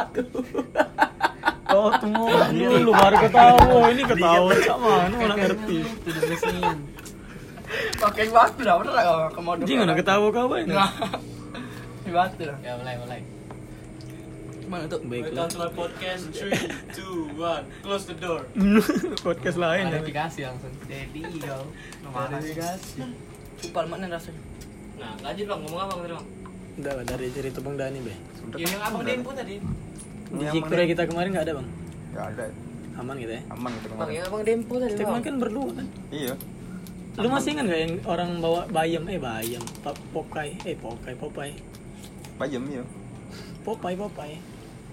batu. 0.00 0.22
Oh, 1.70 1.90
tunggu 2.02 2.24
dulu 2.50 2.90
baru 2.90 3.16
ketawa. 3.22 3.80
Ini 3.94 4.02
ketawa 4.02 4.50
sama 4.58 4.90
mana 5.06 5.16
orang 5.22 5.38
ngerti. 5.38 5.78
Pakai 8.00 8.26
batu 8.34 8.60
dah, 8.66 8.74
bener 8.82 8.90
enggak 8.90 9.30
kamu 9.30 9.48
Anjing 9.54 9.78
udah 9.78 9.96
ketawa 9.96 10.26
kau 10.34 10.50
ini. 10.58 10.74
Di 12.02 12.10
batu 12.10 12.42
dah. 12.42 12.58
Ya 12.58 12.74
mulai 12.74 12.96
mulai. 12.98 13.20
Mana 14.66 14.86
tuh? 14.86 15.02
Baiklah. 15.02 15.46
Welcome 15.46 15.50
to 15.50 15.58
my 15.58 15.70
podcast 15.74 16.22
3, 16.30 16.94
2, 16.94 17.34
1 17.34 17.82
Close 17.82 18.04
the 18.06 18.14
door 18.14 18.46
Podcast 19.26 19.58
lain. 19.58 19.90
ya. 19.90 19.98
Klarifikasi 19.98 20.40
langsung. 20.46 20.72
Jadi 20.86 21.20
kau. 21.42 21.64
Klarifikasi. 22.06 23.02
Cupal 23.60 23.84
mana 23.86 24.06
rasanya? 24.06 24.42
Nah 24.98 25.12
lanjut 25.22 25.44
bang, 25.46 25.60
ngomong 25.66 25.80
apa 25.82 25.92
tadi 25.98 26.14
bang? 26.14 26.26
Udah 26.80 26.92
lah 26.96 27.04
dari 27.04 27.26
cerita 27.34 27.58
Bang 27.58 27.74
Dani, 27.74 27.98
Be. 27.98 28.14
Ya, 28.56 28.66
yang 28.66 28.82
abang 28.82 29.02
Dempo 29.02 29.30
tadi 29.34 29.58
Di 30.30 30.44
Jikure 30.48 30.84
kita 30.86 31.02
kemarin 31.06 31.30
nggak 31.34 31.44
ada, 31.44 31.54
Bang. 31.58 31.68
Gak 32.10 32.26
ada. 32.34 32.44
Aman 32.98 33.14
gitu 33.16 33.32
ya. 33.32 33.42
Aman 33.48 33.70
gitu 33.72 33.86
Bang, 33.88 33.96
kemarin. 33.96 34.12
yang 34.12 34.26
abang 34.28 34.42
Dempo 34.44 34.74
tadi 34.76 34.92
Kita 34.92 35.02
kemarin 35.04 35.22
kan 35.24 35.36
berdua 35.38 35.68
kan. 35.72 35.86
Iya. 36.10 36.34
Lu 37.18 37.28
masih 37.28 37.50
ingat 37.52 37.64
gak 37.66 37.80
yang 37.80 37.94
orang 38.06 38.30
bawa 38.38 38.60
bayam? 38.70 39.02
Eh 39.10 39.18
bayam, 39.18 39.62
Pa- 39.82 39.98
Pokai, 40.12 40.54
eh 40.62 40.76
Pokai, 40.78 41.14
Popeye. 41.16 41.54
Bayam 42.38 42.62
iya. 42.70 42.82
Popeye, 43.66 43.96
Popeye. 43.96 44.38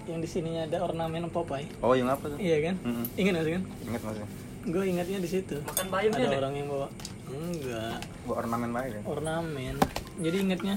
Yang 0.08 0.18
di 0.24 0.28
sininya 0.28 0.62
ada 0.64 0.78
ornamen 0.82 1.28
Popeye. 1.28 1.68
Oh, 1.78 1.94
yang 1.94 2.08
apa 2.08 2.32
tuh? 2.32 2.38
Iya 2.40 2.72
kan? 2.72 2.74
Mm-mm. 2.82 3.06
Ingat 3.14 3.32
gak 3.34 3.44
sih 3.44 3.52
kan? 3.54 3.62
Ingat 3.86 4.02
masih. 4.02 4.22
Gue 4.68 4.84
ingatnya 4.84 5.18
di 5.22 5.30
situ. 5.30 5.56
Makan 5.64 5.86
bayam 5.88 6.10
ada 6.12 6.18
dia 6.18 6.28
deh 6.28 6.38
orang 6.38 6.54
yang 6.56 6.68
bawa. 6.68 6.88
Enggak, 7.28 7.98
Buat 8.24 8.36
ornamen 8.44 8.68
kan? 8.72 9.02
ornamen. 9.04 9.74
Jadi 10.18 10.36
ingatnya 10.40 10.74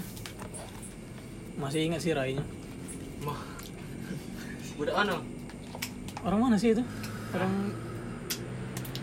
masih 1.55 1.79
ingat 1.87 2.01
sih 2.03 2.11
rainya. 2.11 2.43
Mah 3.23 3.39
Budak 4.81 4.95
mana? 4.97 5.15
Orang 6.21 6.39
mana 6.41 6.55
sih 6.57 6.73
itu? 6.73 6.81
Orang 7.31 7.51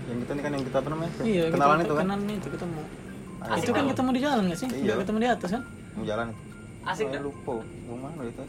Yang 0.08 0.18
kita 0.24 0.32
ini 0.32 0.42
kan 0.42 0.50
yang 0.50 0.64
kita 0.64 0.76
apa 0.80 0.88
namanya? 0.88 1.12
iya, 1.22 1.44
Kenalan 1.48 1.76
kita 1.76 1.84
itu 1.84 1.94
kan? 1.94 2.02
kenalan 2.02 2.30
itu 2.32 2.48
ketemu. 2.50 2.82
Ah, 3.38 3.54
itu 3.54 3.70
kan 3.70 3.84
ketemu 3.86 4.08
di 4.10 4.20
jalan 4.20 4.42
gak 4.44 4.58
sih? 4.58 4.68
Iya. 4.68 4.82
Nggak 4.82 4.98
ketemu 4.98 5.18
di 5.18 5.28
atas 5.28 5.50
kan? 5.54 5.62
Mau 5.94 6.04
jalan. 6.04 6.26
Asik 6.82 7.06
Oh, 7.06 7.12
dah 7.12 7.22
lupa. 7.22 7.54
Mau 7.86 7.96
mana 7.96 8.22
itu? 8.24 8.44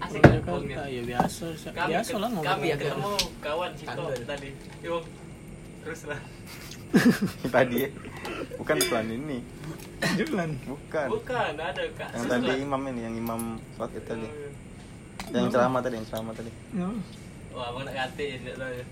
Asik 0.00 0.20
Orang 0.20 0.34
dah 0.34 0.40
Jakarta, 0.40 0.82
ya 0.88 1.02
biasa, 1.04 1.46
Kami, 1.70 1.88
biasa 1.92 2.14
lah 2.16 2.28
ngobrol. 2.32 2.50
kami 2.50 2.66
ya 2.66 2.76
ketemu 2.76 3.10
kawan 3.38 3.70
Cito 3.76 3.92
Tanda. 4.02 4.24
tadi 4.26 4.48
Yuk 4.80 5.02
Terus 5.80 6.00
lah 6.08 6.20
tadi 7.54 7.76
ya. 7.76 7.88
Bukan 8.58 8.76
pelan 8.82 9.06
ini. 9.08 9.38
Jalan. 10.18 10.50
Bukan. 10.66 11.06
Bukan, 11.06 11.52
ada 11.54 11.82
kak 11.94 12.10
Yang 12.10 12.26
tadi 12.26 12.50
imam 12.58 12.82
ini, 12.90 13.00
yang 13.06 13.14
imam 13.14 13.40
sholat 13.70 13.90
itu 13.94 14.02
tadi. 14.02 14.28
Yang 15.30 15.46
ceramah 15.54 15.80
tadi, 15.80 15.94
yang 15.98 16.06
ceramah 16.10 16.34
tadi. 16.34 16.50
Ya. 16.74 16.88
Wah 17.50 17.64
abang 17.74 17.82
nak 17.82 17.94
kate 17.94 18.24
ya 18.38 18.38
ya 18.54 18.84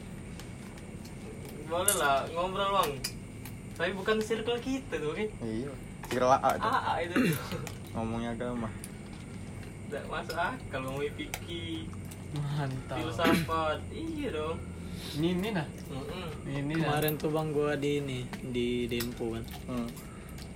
Boleh 1.71 1.95
lah, 1.95 2.27
ngobrol 2.35 2.75
bang 2.75 2.93
Tapi 3.79 3.91
bukan 3.95 4.19
circle 4.19 4.59
kita 4.59 4.99
tuh 4.99 5.15
kan 5.15 5.29
Iya. 5.47 5.71
Kira 6.11 6.27
A 6.27 6.51
itu. 6.59 6.67
AA 6.75 6.95
itu 7.07 7.17
Ngomongnya 7.95 8.35
agama. 8.35 8.67
Tidak 9.89 10.05
masuk 10.11 10.37
akal 10.37 10.81
ngomongin 10.85 11.13
fikih 11.15 11.87
Mantap. 12.35 12.99
Filsafat 12.99 13.79
Iya 13.95 14.29
dong 14.35 14.59
Ini 15.23 15.29
ini 15.39 15.49
nah. 15.55 15.67
Mm-mm. 15.87 16.27
Ini 16.51 16.73
nah. 16.75 16.99
Kemarin 16.99 17.15
tuh 17.15 17.31
bang 17.31 17.49
gua 17.55 17.79
di 17.79 18.03
ini 18.03 18.27
di 18.51 18.91
Dempo 18.91 19.39
kan. 19.39 19.45
Hmm. 19.71 19.89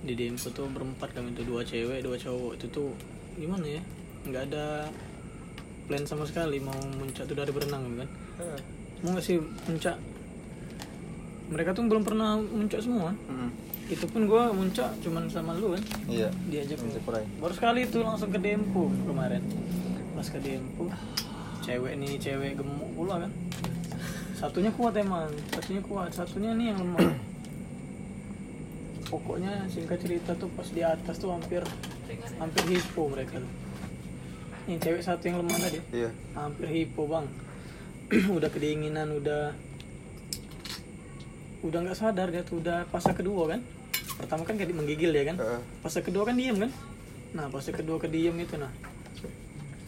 Di 0.03 0.13
Dempo 0.19 0.51
tuh 0.51 0.67
berempat 0.67 1.15
kami 1.15 1.31
tuh 1.31 1.47
dua 1.47 1.63
cewek 1.63 2.03
dua 2.03 2.19
cowok 2.19 2.59
itu 2.59 2.67
tuh 2.67 2.91
gimana 3.39 3.79
ya? 3.79 3.81
Nggak 4.27 4.51
ada 4.51 4.91
plan 5.87 6.03
sama 6.07 6.23
sekali 6.23 6.57
mau 6.63 6.75
muncak 6.97 7.27
tuh 7.27 7.35
dari 7.35 7.51
berenang 7.51 7.83
kan. 7.99 8.09
Mau 9.03 9.11
nggak 9.13 9.25
sih 9.25 9.37
muncak? 9.39 9.99
Mereka 11.51 11.75
tuh 11.75 11.83
belum 11.85 12.03
pernah 12.07 12.39
muncak 12.39 12.79
semua. 12.79 13.11
Hmm. 13.27 13.51
Itu 13.91 14.07
pun 14.07 14.25
gua 14.25 14.55
muncak 14.55 14.95
cuman 15.03 15.27
sama 15.27 15.53
lu 15.59 15.75
kan. 15.75 15.83
Iya. 16.07 16.31
Diajak 16.47 16.79
Cepurai. 16.79 17.27
baru 17.37 17.53
sekali 17.53 17.83
itu 17.83 17.99
langsung 17.99 18.31
ke 18.31 18.39
Dempo 18.39 18.87
kemarin. 19.05 19.43
Pas 20.15 20.27
ke 20.27 20.39
Dempo 20.39 20.87
cewek 21.63 21.95
nih 21.95 22.19
cewek 22.19 22.59
gemuk 22.59 22.89
pula 22.95 23.23
kan. 23.23 23.31
Satunya 24.35 24.71
kuat 24.75 24.91
emang, 24.99 25.31
satunya 25.55 25.79
kuat, 25.79 26.11
satunya 26.11 26.51
nih 26.51 26.75
yang 26.75 26.83
lemah. 26.83 27.15
Pokoknya 29.07 29.63
singkat 29.71 30.03
cerita 30.03 30.35
tuh 30.35 30.51
pas 30.51 30.67
di 30.67 30.83
atas 30.83 31.15
tuh 31.15 31.31
hampir 31.31 31.63
hampir 32.35 32.63
hipo 32.67 33.07
mereka 33.07 33.39
tuh. 33.39 33.62
Yang 34.63 34.79
cewek 34.87 35.01
satu 35.03 35.23
yang 35.27 35.37
lemah 35.43 35.59
tadi 35.59 35.79
Iya. 35.91 36.09
hampir 36.35 36.67
hipo 36.71 37.03
bang. 37.05 37.27
udah 38.37 38.49
kedinginan, 38.51 39.11
udah 39.11 39.51
udah 41.63 41.79
nggak 41.79 41.95
sadar 41.99 42.27
dia 42.31 42.43
tuh 42.43 42.59
udah 42.59 42.87
fase 42.87 43.11
kedua 43.15 43.55
kan. 43.55 43.59
Pertama 44.19 44.43
kan 44.47 44.55
kayak 44.55 44.75
menggigil 44.75 45.11
ya 45.11 45.23
kan. 45.31 45.37
Heeh. 45.39 45.59
Fase 45.83 45.99
kedua 45.99 46.23
kan 46.27 46.35
diem 46.35 46.55
kan. 46.55 46.71
Nah 47.33 47.45
fase 47.49 47.71
kedua 47.71 47.97
ke 47.99 48.07
diem 48.07 48.35
itu 48.39 48.55
nah 48.55 48.71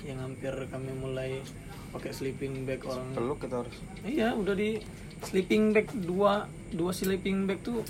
yang 0.05 0.21
hampir 0.21 0.53
kami 0.69 0.93
mulai 0.93 1.41
pakai 1.89 2.13
sleeping 2.13 2.61
bag 2.69 2.85
orang 2.85 3.09
Peluk 3.17 3.41
kita 3.41 3.65
harus. 3.65 3.73
Iya, 4.05 4.37
udah 4.37 4.53
di 4.53 4.77
sleeping 5.25 5.73
bag 5.73 5.89
dua 6.05 6.45
dua 6.69 6.93
sleeping 6.93 7.49
bag 7.49 7.57
tuh 7.65 7.81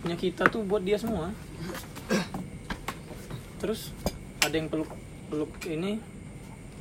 punya 0.00 0.14
kita 0.14 0.46
tuh 0.46 0.62
buat 0.62 0.84
dia 0.86 0.94
semua. 0.94 1.34
Terus 3.58 3.90
ada 4.40 4.54
yang 4.54 4.70
peluk 4.70 4.88
peluk 5.30 5.54
ini 5.70 6.02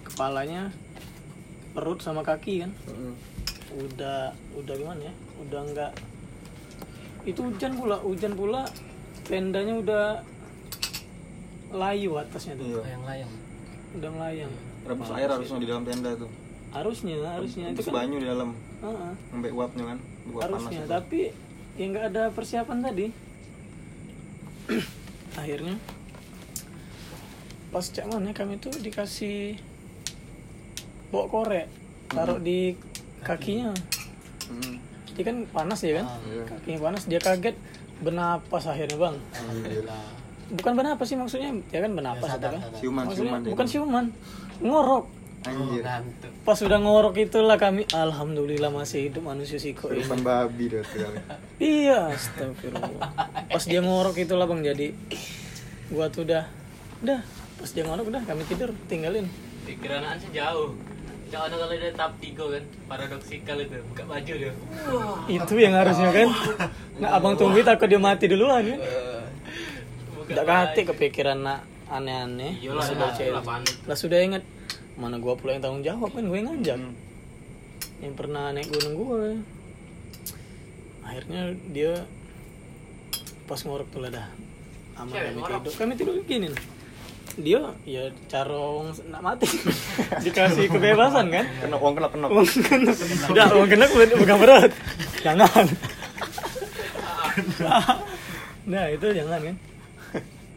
kepalanya, 0.03 0.73
perut 1.77 2.01
sama 2.01 2.25
kaki 2.25 2.65
kan. 2.65 2.71
Hmm. 2.89 3.13
Udah 3.77 4.33
udah 4.57 4.73
gimana 4.73 5.01
ya? 5.05 5.13
Udah 5.45 5.61
enggak 5.63 5.91
itu 7.27 7.39
hujan 7.43 7.75
pula, 7.75 7.99
hujan 7.99 8.33
pula 8.33 8.63
tendanya 9.27 9.75
udah 9.77 10.05
layu 11.75 12.17
atasnya 12.17 12.57
tuh. 12.57 12.65
Iya. 12.65 12.81
Layang-layang. 12.81 13.31
Udah 13.99 14.09
melayang. 14.09 14.51
Rebus 14.87 15.09
air 15.13 15.29
harusnya 15.29 15.59
di 15.61 15.67
dalam 15.69 15.83
tenda 15.85 16.11
tuh. 16.17 16.29
Harusnya, 16.69 17.15
harusnya 17.25 17.65
itu 17.73 17.81
kan. 17.85 17.93
banyu 17.93 18.17
di 18.21 18.27
dalam. 18.29 18.49
Heeh. 18.81 19.11
Sampai 19.29 19.51
uapnya 19.53 19.83
kan. 19.93 19.97
Uap 20.33 20.41
panas 20.41 20.51
harusnya 20.65 20.81
itu. 20.81 20.89
tapi 20.89 21.21
ya 21.79 21.85
nggak 21.89 22.05
ada 22.11 22.23
persiapan 22.35 22.77
tadi 22.83 23.07
akhirnya 25.41 25.75
pas 27.69 27.81
cek 27.81 28.05
mana 28.05 28.31
kami 28.31 28.57
tuh 28.57 28.73
dikasih 28.73 29.57
bawa 31.09 31.25
korek 31.27 31.67
taruh 32.07 32.37
di 32.37 32.73
kakinya 33.21 33.73
Hmm. 34.41 34.81
dia 35.13 35.23
kan 35.23 35.45
panas 35.47 35.77
ya 35.79 36.01
kan 36.01 36.07
Iya. 36.25 36.41
kakinya 36.43 36.79
panas 36.83 37.03
dia 37.05 37.19
kaget 37.19 37.53
bernapas 37.99 38.65
akhirnya 38.65 38.97
bang 38.97 39.15
Alhamdulillah. 39.31 40.01
bukan 40.49 40.71
bernapas 40.73 41.05
sih 41.05 41.13
maksudnya 41.13 41.53
ya 41.69 41.79
kan 41.79 41.91
bernapas 41.93 42.25
Ya, 42.25 42.33
sadar, 42.33 42.49
kan 42.49 42.61
sadar. 42.63 42.79
Siuman, 42.79 43.03
maksudnya 43.05 43.29
siuman 43.29 43.41
bukan 43.45 43.65
siuman 43.67 44.05
ngorok 44.59 45.05
Anjir. 45.39 45.79
Ngantuk. 45.81 46.31
pas 46.43 46.59
udah 46.59 46.79
ngorok 46.79 47.15
itulah 47.15 47.55
kami 47.55 47.85
alhamdulillah 47.87 48.67
masih 48.69 49.07
hidup 49.07 49.23
manusia 49.23 49.55
siko 49.55 49.87
ini 49.87 50.03
babi 50.19 50.65
dah. 50.67 50.83
Iya, 51.61 52.09
astagfirullah. 52.09 53.07
Pas 53.45 53.63
dia 53.63 53.79
ngorok 53.79 54.15
itulah 54.17 54.43
bang, 54.43 54.63
jadi 54.65 54.87
gua 55.87 56.07
tuh 56.07 56.23
udah, 56.23 56.43
udah. 56.99 57.19
Pas 57.59 57.69
dia 57.75 57.83
ngorok 57.83 58.07
udah, 58.07 58.23
kami 58.23 58.47
tidur, 58.47 58.71
tinggalin. 58.87 59.27
Pikiran 59.69 60.17
sih 60.17 60.31
jauh 60.33 60.73
Jauh 61.29 61.45
ada 61.45 61.55
kalau 61.61 61.75
dia 61.77 61.93
tahap 61.93 62.17
tiga 62.17 62.41
kan 62.49 62.63
Paradoksikal 62.89 63.61
itu 63.61 63.77
Buka 63.85 64.03
baju 64.09 64.33
dia 64.33 64.51
Wah 64.89 65.29
Itu 65.29 65.53
yang 65.61 65.77
harusnya 65.77 66.09
kan. 66.09 66.29
Nah 66.97 67.09
abang 67.21 67.37
tunggu 67.37 67.61
takut 67.61 67.85
dia 67.85 68.01
mati 68.01 68.25
duluan 68.25 68.65
kan. 68.65 68.79
Udah 70.25 70.45
kati 70.45 70.89
kepikiran 70.89 71.41
nak 71.41 71.65
aneh-aneh. 71.89 72.61
Pas 72.69 72.85
sudah 72.85 73.09
lah, 73.09 73.13
cewek. 73.17 73.33
lah, 73.33 73.43
panik. 73.45 73.75
Lah 73.89 73.97
sudah 73.97 74.19
ingat 74.21 74.43
mana 74.93 75.17
gua 75.17 75.33
pula 75.33 75.57
yang 75.57 75.63
tanggung 75.63 75.81
jawab 75.81 76.09
kan 76.13 76.21
gue 76.21 76.37
yang 76.37 76.49
ngajak. 76.53 76.77
Hmm. 76.77 76.93
Yang 78.01 78.13
pernah 78.13 78.43
naik 78.53 78.69
gunung 78.69 78.93
gua. 78.97 79.21
Akhirnya 81.01 81.57
dia 81.73 82.05
pas 83.49 83.57
ngorok 83.65 83.89
tuh 83.89 84.05
lah 84.05 84.11
dah. 84.13 84.27
Aman 85.01 85.13
kami 85.17 85.41
tidur. 85.41 85.73
Kami 85.77 85.93
tidur 85.97 86.15
gini 86.29 86.47
nih. 86.53 86.78
Dia 87.37 87.61
ya 87.85 88.09
carong 88.25 88.89
nak 89.13 89.21
mati. 89.21 89.45
Dikasih 90.25 90.71
kebebasan 90.71 91.29
kan. 91.29 91.45
Kena 91.61 91.77
uang 91.77 91.93
kena 91.93 92.07
kena. 92.09 92.27
Uang 92.31 92.47
kena, 92.47 92.91
udah 93.29 93.45
uang 93.53 93.69
kena 93.69 93.85
bukan 93.91 94.37
berat. 94.41 94.71
Jangan. 95.21 95.65
nah 98.71 98.85
itu 98.89 99.05
jangan 99.13 99.39
kan. 99.43 99.55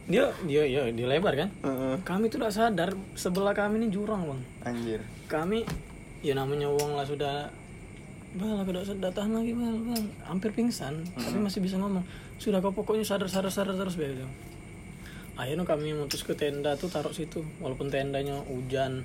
Dia 0.03 0.25
dia 0.43 0.63
ya 0.67 0.81
dia 0.89 1.05
lebar 1.07 1.33
kan. 1.37 1.49
Kami 2.01 2.27
tuh 2.33 2.41
udah 2.41 2.51
sadar 2.51 2.97
sebelah 3.13 3.53
kami 3.53 3.85
ini 3.85 3.87
jurang 3.93 4.25
bang. 4.25 4.41
Anjir. 4.65 5.01
Kami 5.29 5.63
ya 6.25 6.33
namanya 6.33 6.71
uang 6.71 6.97
lah 6.97 7.05
sudah 7.05 7.51
Bal, 8.33 8.65
aku 8.65 8.73
udah 8.73 8.81
udah 8.81 9.13
tahan 9.13 9.29
lagi 9.29 9.53
bal, 9.53 9.77
bal. 9.85 10.03
Hampir 10.25 10.49
pingsan, 10.57 11.05
tapi 11.13 11.37
masih 11.37 11.61
bisa 11.61 11.77
ngomong. 11.77 12.01
Sudah 12.41 12.65
kau 12.65 12.73
pokoknya 12.73 13.05
sadar, 13.05 13.29
sadar, 13.29 13.53
sadar 13.53 13.77
terus 13.77 13.93
begitu. 13.93 14.25
Akhirnya 15.33 15.65
kami 15.65 15.97
mutus 15.97 16.21
ke 16.21 16.37
tenda 16.37 16.77
tuh 16.77 16.93
taruh 16.93 17.09
situ, 17.09 17.41
walaupun 17.57 17.89
tendanya 17.89 18.37
hujan, 18.45 19.01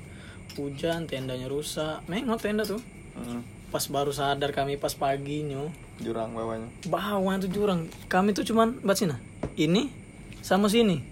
hujan 0.61 1.09
tendanya 1.09 1.49
rusak. 1.49 2.05
Mengok 2.09 2.41
tenda 2.41 2.65
tuh. 2.69 2.81
Mm. 3.19 3.43
pas 3.69 3.85
baru 3.93 4.09
sadar 4.09 4.49
kami 4.57 4.81
pas 4.81 4.97
paginya 4.97 5.69
Jurang 6.01 6.33
bawahnya. 6.33 6.73
bawah 6.89 7.37
tuh 7.37 7.51
jurang. 7.53 7.85
Kami 8.09 8.33
tuh 8.33 8.47
cuman 8.47 8.81
bat 8.81 8.97
sini 8.97 9.13
ini 9.61 9.93
sama 10.41 10.73
sini. 10.73 11.05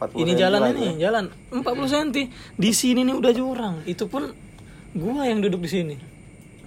40 0.00 0.22
ini 0.24 0.32
jalan 0.34 0.60
ini 0.72 0.82
itu. 0.96 1.02
jalan 1.04 1.24
40 1.52 1.62
cm 1.62 2.08
di 2.58 2.70
sini 2.72 3.00
nih 3.04 3.14
udah 3.14 3.32
jurang. 3.36 3.74
Itu 3.84 4.08
pun 4.08 4.32
gua 4.96 5.28
yang 5.28 5.44
duduk 5.44 5.62
di 5.62 5.70
sini. 5.70 5.96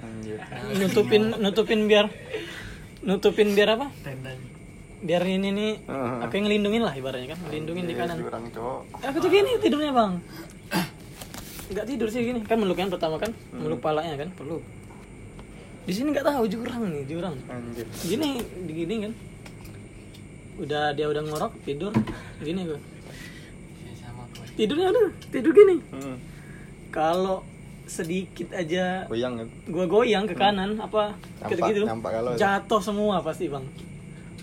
Anjir. 0.04 0.40
nutupin 0.78 1.34
nutupin 1.42 1.90
biar 1.90 2.06
nutupin 3.02 3.58
biar 3.58 3.80
apa? 3.80 3.88
Tendanya. 4.06 4.55
Biar 5.06 5.22
ini 5.22 5.50
nih 5.50 5.72
aku 6.20 6.34
yang 6.34 6.46
ngelindungin 6.50 6.82
lah 6.82 6.94
ibaratnya 6.94 7.30
kan 7.30 7.40
ngelindungin 7.46 7.86
di 7.86 7.94
kanan. 7.94 8.18
Jurang 8.18 8.44
cowok. 8.50 8.80
aku 9.06 9.18
tuh 9.22 9.30
gini 9.30 9.52
tidurnya 9.62 9.92
bang. 9.94 10.12
Nggak 11.66 11.86
tidur 11.86 12.08
sih 12.10 12.22
gini. 12.24 12.40
Kan 12.42 12.58
meluk 12.58 12.78
yang 12.78 12.90
pertama 12.90 13.22
kan 13.22 13.30
meluk 13.52 13.80
palanya 13.80 14.18
kan 14.18 14.30
peluk. 14.34 14.66
Di 15.86 15.94
sini 15.94 16.10
nggak 16.10 16.26
tahu 16.26 16.50
jurang 16.50 16.90
nih 16.90 17.06
jurang. 17.06 17.38
Anjir. 17.46 17.86
gini 18.02 18.30
digini 18.66 18.96
kan. 19.06 19.14
Udah 20.58 20.90
dia 20.92 21.06
udah 21.06 21.22
ngorok 21.22 21.54
tidur. 21.62 21.94
Gini 22.42 22.66
Ya, 22.66 22.74
kok. 22.74 22.82
tidurnya 24.58 24.88
udah 24.90 25.06
tidur 25.30 25.52
gini. 25.54 25.76
Hmm. 25.94 26.18
kalau 26.90 27.44
sedikit 27.86 28.50
aja 28.50 29.04
Goyang 29.06 29.38
kan. 29.38 29.48
gua 29.68 29.86
goyang 29.86 30.26
ke 30.26 30.34
kanan 30.34 30.80
apa 30.80 31.14
gitu 31.46 31.62
gitu 31.70 31.82
kalau 31.86 32.34
jatuh 32.34 32.82
semua 32.82 33.20
pasti 33.20 33.46
bang 33.46 33.62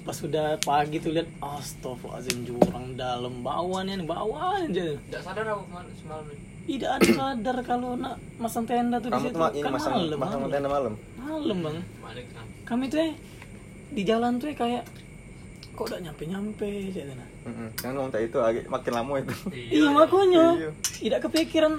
pas 0.02 0.18
udah 0.18 0.58
pagi 0.58 0.98
tuh 0.98 1.12
lihat 1.12 1.30
astagfirullahaladzim 1.38 2.38
jurang 2.42 2.94
dalam 2.94 3.38
bawah 3.40 3.80
nih 3.80 4.02
bawah 4.02 4.58
aja 4.58 4.98
Tidak 4.98 5.20
sadar 5.20 5.46
aku 5.48 5.62
kemarin 5.64 5.94
semalam 5.94 6.26
ini. 6.26 6.42
tidak 6.64 6.90
ada 6.92 7.08
sadar 7.12 7.56
kalau 7.62 7.90
nak 7.94 8.14
masang 8.36 8.64
tenda 8.64 8.98
tuh 8.98 9.08
di 9.08 9.14
Kamu 9.14 9.24
situ 9.24 9.32
tuh 9.32 9.40
ma- 9.40 9.52
ini 9.52 9.60
kan 9.60 9.72
masang 9.72 9.92
malam 9.96 10.18
masang 10.18 10.40
malam. 10.40 10.52
tenda 10.52 10.68
malam. 10.68 10.94
malam 11.16 11.58
bang 11.60 11.76
kami 12.64 12.84
tuh 12.86 12.98
eh, 13.00 13.12
di 13.90 14.02
jalan 14.02 14.32
tuh 14.36 14.48
eh, 14.48 14.56
kayak 14.56 14.84
kok 15.72 15.84
udah 15.84 16.00
nyampe 16.00 16.22
nyampe 16.24 16.66
aja 16.66 17.02
nah. 17.08 17.28
Heeh. 17.42 17.68
Kan 17.74 17.90
ngomong 17.92 18.12
itu 18.12 18.38
agak 18.38 18.66
makin 18.66 18.92
lama 18.92 19.12
itu. 19.18 19.34
iya 19.50 19.88
makanya 19.88 20.44
Iya. 20.56 20.70
tidak 21.00 21.20
kepikiran 21.22 21.74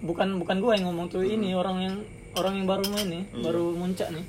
bukan 0.00 0.28
bukan 0.36 0.56
gua 0.58 0.74
yang 0.74 0.86
ngomong 0.86 1.06
tuh 1.08 1.22
ini 1.22 1.50
orang 1.52 1.78
yang 1.80 1.96
orang 2.34 2.54
yang 2.58 2.66
baru 2.68 2.84
main 2.88 3.06
nih 3.08 3.22
Iya. 3.24 3.40
baru 3.40 3.64
muncak 3.72 4.08
nih 4.10 4.24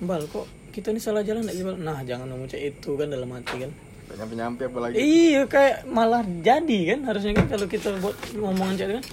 bal 0.00 0.22
kok 0.24 0.46
kita 0.70 0.90
ini 0.90 0.98
salah 0.98 1.20
jalan 1.20 1.44
bal 1.44 1.76
nah 1.76 2.00
jangan 2.02 2.28
muncak 2.30 2.58
itu 2.58 2.90
kan 2.94 3.08
dalam 3.08 3.28
hati 3.30 3.56
kan. 3.60 3.72
Gak 4.08 4.16
nyampe-nyampe 4.16 4.62
apalagi. 4.66 4.94
iya 4.96 5.44
kayak 5.44 5.84
malah 5.84 6.24
jadi 6.24 6.96
kan 6.96 7.00
harusnya 7.04 7.32
kan 7.34 7.46
kalau 7.50 7.66
kita 7.66 7.88
buat 7.98 8.16
ngomongan 8.32 8.74
chat 8.74 8.88
kan. 8.90 9.04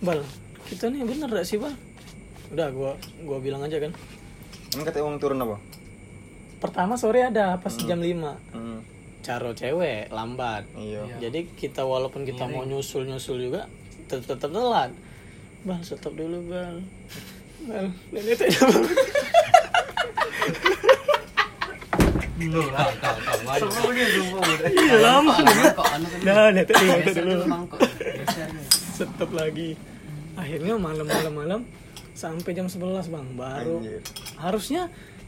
Bal 0.00 0.20
kita 0.64 0.86
nih 0.86 1.02
bener 1.02 1.28
gak 1.28 1.42
sih 1.42 1.56
bal? 1.56 1.74
Udah 2.50 2.70
gua 2.70 2.92
gua 3.22 3.38
bilang 3.38 3.60
aja 3.60 3.78
kan. 3.78 3.90
Emang 4.70 4.84
kata 4.84 5.00
uang 5.00 5.18
turun 5.18 5.40
apa? 5.40 5.58
pertama 6.60 6.92
sore 6.94 7.24
ada 7.24 7.56
pas 7.56 7.72
Hmm. 7.72 7.88
jam 7.88 7.98
5 7.98 8.36
Hmm. 8.52 8.84
caro 9.20 9.50
cewek 9.50 10.08
lambat. 10.10 10.68
Iya. 10.74 11.08
jadi 11.18 11.48
kita 11.50 11.82
walaupun 11.82 12.22
kita 12.22 12.44
mau 12.46 12.62
nyusul 12.62 13.04
nyusul 13.04 13.40
juga 13.40 13.64
tetap 14.04 14.36
tetap 14.36 14.52
telat. 14.52 14.92
Bal 15.60 15.80
stop 15.80 16.12
dulu 16.12 16.44
bal. 16.46 16.84
Bal 17.64 17.86
dan 18.12 18.24
itu 18.26 18.44
Lah, 22.40 22.88
iya 24.64 24.96
lama 24.98 25.32
Kok 25.36 25.86
anu 25.86 26.06
kan. 26.06 26.20
nah 26.24 26.48
lihat 26.48 26.68
dulu 26.70 27.44
lagi 29.32 29.68
akhirnya 30.34 30.74
malam 30.76 31.04
malam 31.04 31.32
malam 31.34 31.60
sampai 32.12 32.52
jam 32.52 32.64
11 32.64 32.80
bang 33.06 33.26
baru 33.34 33.76
Anjir. 33.78 34.00
harusnya 34.36 34.82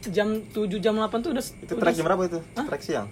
jam 0.05 0.41
7 0.43 0.65
jam 0.77 0.93
8 0.95 1.09
tuh 1.19 1.31
udah 1.31 1.45
Itu 1.59 1.73
trek 1.75 1.93
jam 1.93 2.05
berapa 2.05 2.23
itu? 2.23 2.39
Trek 2.55 2.81
siang. 2.81 3.07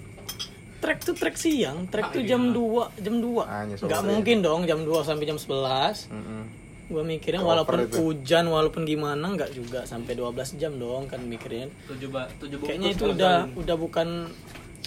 trek 0.80 0.98
tuh 1.00 1.14
trek 1.14 1.36
siang 1.36 1.86
trek 1.86 2.10
tuh 2.10 2.22
jam 2.22 2.50
2 2.50 2.58
jam 3.00 3.16
2 3.18 3.46
Hanya 3.46 3.76
sore. 3.76 3.86
nggak 3.86 4.02
mungkin 4.04 4.38
dong 4.42 4.66
jam 4.66 4.82
2 4.82 4.90
sampai 5.02 5.26
jam 5.26 5.38
11 5.38 6.10
Heeh. 6.10 6.44
Gua 6.92 7.02
mikirnya 7.02 7.40
Cover 7.40 7.52
walaupun 7.56 7.80
itu. 7.82 7.98
hujan 7.98 8.46
walaupun 8.46 8.82
gimana 8.84 9.26
nggak 9.32 9.52
juga 9.52 9.80
sampai 9.84 10.14
12 10.14 10.28
jam 10.56 10.76
dong 10.76 11.08
kan 11.08 11.20
mikirnya 11.20 11.72
Tujuh 11.88 12.08
ba 12.08 12.28
tujuh 12.36 12.60
kayaknya 12.60 12.90
itu 12.92 13.04
udah 13.08 13.36
jalan. 13.48 13.58
udah 13.58 13.76
bukan 13.76 14.08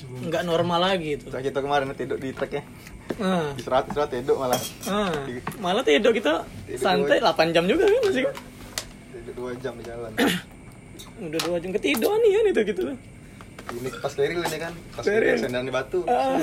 nggak 0.04 0.42
normal 0.42 0.80
lagi 0.82 1.16
itu 1.16 1.26
Kayak 1.26 1.44
kita 1.48 1.58
kemarin 1.60 1.86
tidur 1.92 2.16
di 2.16 2.30
treknya. 2.30 2.62
nah, 3.16 3.54
Istirahat 3.54 3.88
istirahat 3.88 4.10
tidur 4.10 4.36
malah. 4.36 4.60
nah, 4.84 5.10
malah 5.58 5.82
tidur 5.82 6.12
kita 6.12 6.44
Tidur 6.64 6.78
santai 6.78 7.18
8 7.18 7.50
jam 7.50 7.64
juga 7.64 7.84
kan 7.84 8.02
masih 8.04 8.22
kan 8.24 8.34
Tidur 9.10 9.34
dua 9.34 9.50
jam 9.56 9.72
di 9.74 9.84
jalan. 9.84 10.10
udah 11.24 11.40
dua 11.40 11.56
jam 11.58 11.70
ketiduran 11.72 12.18
nih 12.20 12.30
kan 12.32 12.44
itu 12.44 12.60
gitu 12.68 12.82
Ini 13.64 13.88
pas 13.96 14.12
keril 14.12 14.38
ini 14.38 14.58
kan. 14.60 14.72
Pas 14.92 15.04
keril 15.04 15.36
sendan 15.36 15.64
di 15.64 15.72
batu. 15.72 16.04
Ah. 16.04 16.36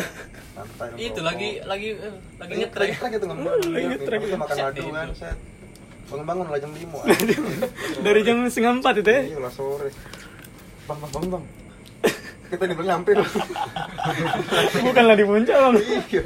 Santai. 0.51 0.97
Itu 0.97 1.21
lagi 1.21 1.61
lagi 1.61 1.89
eh, 1.93 2.13
lagi 2.35 2.51
Lagi 2.51 2.53
ngetrek. 2.59 2.89
ngetrek 2.91 3.11
itu 3.13 3.25
ngomong. 3.25 3.45
Lagi 3.67 3.85
ngetrek. 3.87 4.19
Kita 4.21 4.37
makan 4.37 4.55
madu 4.57 4.79
itu. 4.79 4.91
kan, 4.91 5.07
set. 5.13 5.37
Bangun-bangun 6.07 6.45
lah 6.49 6.59
jam 6.59 6.71
5. 6.73 6.83
dari 8.05 8.21
jam 8.21 8.37
setengah 8.45 8.73
empat 8.77 8.93
itu 8.97 9.09
ya 9.09 9.21
Iya 9.23 9.39
lah 9.39 9.51
sore. 9.51 9.89
Bang, 10.83 10.97
bang, 10.97 11.11
bang, 11.13 11.25
bang. 11.29 11.43
Kita 12.51 12.63
nih 12.67 12.75
belum 12.75 12.87
nyampe 12.89 13.11
loh. 13.15 13.27
bukanlah 14.83 15.15
di 15.15 15.23
puncak 15.23 15.55
bang 15.55 15.73
Iya. 15.79 16.21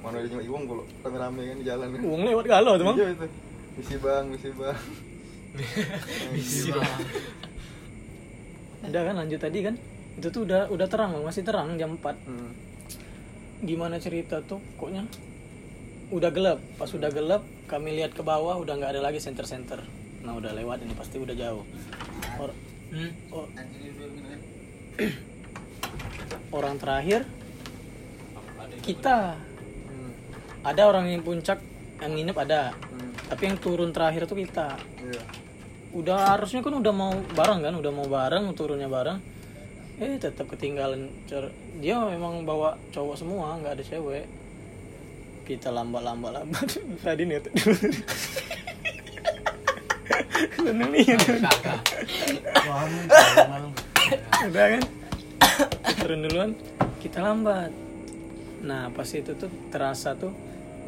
Mana 0.00 0.16
ada 0.18 0.26
cuma 0.26 0.42
Iwang 0.42 0.62
kalau 0.64 0.84
rame-rame 1.04 1.42
kan 1.44 1.56
di 1.58 1.64
jalan 1.64 1.86
kan. 1.90 2.00
uang 2.02 2.22
lewat 2.24 2.44
galau 2.46 2.72
tuh 2.74 2.86
bang 2.86 2.96
Iya 2.96 3.08
itu. 3.12 3.26
Misi 3.72 3.96
bang, 3.98 4.24
misi 4.26 4.48
bang. 4.52 4.78
Misi 6.32 6.68
bang. 6.70 6.96
Udah 8.82 9.02
kan 9.02 9.14
lanjut 9.16 9.38
tadi 9.38 9.58
kan 9.60 9.74
itu 10.12 10.28
tuh 10.28 10.44
udah 10.44 10.68
udah 10.68 10.86
terang 10.86 11.10
bang 11.12 11.24
masih 11.24 11.42
terang 11.42 11.74
jam 11.76 11.94
4 11.94 12.16
Hmm. 12.22 12.50
gimana 13.62 13.96
cerita 13.96 14.42
tuh 14.42 14.58
pokoknya 14.76 15.06
udah 16.10 16.30
gelap 16.30 16.58
pas 16.76 16.90
udah 16.90 17.08
gelap 17.08 17.40
kami 17.64 17.94
lihat 17.94 18.12
ke 18.12 18.20
bawah 18.20 18.58
udah 18.58 18.74
nggak 18.74 18.92
ada 18.92 19.00
lagi 19.00 19.16
center 19.16 19.46
center 19.46 19.80
nah 20.20 20.34
udah 20.34 20.52
lewat 20.52 20.82
ini 20.82 20.92
pasti 20.92 21.16
udah 21.16 21.32
jauh 21.32 21.64
Or- 22.36 22.58
Hmm. 22.92 23.08
oh. 23.30 23.48
orang 26.52 26.76
terakhir 26.76 27.24
kita 28.82 29.38
Hmm. 29.86 30.12
ada 30.60 30.82
orang 30.84 31.08
yang 31.08 31.22
puncak 31.22 31.62
yang 31.96 32.12
nginep 32.12 32.36
ada 32.36 32.74
Hmm. 32.74 33.10
tapi 33.30 33.42
yang 33.46 33.56
turun 33.56 33.90
terakhir 33.90 34.26
tuh 34.26 34.36
kita 34.36 34.76
Iya. 34.98 35.22
Udah 35.92 36.36
harusnya 36.36 36.64
kan 36.64 36.72
udah 36.72 36.92
mau 36.92 37.12
bareng 37.36 37.60
kan 37.60 37.74
udah 37.76 37.92
mau 37.92 38.06
bareng 38.06 38.52
turunnya 38.52 38.88
bareng. 38.88 39.18
Eh 40.00 40.16
tetap 40.16 40.48
ketinggalan 40.48 41.12
Cer- 41.28 41.52
dia 41.78 42.00
memang 42.00 42.42
bawa 42.42 42.74
cowok 42.90 43.14
semua 43.14 43.60
nggak 43.60 43.76
ada 43.76 43.84
cewek. 43.84 44.24
Kita 45.42 45.68
lambat 45.68 46.00
lambat 46.00 46.32
lambat 46.32 46.66
tadi 47.04 47.22
nih 47.22 47.40
malam. 53.48 53.70
udah 54.48 54.66
kan? 54.78 54.82
Turun 55.98 56.20
duluan 56.24 56.50
kita 56.98 57.18
lambat. 57.20 57.70
Nah 58.62 58.88
pas 58.94 59.08
itu 59.10 59.34
tuh 59.34 59.50
terasa 59.68 60.14
tuh 60.14 60.32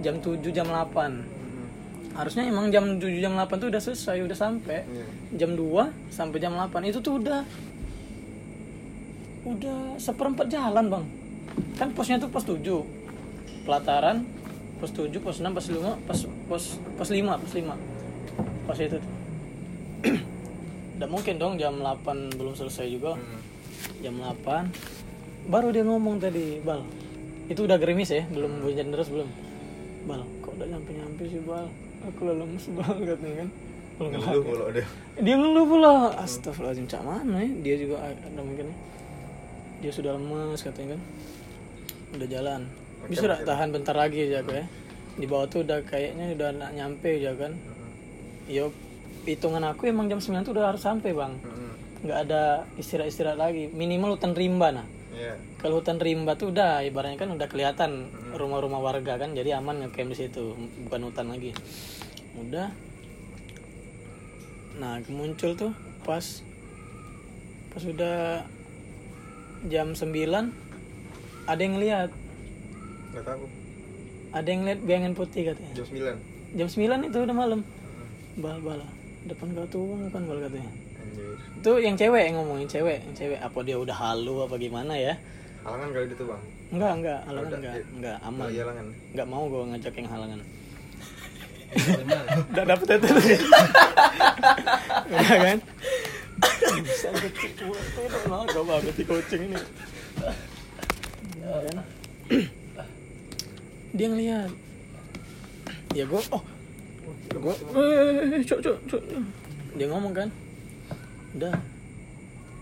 jam 0.00 0.18
7 0.18 0.38
jam 0.50 0.66
8 0.66 0.74
Hmm. 0.94 1.33
Harusnya 2.14 2.46
emang 2.46 2.70
jam 2.70 3.02
7 3.02 3.02
jam 3.18 3.34
8 3.34 3.58
tuh 3.58 3.68
udah 3.74 3.82
selesai 3.82 4.22
udah 4.22 4.38
sampai. 4.38 4.86
Iya. 4.86 5.06
jam 5.44 5.58
2 5.58 6.14
sampai 6.14 6.38
jam 6.38 6.54
8 6.54 6.70
itu 6.86 6.98
tuh 7.02 7.18
udah 7.18 7.42
udah 9.44 9.98
seperempat 9.98 10.46
jalan 10.46 10.86
bang. 10.88 11.04
Kan 11.74 11.90
posnya 11.92 12.22
tuh 12.22 12.30
pos 12.30 12.46
7 12.46 12.62
pelataran 13.66 14.22
pos 14.78 14.94
7 14.94 15.10
pos 15.18 15.42
6 15.42 15.50
pos 15.50 15.66
5 15.66 16.06
pos 16.06 16.18
pos 16.46 16.64
pos 16.94 17.08
5 17.10 17.42
pos 17.42 17.52
5 17.52 18.66
pos 18.70 18.78
itu 18.78 18.96
tuh. 19.02 19.12
Udah 20.94 21.08
mungkin 21.10 21.34
dong 21.42 21.58
jam 21.58 21.82
8 21.82 22.38
belum 22.38 22.54
selesai 22.54 22.86
juga. 22.86 23.18
Hmm. 23.18 23.42
jam 24.00 24.14
8 24.16 25.50
baru 25.50 25.74
dia 25.74 25.82
ngomong 25.82 26.22
tadi 26.22 26.62
bal. 26.62 26.86
Itu 27.50 27.68
udah 27.68 27.76
gerimis 27.76 28.08
ya? 28.08 28.24
Belum 28.32 28.64
hujan 28.64 28.88
deras 28.88 29.12
belum? 29.12 29.28
Bal 30.08 30.24
kok 30.40 30.56
udah 30.56 30.64
nyampe 30.70 30.96
nyampe 30.96 31.28
sih 31.28 31.42
bal 31.44 31.68
aku 32.04 32.20
lemes 32.28 32.64
banget 32.72 33.18
nih 33.18 33.34
kan? 33.40 33.48
Ngeluh 33.94 34.42
kalau 34.42 34.68
dia. 34.74 34.86
dia 35.16 35.34
ngeluh 35.38 35.64
pula. 35.64 35.92
Astagfirullahaladzim 36.18 36.86
cak 36.90 37.02
mana 37.02 37.38
ya? 37.38 37.50
Dia 37.62 37.74
juga 37.78 37.96
ada 38.02 38.40
mungkin. 38.42 38.74
Dia 39.78 39.90
sudah 39.90 40.18
lemas 40.18 40.60
katanya 40.60 40.98
kan? 40.98 41.00
Udah 42.14 42.28
jalan. 42.28 42.60
Bisa 43.06 43.22
nggak 43.22 43.44
tahan 43.44 43.68
bentar 43.70 43.94
lagi 43.94 44.26
aja 44.26 44.42
aku 44.42 44.52
ya? 44.52 44.64
Di 45.14 45.26
bawah 45.28 45.46
tuh 45.46 45.62
udah 45.62 45.78
kayaknya 45.84 46.34
udah 46.34 46.48
nak 46.52 46.70
nyampe 46.74 47.22
aja 47.22 47.38
kan? 47.38 47.52
Yo 48.44 48.74
hitungan 49.24 49.62
aku 49.62 49.88
emang 49.88 50.10
jam 50.10 50.20
9 50.20 50.42
tuh 50.42 50.52
udah 50.52 50.74
harus 50.74 50.82
sampai 50.82 51.14
bang. 51.14 51.32
Hmm. 51.40 51.62
nggak 52.04 52.18
ada 52.28 52.42
istirahat 52.76 53.08
istirahat 53.08 53.38
lagi. 53.38 53.70
Minimal 53.70 54.18
hutan 54.18 54.34
rimba 54.34 54.68
nah. 54.74 54.86
Iya. 55.14 55.38
kalau 55.62 55.78
hutan 55.78 56.02
rimba 56.02 56.34
tuh 56.34 56.50
udah 56.50 56.82
ibaratnya 56.82 57.14
kan 57.14 57.30
udah 57.30 57.46
kelihatan 57.46 58.10
Hmm. 58.10 58.34
rumah-rumah 58.34 58.82
warga 58.82 59.14
kan? 59.14 59.30
Jadi 59.30 59.54
aman 59.54 59.86
ngecamp 59.86 60.10
di 60.10 60.16
situ. 60.18 60.58
Bukan 60.84 61.00
hutan 61.06 61.30
lagi 61.30 61.54
udah 62.34 62.68
nah 64.74 64.98
muncul 65.06 65.54
tuh 65.54 65.70
pas 66.02 66.42
pas 67.70 67.82
udah 67.82 68.42
jam 69.70 69.94
9 69.94 70.10
ada 71.44 71.60
yang 71.62 71.76
lihat 71.78 72.10
Nggak 73.14 73.24
tahu. 73.24 73.44
ada 74.34 74.48
yang 74.50 74.62
lihat 74.66 74.80
bayangan 74.82 75.14
putih 75.14 75.42
katanya 75.54 75.72
Jam 75.78 75.86
9. 75.86 76.58
jam 76.58 76.68
9 76.68 77.08
itu 77.08 77.18
udah 77.22 77.36
malam 77.36 77.60
bal 78.34 78.58
bal 78.60 78.82
depan 79.24 79.48
kau 79.54 79.66
tuh 79.70 79.86
bukan 80.10 80.22
bal 80.26 80.38
katanya 80.42 80.72
Anjir. 80.98 81.38
itu 81.38 81.70
yang 81.80 81.94
cewek 81.94 82.22
yang 82.28 82.36
ngomongin 82.42 82.66
cewek 82.66 82.98
yang 83.00 83.14
cewek 83.14 83.38
apa 83.38 83.58
dia 83.62 83.76
udah 83.78 83.94
halu 83.94 84.42
apa 84.42 84.54
gimana 84.58 84.94
ya 84.98 85.14
Halangan 85.64 85.96
kali 85.96 86.12
itu, 86.12 86.24
Bang. 86.28 86.42
enggak 86.76 86.92
enggak 86.92 87.20
halangan 87.24 87.52
enggak 87.56 87.72
iya. 87.72 87.84
enggak 87.96 88.16
aman 88.20 88.46
halangan. 88.52 88.86
enggak 89.16 89.26
mau 89.32 89.42
gue 89.48 89.62
ngajak 89.72 89.94
yang 89.96 90.08
halangan. 90.12 90.40
Udah 92.54 92.64
dapet 92.64 92.88
itu 92.98 93.08
udah 95.10 95.36
kan 95.40 95.58
di 98.94 99.04
kucing 99.04 99.42
ini 99.50 99.58
dia 103.94 104.06
ngeliat. 104.10 104.50
Ya 105.94 106.02
gue 106.02 106.22
oh. 106.34 106.42
Gue 107.30 107.54
eh 108.34 108.42
cok 108.42 108.58
cok 108.58 108.76
cok 108.90 109.02
dia 109.78 109.86
ngomong 109.86 110.10
kan? 110.10 110.28
Udah. 111.38 111.54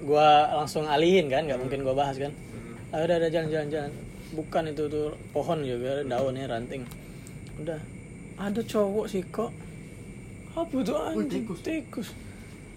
Gue 0.04 0.28
langsung 0.52 0.84
alihin 0.84 1.32
kan 1.32 1.48
nggak 1.48 1.60
mungkin 1.60 1.80
gue 1.88 1.94
bahas 1.96 2.20
kan? 2.20 2.32
Ah, 2.92 3.00
udah 3.08 3.16
udah 3.16 3.30
jalan 3.32 3.48
jalan 3.48 3.68
jalan. 3.72 3.92
Bukan 4.36 4.76
itu 4.76 4.84
tuh 4.92 5.16
pohon 5.32 5.64
juga 5.64 6.04
daunnya 6.04 6.44
ranting. 6.52 6.84
Udah 7.56 7.80
ada 8.42 8.58
cowok 8.58 9.06
sih 9.06 9.22
kok 9.30 9.54
apa 10.52 10.74
tuh 10.82 10.98
anjing 10.98 11.46
tikus. 11.62 12.10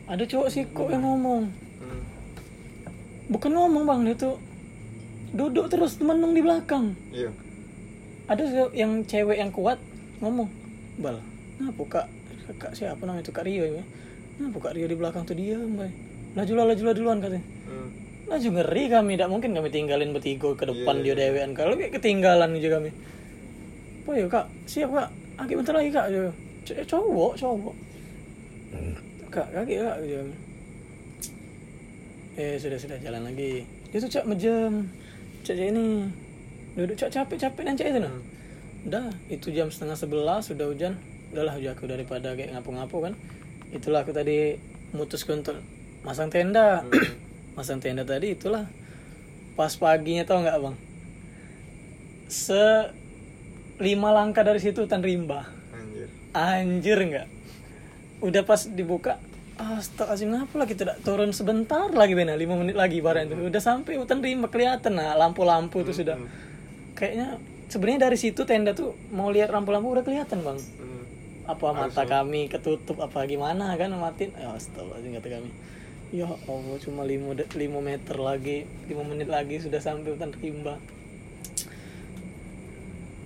ada 0.05 0.21
cowok 0.23 0.47
sih 0.53 0.63
kok 0.69 0.87
yang 0.93 1.01
ngomong. 1.03 1.49
Hmm. 1.81 2.01
bukan 3.33 3.51
ngomong 3.51 3.83
bang 3.89 3.99
dia 4.05 4.15
tuh 4.15 4.37
duduk 5.33 5.67
terus 5.67 5.97
menung 5.99 6.37
di 6.37 6.45
belakang. 6.45 6.93
Iya. 7.09 7.33
ada 8.29 8.69
yang 8.77 9.01
cewek 9.09 9.41
yang 9.41 9.49
kuat 9.49 9.81
ngomong 10.21 10.47
bal 11.01 11.17
kenapa 11.57 11.81
kak? 11.89 12.07
Kak 12.61 12.77
siapa 12.77 13.01
namanya 13.09 13.25
itu 13.25 13.33
kak 13.33 13.49
Rio 13.49 13.65
ya? 13.65 13.83
Kenapa 14.37 14.69
kak 14.69 14.77
Rio 14.77 14.85
di 14.85 14.93
belakang 14.93 15.25
tuh 15.25 15.33
dia 15.33 15.57
mbak 15.57 15.89
lah 16.37 16.45
laju 16.45 16.83
lah 16.85 16.93
duluan 16.93 17.17
katanya. 17.23 17.41
Hmm. 17.65 17.89
laju 18.29 18.47
ngeri 18.59 18.83
kami 18.91 19.11
tidak 19.17 19.29
mungkin 19.33 19.49
kami 19.57 19.69
tinggalin 19.73 20.13
bertiga 20.13 20.53
ke 20.53 20.65
depan 20.69 21.01
Iya, 21.01 21.13
dia 21.13 21.15
dewean. 21.25 21.51
Kalau 21.57 21.73
kayak 21.73 21.97
ketinggalan 21.97 22.53
aja 22.53 22.69
kami. 22.77 22.89
Apa 24.05 24.11
ya 24.13 24.25
kak? 24.29 24.45
Siap 24.69 24.89
kak 24.93 25.09
Aki 25.35 25.53
bentar 25.59 25.75
lagi 25.75 25.89
kak 25.91 26.07
eh, 26.11 26.85
cowok 26.87 27.33
cowok 27.35 27.75
kak 29.29 29.47
kaki 29.51 29.73
kak 29.83 29.95
Aja. 29.99 30.19
eh 32.35 32.55
sudah 32.59 32.79
sudah 32.79 32.97
jalan 32.99 33.23
lagi 33.27 33.63
dia 33.91 33.99
tuh 33.99 34.11
cak 34.11 34.27
mejem 34.27 34.87
cak 35.43 35.55
cak 35.55 35.67
ini 35.71 36.07
duduk 36.75 36.95
cak 36.95 37.11
capek 37.11 37.37
capek 37.39 37.63
dan 37.67 37.75
cak 37.75 37.87
itu 37.91 37.99
nah 37.99 38.15
udah 38.85 39.09
itu 39.33 39.49
jam 39.49 39.73
setengah 39.73 39.97
sebelas 39.97 40.45
sudah 40.45 40.69
hujan. 40.69 40.93
Udahlah 41.33 41.57
udah 41.57 41.73
aku 41.73 41.89
daripada 41.89 42.37
kayak 42.37 42.53
ngapu-ngapu 42.53 43.09
kan. 43.09 43.13
Itulah 43.73 44.05
aku 44.05 44.13
tadi 44.13 44.61
memutuskan 44.93 45.41
untuk 45.41 45.57
masang 46.05 46.29
tenda. 46.29 46.85
Masang 47.57 47.81
tenda 47.81 48.05
tadi 48.05 48.37
itulah. 48.37 48.69
Pas 49.57 49.73
paginya 49.73 50.21
tau 50.27 50.43
nggak 50.43 50.59
bang? 50.59 50.75
Se 52.29 52.93
lima 53.79 54.09
langkah 54.15 54.43
dari 54.43 54.59
situ 54.63 54.87
hutan 54.87 55.03
rimba. 55.03 55.47
Anjir. 55.75 56.07
anjir 56.31 56.97
nggak? 56.99 57.27
Udah 58.23 58.43
pas 58.47 58.67
dibuka 58.71 59.19
Astagfirullahaladzim 59.55 60.29
kenapa 60.35 60.55
lagi 60.59 60.75
tidak 60.75 60.99
turun 60.99 61.31
sebentar 61.31 61.87
lagi 61.95 62.11
benar 62.11 62.35
lima 62.35 62.59
menit 62.59 62.75
lagi 62.75 62.99
barang 62.99 63.31
itu 63.31 63.47
udah 63.47 63.63
sampai 63.63 63.95
hutan 63.95 64.19
rimba 64.19 64.51
kelihatan. 64.51 64.99
Nah 64.99 65.15
lampu-lampu 65.15 65.79
itu 65.79 65.95
sudah. 65.95 66.19
Kayaknya 66.91 67.39
sebenarnya 67.71 68.11
dari 68.11 68.17
situ 68.19 68.43
tenda 68.43 68.75
tuh 68.75 68.99
mau 69.15 69.31
lihat 69.31 69.55
lampu-lampu 69.55 69.95
udah 69.95 70.03
kelihatan 70.03 70.43
bang. 70.43 70.59
Apa 71.47 71.71
mata 71.71 72.03
kami 72.03 72.51
ketutup 72.51 72.99
apa 72.99 73.23
gimana 73.31 73.79
kan 73.79 73.95
matiin 73.95 74.35
ya 74.35 74.51
astagfirullahaladzim 74.59 75.11
kata 75.23 75.27
kami. 75.39 75.49
Ya 76.11 76.27
Allah 76.27 76.77
cuma 76.83 77.07
5 77.07 77.55
lima 77.55 77.79
meter 77.79 78.15
lagi 78.19 78.67
5 78.91 79.07
menit 79.07 79.31
lagi 79.31 79.63
sudah 79.63 79.79
sampai 79.79 80.19
hutan 80.19 80.35
rimba 80.35 80.83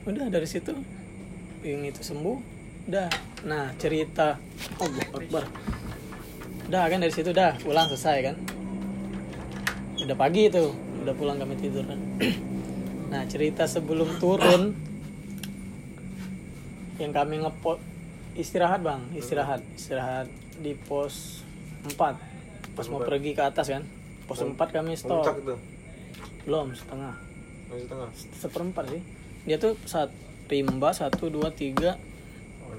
udah 0.09 0.27
dari 0.33 0.47
situ. 0.49 0.73
Yang 1.61 1.93
itu 1.93 2.01
sembuh. 2.13 2.37
Udah. 2.89 3.09
Nah 3.45 3.69
cerita. 3.77 4.41
Allah 4.81 5.05
Akbar. 5.13 5.45
Udah 6.65 6.83
kan 6.89 6.99
dari 7.01 7.13
situ 7.13 7.29
udah. 7.29 7.61
Pulang 7.61 7.85
selesai 7.93 8.17
kan? 8.25 8.35
Udah 10.01 10.17
pagi 10.17 10.49
itu. 10.49 10.73
Udah 11.05 11.13
pulang 11.13 11.37
kami 11.37 11.55
tidur 11.61 11.85
kan? 11.85 11.99
Nah 13.09 13.25
cerita 13.25 13.65
sebelum 13.65 14.21
turun 14.21 14.77
yang 17.01 17.09
kami 17.09 17.41
ngepot 17.41 17.81
istirahat 18.37 18.85
bang. 18.85 19.01
Istirahat. 19.17 19.65
Istirahat 19.73 20.29
di 20.61 20.77
pos 20.77 21.41
4 21.89 21.97
pas 22.77 22.85
mau 22.93 23.01
pergi 23.01 23.33
ke 23.33 23.41
atas 23.41 23.65
kan? 23.65 23.81
Pos 24.29 24.45
4 24.45 24.53
kami 24.53 24.93
stop. 24.93 25.25
belum 26.45 26.77
setengah. 26.77 27.17
Masih 27.69 27.85
tengah. 27.89 28.09
seperempat 28.37 28.85
sih 28.93 29.01
dia 29.47 29.61
tuh 29.61 29.79
saat 29.87 30.11
rimba 30.49 30.91
satu 30.91 31.29
dua 31.29 31.53
tiga 31.53 31.99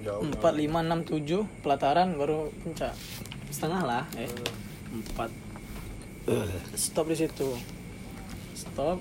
Oh, 0.00 0.24
empat 0.24 0.56
lima 0.56 0.80
enam 0.80 1.04
tujuh 1.04 1.44
pelataran 1.60 2.16
baru 2.16 2.48
puncak. 2.64 2.96
Setengah 3.52 3.84
lah 3.84 4.04
eh 4.16 4.32
empat. 4.88 5.28
Stop 6.72 7.12
di 7.12 7.20
situ. 7.20 7.52
Stop. 8.56 8.96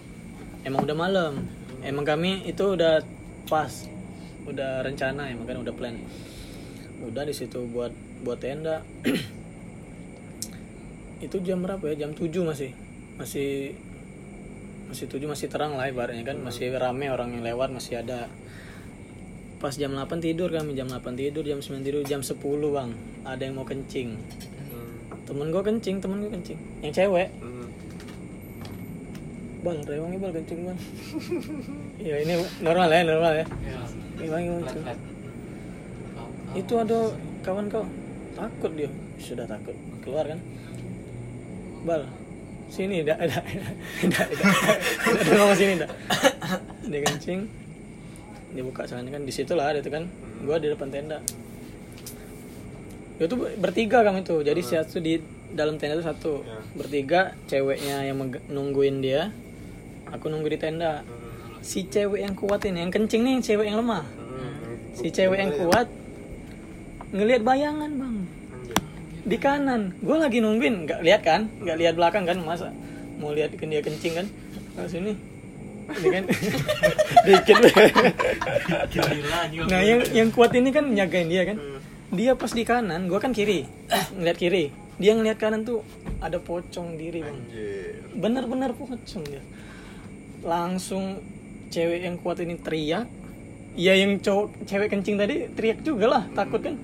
Emang 0.68 0.84
udah 0.84 0.98
malam. 1.00 1.48
Emang 1.80 2.04
kami 2.04 2.44
itu 2.44 2.75
udah 2.75 3.00
pas. 3.48 3.88
Udah 4.44 4.84
rencana 4.84 5.32
emang 5.32 5.48
kan 5.48 5.63
udah 5.63 5.72
plan. 5.72 5.96
Udah 7.00 7.24
di 7.24 7.32
situ 7.32 7.63
buat 7.72 7.96
buat 8.28 8.44
tenda. 8.44 8.84
Itu 11.24 11.39
jam 11.44 11.63
berapa 11.63 11.84
ya? 11.96 12.08
Jam 12.08 12.12
7 12.16 12.32
masih. 12.44 12.72
Masih 13.16 13.75
masih 14.89 15.05
7 15.05 15.22
masih 15.29 15.48
terang 15.53 15.77
lah 15.77 15.86
ibaratnya 15.86 16.25
kan. 16.25 16.41
Masih 16.41 16.74
rame 16.74 17.13
orang 17.13 17.38
yang 17.38 17.46
lewat 17.46 17.69
masih 17.69 18.01
ada. 18.01 18.25
Pas 19.62 19.75
jam 19.77 19.93
8 19.93 20.10
tidur 20.17 20.50
kami 20.50 20.74
jam 20.74 20.89
8 20.89 21.13
tidur 21.13 21.46
jam 21.46 21.62
9 21.62 21.86
tidur 21.86 22.01
jam 22.01 22.25
10 22.25 22.41
bang. 22.74 22.89
Ada 23.22 23.41
yang 23.46 23.55
mau 23.62 23.67
kencing. 23.69 24.17
Hmm. 24.17 24.89
temen 25.29 25.53
gue 25.53 25.62
kencing 25.62 25.96
temen 26.01 26.17
gue 26.25 26.31
kencing. 26.34 26.60
Yang 26.81 26.93
cewek. 27.05 27.29
Hmm. 27.38 27.69
bal 29.60 29.75
rewang 29.84 30.15
bal 30.24 30.31
kencing 30.31 30.72
bal 30.72 30.77
ya 32.08 32.15
ini 32.24 32.39
normal 32.63 32.89
ya 32.89 33.01
normal 33.03 33.34
ya. 33.43 33.46
Gimana 34.17 34.72
tuh? 34.72 34.84
itu 36.58 36.74
ada 36.79 37.00
kawan 37.46 37.69
kau. 37.69 37.86
Takut 38.34 38.72
dia. 38.74 38.89
Sudah 39.19 39.46
takut. 39.46 39.75
Keluar 40.01 40.25
kan? 40.25 40.39
Bal 41.84 42.08
sini 42.70 43.02
dah 43.02 43.18
dah 43.18 43.44
dah 44.14 44.26
dah 45.26 45.34
ngomong 45.36 45.58
sini 45.58 45.74
dah 45.82 45.90
dia 46.90 47.02
kencing. 47.06 47.42
Dia 48.50 48.64
buka 48.66 48.90
celana 48.90 49.10
kan. 49.14 49.22
Di 49.24 49.34
situ 49.34 49.54
lah 49.54 49.72
ada 49.72 49.80
itu 49.80 49.94
kan. 49.94 50.10
Gua 50.42 50.58
di 50.58 50.68
depan 50.68 50.90
tenda. 50.90 51.22
Itu 53.20 53.36
bertiga 53.60 54.02
kami 54.02 54.24
tuh 54.24 54.42
jadi 54.42 54.58
satu 54.64 54.98
di 55.04 55.22
dalam 55.54 55.78
tenda 55.78 56.00
itu 56.00 56.06
satu. 56.06 56.34
Ya. 56.42 56.60
bertiga 56.74 57.22
ceweknya 57.46 58.10
yang 58.10 58.18
nungguin 58.50 59.06
dia. 59.06 59.30
Aku 60.10 60.34
nunggu 60.34 60.50
di 60.50 60.60
tenda. 60.60 61.06
Si 61.62 61.86
cewek 61.86 62.24
yang 62.26 62.34
kuat 62.34 62.66
ini 62.66 62.88
yang 62.88 62.92
kencing 62.92 63.22
nih 63.22 63.44
cewek 63.44 63.70
yang 63.70 63.84
lemah. 63.84 64.06
Hmm. 64.08 64.96
si 64.96 65.12
cewek 65.12 65.38
yang 65.38 65.54
kuat 65.54 65.88
ngelihat 67.12 67.44
bayangan 67.44 67.92
bang. 68.00 68.18
Di 69.26 69.38
kanan. 69.40 69.96
Gue 70.00 70.18
lagi 70.20 70.40
nungguin. 70.40 70.88
Nggak 70.88 71.00
lihat 71.04 71.22
kan? 71.26 71.42
Nggak 71.60 71.78
lihat 71.80 71.94
belakang 71.96 72.24
kan? 72.24 72.38
Masa 72.44 72.72
mau 73.20 73.36
lihat 73.36 73.52
kan 73.56 73.68
dia 73.68 73.84
kencing 73.84 74.14
kan? 74.16 74.28
Ke 74.76 74.88
sini. 74.88 75.14
Ini 75.90 76.08
kan? 76.14 76.24
Dikit. 77.28 77.58
Nah 79.68 79.82
yang 79.82 80.02
yang 80.14 80.30
kuat 80.30 80.54
ini 80.56 80.70
kan 80.70 80.86
nyagain 80.88 81.28
dia 81.28 81.44
kan? 81.44 81.58
Dia 82.10 82.34
pas 82.34 82.52
di 82.54 82.64
kanan 82.64 83.10
gue 83.10 83.20
kan 83.20 83.34
kiri. 83.36 83.66
Ngeliat 84.16 84.38
kiri. 84.38 84.66
Dia 85.00 85.16
ngeliat 85.16 85.40
kanan 85.40 85.64
tuh 85.64 85.84
ada 86.20 86.38
pocong 86.40 87.00
diri 87.00 87.24
bang. 87.24 87.40
Anjir. 87.40 87.96
bener-bener 88.20 88.72
pocong 88.76 89.24
dia. 89.24 89.42
Langsung 90.44 91.24
cewek 91.72 92.04
yang 92.04 92.16
kuat 92.20 92.44
ini 92.44 92.60
teriak. 92.60 93.08
Ya 93.80 93.96
yang 93.96 94.20
cowok 94.20 94.66
cewek 94.68 94.92
kencing 94.92 95.16
tadi 95.16 95.48
teriak 95.54 95.86
juga 95.86 96.06
lah 96.10 96.24
takut 96.36 96.60
kan 96.60 96.76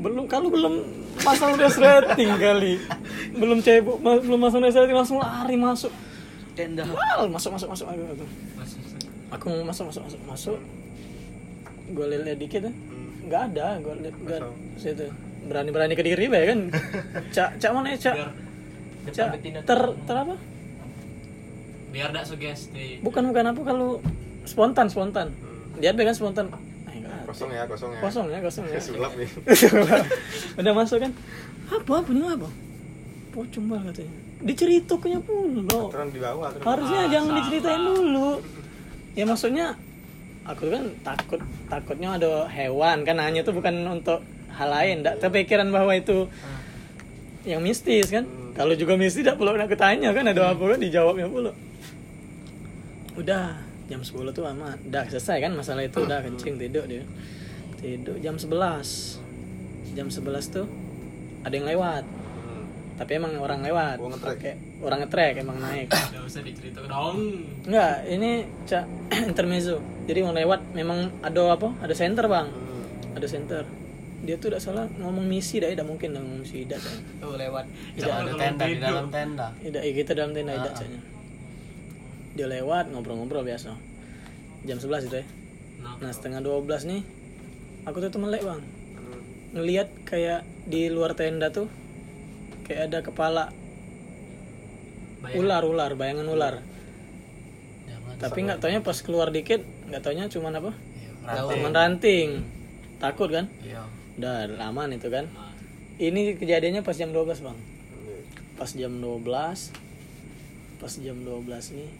belum 0.00 0.24
kalau 0.26 0.48
belum 0.48 0.74
pasang 1.20 1.54
resleting 1.60 2.32
kali 2.40 2.80
belum 3.36 3.60
bu- 3.60 4.00
ma- 4.00 4.20
belum 4.20 4.40
masang 4.40 4.64
resleting 4.64 4.96
langsung 4.96 5.20
lari 5.20 5.54
masuk 5.54 5.92
tenda. 6.54 6.84
Wal, 6.84 7.30
masuk 7.30 7.56
masuk 7.56 7.68
masuk 7.72 7.86
aku 7.88 8.02
aku. 8.04 8.26
Aku 9.30 9.44
mau 9.48 9.70
masuk 9.70 9.84
masuk 9.88 10.02
masuk 10.04 10.20
masuk. 10.26 10.58
Gue 11.90 12.06
lihat 12.10 12.38
dikit 12.38 12.62
ya. 12.66 12.72
Nggak 13.26 13.42
ada, 13.54 13.66
gue 13.78 13.94
lihat 14.02 14.16
nggak 14.18 14.40
situ. 14.76 15.06
Berani 15.46 15.70
berani 15.72 15.94
ke 15.96 16.04
diri 16.04 16.26
ya 16.28 16.46
kan. 16.52 16.60
Cak 17.30 17.48
cak 17.62 17.70
mana 17.72 17.94
ya 17.94 17.98
cak? 17.98 18.14
Biar 18.14 18.30
Cak 19.10 19.28
ter 19.64 19.80
ter 20.04 20.16
apa? 20.16 20.36
biar 21.90 22.14
tidak 22.14 22.22
sugesti. 22.30 23.02
Bukan 23.02 23.34
bukan 23.34 23.50
apa 23.50 23.60
kalau 23.66 23.98
spontan 24.46 24.86
spontan. 24.86 25.34
Dia 25.82 25.90
kan 25.90 26.14
spontan. 26.14 26.46
Kosong 27.30 27.50
ya, 27.54 27.62
kosong 27.70 27.90
ya. 27.94 28.00
Kosong 28.02 28.26
ya 28.26 28.38
kosong 28.42 28.64
ya. 28.66 28.80
Sulap 28.90 29.12
nih. 29.14 29.30
Udah 30.58 30.72
masuk 30.74 30.98
kan? 30.98 31.12
Apa 31.70 32.02
nih 32.10 32.26
apa? 32.26 32.48
Pocong 33.30 33.66
banget 33.70 33.94
katanya. 34.02 34.14
Diceritakannya 34.40 35.20
pula. 35.22 35.78
Aturan 35.86 36.08
di 36.10 36.18
bawah, 36.18 36.46
aturan. 36.50 36.64
harusnya 36.66 37.00
Ah, 37.00 37.08
jangan 37.12 37.28
salah. 37.30 37.38
diceritain 37.38 37.82
dulu 37.86 38.30
ya 39.10 39.24
maksudnya 39.26 39.66
aku 40.46 40.64
kan 40.70 40.82
takut 41.02 41.40
takutnya 41.66 42.08
ada 42.16 42.46
hewan 42.48 43.02
kan 43.02 43.18
hanya 43.18 43.42
itu 43.42 43.52
bukan 43.52 43.74
untuk 43.84 44.22
hal 44.54 44.68
lain 44.70 45.02
tidak 45.02 45.18
terpikiran 45.18 45.68
bahwa 45.68 45.92
itu 45.92 46.30
yang 47.42 47.60
mistis 47.60 48.08
kan 48.08 48.24
kalau 48.54 48.72
juga 48.74 48.94
mistis 48.94 49.26
tidak 49.26 49.36
perlu 49.36 49.54
aku 49.54 49.76
tanya 49.76 50.14
kan 50.14 50.24
ada 50.24 50.54
apa 50.54 50.62
kan 50.62 50.78
dijawabnya 50.78 51.26
pula 51.26 51.52
udah 53.18 53.58
jam 53.90 54.00
10 54.00 54.30
tuh 54.30 54.46
aman 54.46 54.78
udah 54.86 55.04
selesai 55.04 55.36
kan 55.40 55.52
masalah 55.52 55.82
itu 55.82 55.98
udah 55.98 56.22
kencing 56.22 56.54
tidur 56.56 56.86
dia 56.86 57.02
tidur 57.76 58.14
jam 58.18 58.38
11 58.38 58.46
jam 59.92 60.06
11 60.06 60.22
tuh 60.48 60.66
ada 61.42 61.52
yang 61.52 61.66
lewat 61.66 62.04
Hmm. 62.40 62.64
tapi 62.96 63.18
emang 63.18 63.36
orang 63.36 63.60
lewat 63.60 63.98
Oh, 63.98 64.08
ngetrek. 64.08 64.56
Orang 64.80 65.02
ngetrek 65.02 65.34
emang 65.38 65.58
naik 65.58 65.88
Tidak 66.08 66.22
usah 66.22 66.40
diceritakan 66.40 66.88
dong. 66.88 67.16
Enggak, 67.66 67.94
ini 68.06 68.30
cak 68.64 68.84
intermezzo. 69.28 69.76
Jadi 70.06 70.20
mau 70.20 70.32
lewat 70.32 70.72
memang 70.72 71.10
ada 71.20 71.52
apa? 71.52 71.68
Ada 71.80 71.92
center 71.92 72.24
bang. 72.24 72.48
Hmm. 72.48 73.16
Ada 73.16 73.26
center. 73.28 73.64
Dia 74.20 74.36
tuh 74.36 74.48
tidak 74.48 74.60
salah 74.60 74.84
ngomong 74.96 75.24
misi 75.24 75.60
dah, 75.60 75.68
tidak 75.68 75.84
mungkin 75.84 76.12
ngomong 76.12 76.44
misi 76.44 76.64
tidak. 76.64 76.80
Tuh 77.20 77.36
lewat. 77.36 77.64
Tidak 77.96 78.08
ada 78.10 78.32
tenda 78.32 78.64
di 78.64 78.76
dalam 78.78 79.06
tenda. 79.08 79.48
Tidak, 79.58 79.80
ya 79.80 79.92
kita 79.92 80.10
dalam 80.12 80.32
tenda 80.32 80.52
tidak 80.54 80.74
caknya. 80.76 81.00
Dia 82.34 82.46
lewat 82.46 82.94
ngobrol-ngobrol 82.94 83.42
biasa. 83.42 83.74
Jam 84.66 84.78
11 84.78 85.08
itu 85.08 85.16
ya. 85.20 85.26
Nah, 85.80 85.96
Nah 85.98 86.12
setengah 86.12 86.44
12 86.44 86.84
nih, 86.86 87.02
aku 87.88 87.96
tuh 88.04 88.20
melek 88.20 88.44
bang. 88.44 88.60
Hmm. 88.60 89.20
Ngelihat 89.56 89.88
kayak 90.04 90.44
di 90.68 90.92
luar 90.92 91.16
tenda 91.16 91.48
tuh 91.48 91.66
kayak 92.68 92.92
ada 92.92 92.98
kepala 93.02 93.50
bayang. 95.24 95.42
ular 95.42 95.62
ular, 95.66 95.90
bayangan 95.96 96.28
ular. 96.28 96.54
Jangan. 97.88 98.14
Tapi 98.20 98.38
nggak 98.46 98.58
taunya 98.60 98.80
pas 98.84 98.98
keluar 99.00 99.32
dikit, 99.32 99.64
nggak 99.88 100.02
taunya 100.04 100.28
cuman 100.28 100.54
apa? 100.60 100.72
Iya, 101.26 101.42
Cuman 101.50 101.72
ranting. 101.72 102.44
Takut 103.00 103.32
kan? 103.32 103.48
Iya. 103.64 103.88
Udah 104.20 104.68
aman 104.68 104.92
itu 104.92 105.08
kan. 105.08 105.24
Ini 106.00 106.36
kejadiannya 106.36 106.84
pas 106.84 106.96
jam 106.96 107.12
12, 107.12 107.44
Bang. 107.44 107.56
Iya. 107.56 108.20
Pas 108.56 108.70
jam 108.72 108.92
12. 109.00 109.72
Pas 110.80 110.92
jam 110.96 111.16
12 111.24 111.76
nih. 111.76 111.90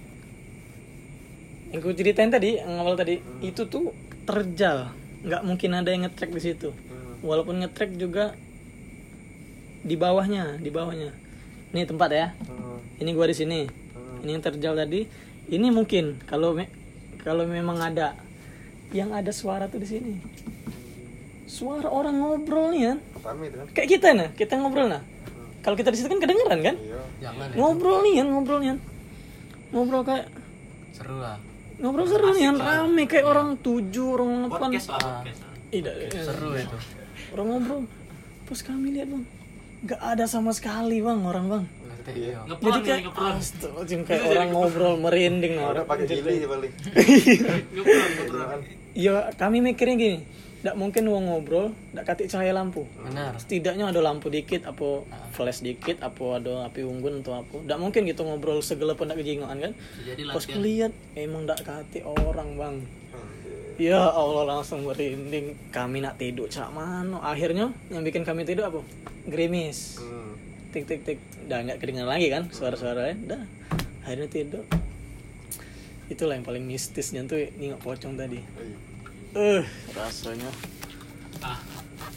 Yang 1.71 1.81
ku 1.87 1.91
ceritain 1.95 2.31
tadi, 2.31 2.59
yang 2.59 2.83
awal 2.83 2.99
tadi, 2.99 3.23
itu 3.43 3.63
tuh 3.71 3.95
terjal. 4.27 4.91
nggak 5.21 5.43
mungkin 5.45 5.71
ada 5.77 5.93
yang 5.93 6.09
ngetrack 6.09 6.33
di 6.33 6.43
situ. 6.43 6.73
Hmm. 6.73 7.21
Walaupun 7.21 7.61
ngetrack 7.61 7.93
juga 8.01 8.33
di 9.85 9.95
bawahnya, 9.95 10.57
di 10.57 10.71
bawahnya. 10.73 11.13
Ini 11.77 11.85
tempat 11.85 12.11
ya. 12.11 12.27
Hmm. 12.49 12.81
Ini 12.99 13.11
gua 13.13 13.29
di 13.29 13.37
sini. 13.37 13.61
Hmm. 13.69 14.25
Ini 14.25 14.31
yang 14.41 14.45
terjal 14.45 14.75
tadi. 14.75 15.05
Ini 15.51 15.69
mungkin 15.69 16.25
kalau 16.25 16.57
me- 16.57 16.73
kalau 17.21 17.45
memang 17.45 17.77
ada 17.79 18.17
yang 18.97 19.13
ada 19.13 19.31
suara 19.31 19.69
tuh 19.69 19.79
di 19.79 19.89
sini. 19.89 20.15
Suara 21.45 21.93
orang 21.93 22.17
ngobrol 22.17 22.73
nih 22.73 22.83
kan. 22.95 22.99
Kayak 23.77 23.89
kita 23.93 24.09
nah, 24.17 24.29
kita 24.33 24.57
ngobrol 24.57 24.89
nah. 24.89 25.03
Kalau 25.61 25.77
kita 25.77 25.93
di 25.93 26.01
situ 26.01 26.09
kan 26.09 26.17
kedengeran 26.17 26.65
kan? 26.65 26.77
Iya. 26.81 27.01
Jangan 27.21 27.47
ya. 27.53 27.57
Ngobrol 27.61 27.99
nih 28.09 28.15
kan, 28.17 28.27
ngobrol 28.33 28.59
nih 28.65 28.69
kan. 28.73 28.79
Ngobrol 29.77 30.03
kayak 30.09 30.27
Seru 30.97 31.21
lah. 31.21 31.37
Ngobrol 31.81 32.07
seru 32.07 32.29
nih 32.37 32.45
kan, 32.53 32.57
rame 32.61 33.03
kayak 33.09 33.27
orang 33.27 33.49
tujuh, 33.65 34.07
orang 34.21 34.33
delapan. 34.53 34.71
Tidak, 35.71 35.95
Seru 36.13 36.51
itu. 36.53 36.77
orang 37.33 37.47
ngobrol. 37.57 37.81
Pas 38.45 38.61
kami 38.67 38.87
lihat 38.93 39.09
bang, 39.09 39.25
nggak 39.87 40.01
ada 40.03 40.25
sama 40.27 40.51
sekali 40.53 40.99
bang 41.01 41.21
orang 41.25 41.47
bang. 41.49 41.65
Ngerti 41.65 42.13
ya. 42.21 42.39
Jadi 42.49 42.81
kayak 42.85 43.03
astagfirullahaladzim, 43.15 44.01
kayak 44.05 44.23
orang 44.29 44.49
ngobrol 44.51 44.95
merinding 44.99 45.55
Orang 45.63 45.87
pakai 45.87 46.05
gili 46.11 46.43
ya 46.43 46.49
paling. 46.51 46.73
Ngepron, 47.75 48.11
ngepron. 48.19 48.61
Ya 48.91 49.31
kami 49.39 49.63
mikirnya 49.63 49.97
gini, 49.97 50.19
tidak 50.61 50.77
mungkin 50.77 51.09
uang 51.09 51.25
ngobrol, 51.33 51.73
tidak 51.73 52.05
katik 52.05 52.29
cahaya 52.29 52.53
lampu. 52.53 52.85
Benar. 53.01 53.33
Setidaknya 53.41 53.89
ada 53.89 54.05
lampu 54.05 54.29
dikit, 54.29 54.69
apa 54.69 55.09
flash 55.33 55.65
dikit, 55.65 56.05
apa 56.05 56.37
ada 56.37 56.69
api 56.69 56.85
unggun 56.85 57.25
atau 57.25 57.41
apa. 57.41 57.65
Tidak 57.65 57.81
mungkin 57.81 58.05
gitu 58.05 58.29
ngobrol 58.29 58.61
segelap 58.61 59.01
pun 59.01 59.09
tidak 59.09 59.25
kejingoan 59.25 59.57
kan. 59.57 59.73
Jadi 60.05 60.21
Pas 60.29 60.45
kulihat 60.45 60.93
emang 61.17 61.49
tidak 61.49 61.65
katik 61.65 62.05
orang 62.05 62.61
bang. 62.61 62.77
Ya 63.81 64.05
Allah 64.05 64.45
langsung 64.45 64.85
merinding. 64.85 65.57
Kami 65.73 66.05
nak 66.05 66.21
tidur 66.21 66.45
cak 66.53 66.69
mano. 66.77 67.25
Akhirnya 67.25 67.73
yang 67.89 68.05
bikin 68.05 68.29
kami 68.29 68.45
tidur 68.45 68.69
apa? 68.69 68.85
Gerimis. 69.33 69.97
Hmm. 69.97 70.37
Tik 70.77 70.85
tik 70.85 71.01
tik. 71.09 71.19
Udah 71.49 71.65
nggak 71.65 71.81
kedengeran 71.81 72.13
lagi 72.13 72.29
kan 72.29 72.53
suara-suaranya. 72.53 73.17
Udah. 73.17 73.43
Akhirnya 74.05 74.29
tidur. 74.29 74.69
Itulah 76.13 76.37
yang 76.37 76.45
paling 76.45 76.69
mistisnya 76.69 77.25
tuh 77.25 77.49
nengok 77.57 77.81
pocong 77.81 78.21
tadi. 78.21 78.45
Eh, 79.31 79.63
rasanya. 79.95 80.51
Ah, 81.39 81.59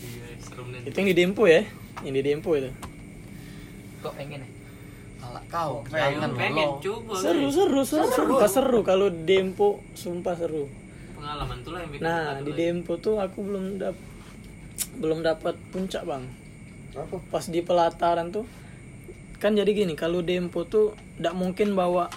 iya, 0.02 0.34
serem 0.41 0.67
nih. 0.73 0.82
Itu 0.89 0.95
yang 0.97 1.10
di 1.13 1.15
Dempo 1.15 1.43
ya? 1.45 1.62
Yang 2.02 2.13
di 2.17 2.23
Dempo 2.26 2.49
itu. 2.58 2.71
Kok 4.02 4.13
pengen 4.17 4.41
ya? 4.41 4.49
Kalau 5.23 5.41
kau 5.47 5.73
Pengen, 5.88 6.19
jangan 6.19 6.32
pengen 6.36 6.67
lo. 6.67 6.82
coba. 6.82 7.13
Seru, 7.15 7.47
seru, 7.54 7.82
seru, 7.86 8.08
sumpah 8.10 8.49
seru 8.49 8.80
kalau 8.82 9.08
di 9.13 9.23
Dempo, 9.23 9.80
sumpah 9.93 10.36
seru. 10.36 10.65
Pengalaman 11.15 11.58
tuh 11.63 11.71
lah 11.71 11.80
yang 11.86 11.91
bikin 11.93 12.04
Nah, 12.04 12.41
di. 12.41 12.52
Dempo 12.52 12.93
tuh 12.99 13.15
aku 13.21 13.39
belum 13.45 13.65
dap 13.80 13.95
belum 14.97 15.21
dapat 15.21 15.56
puncak, 15.71 16.04
Bang. 16.04 16.26
Apa? 16.97 17.15
Pas 17.30 17.45
di 17.45 17.62
pelataran 17.62 18.34
tuh 18.34 18.43
kan 19.38 19.54
jadi 19.54 19.69
gini, 19.69 19.93
kalau 19.93 20.26
Dempo 20.26 20.65
tuh 20.65 20.97
tidak 21.15 21.36
mungkin 21.38 21.78
bawa 21.78 22.10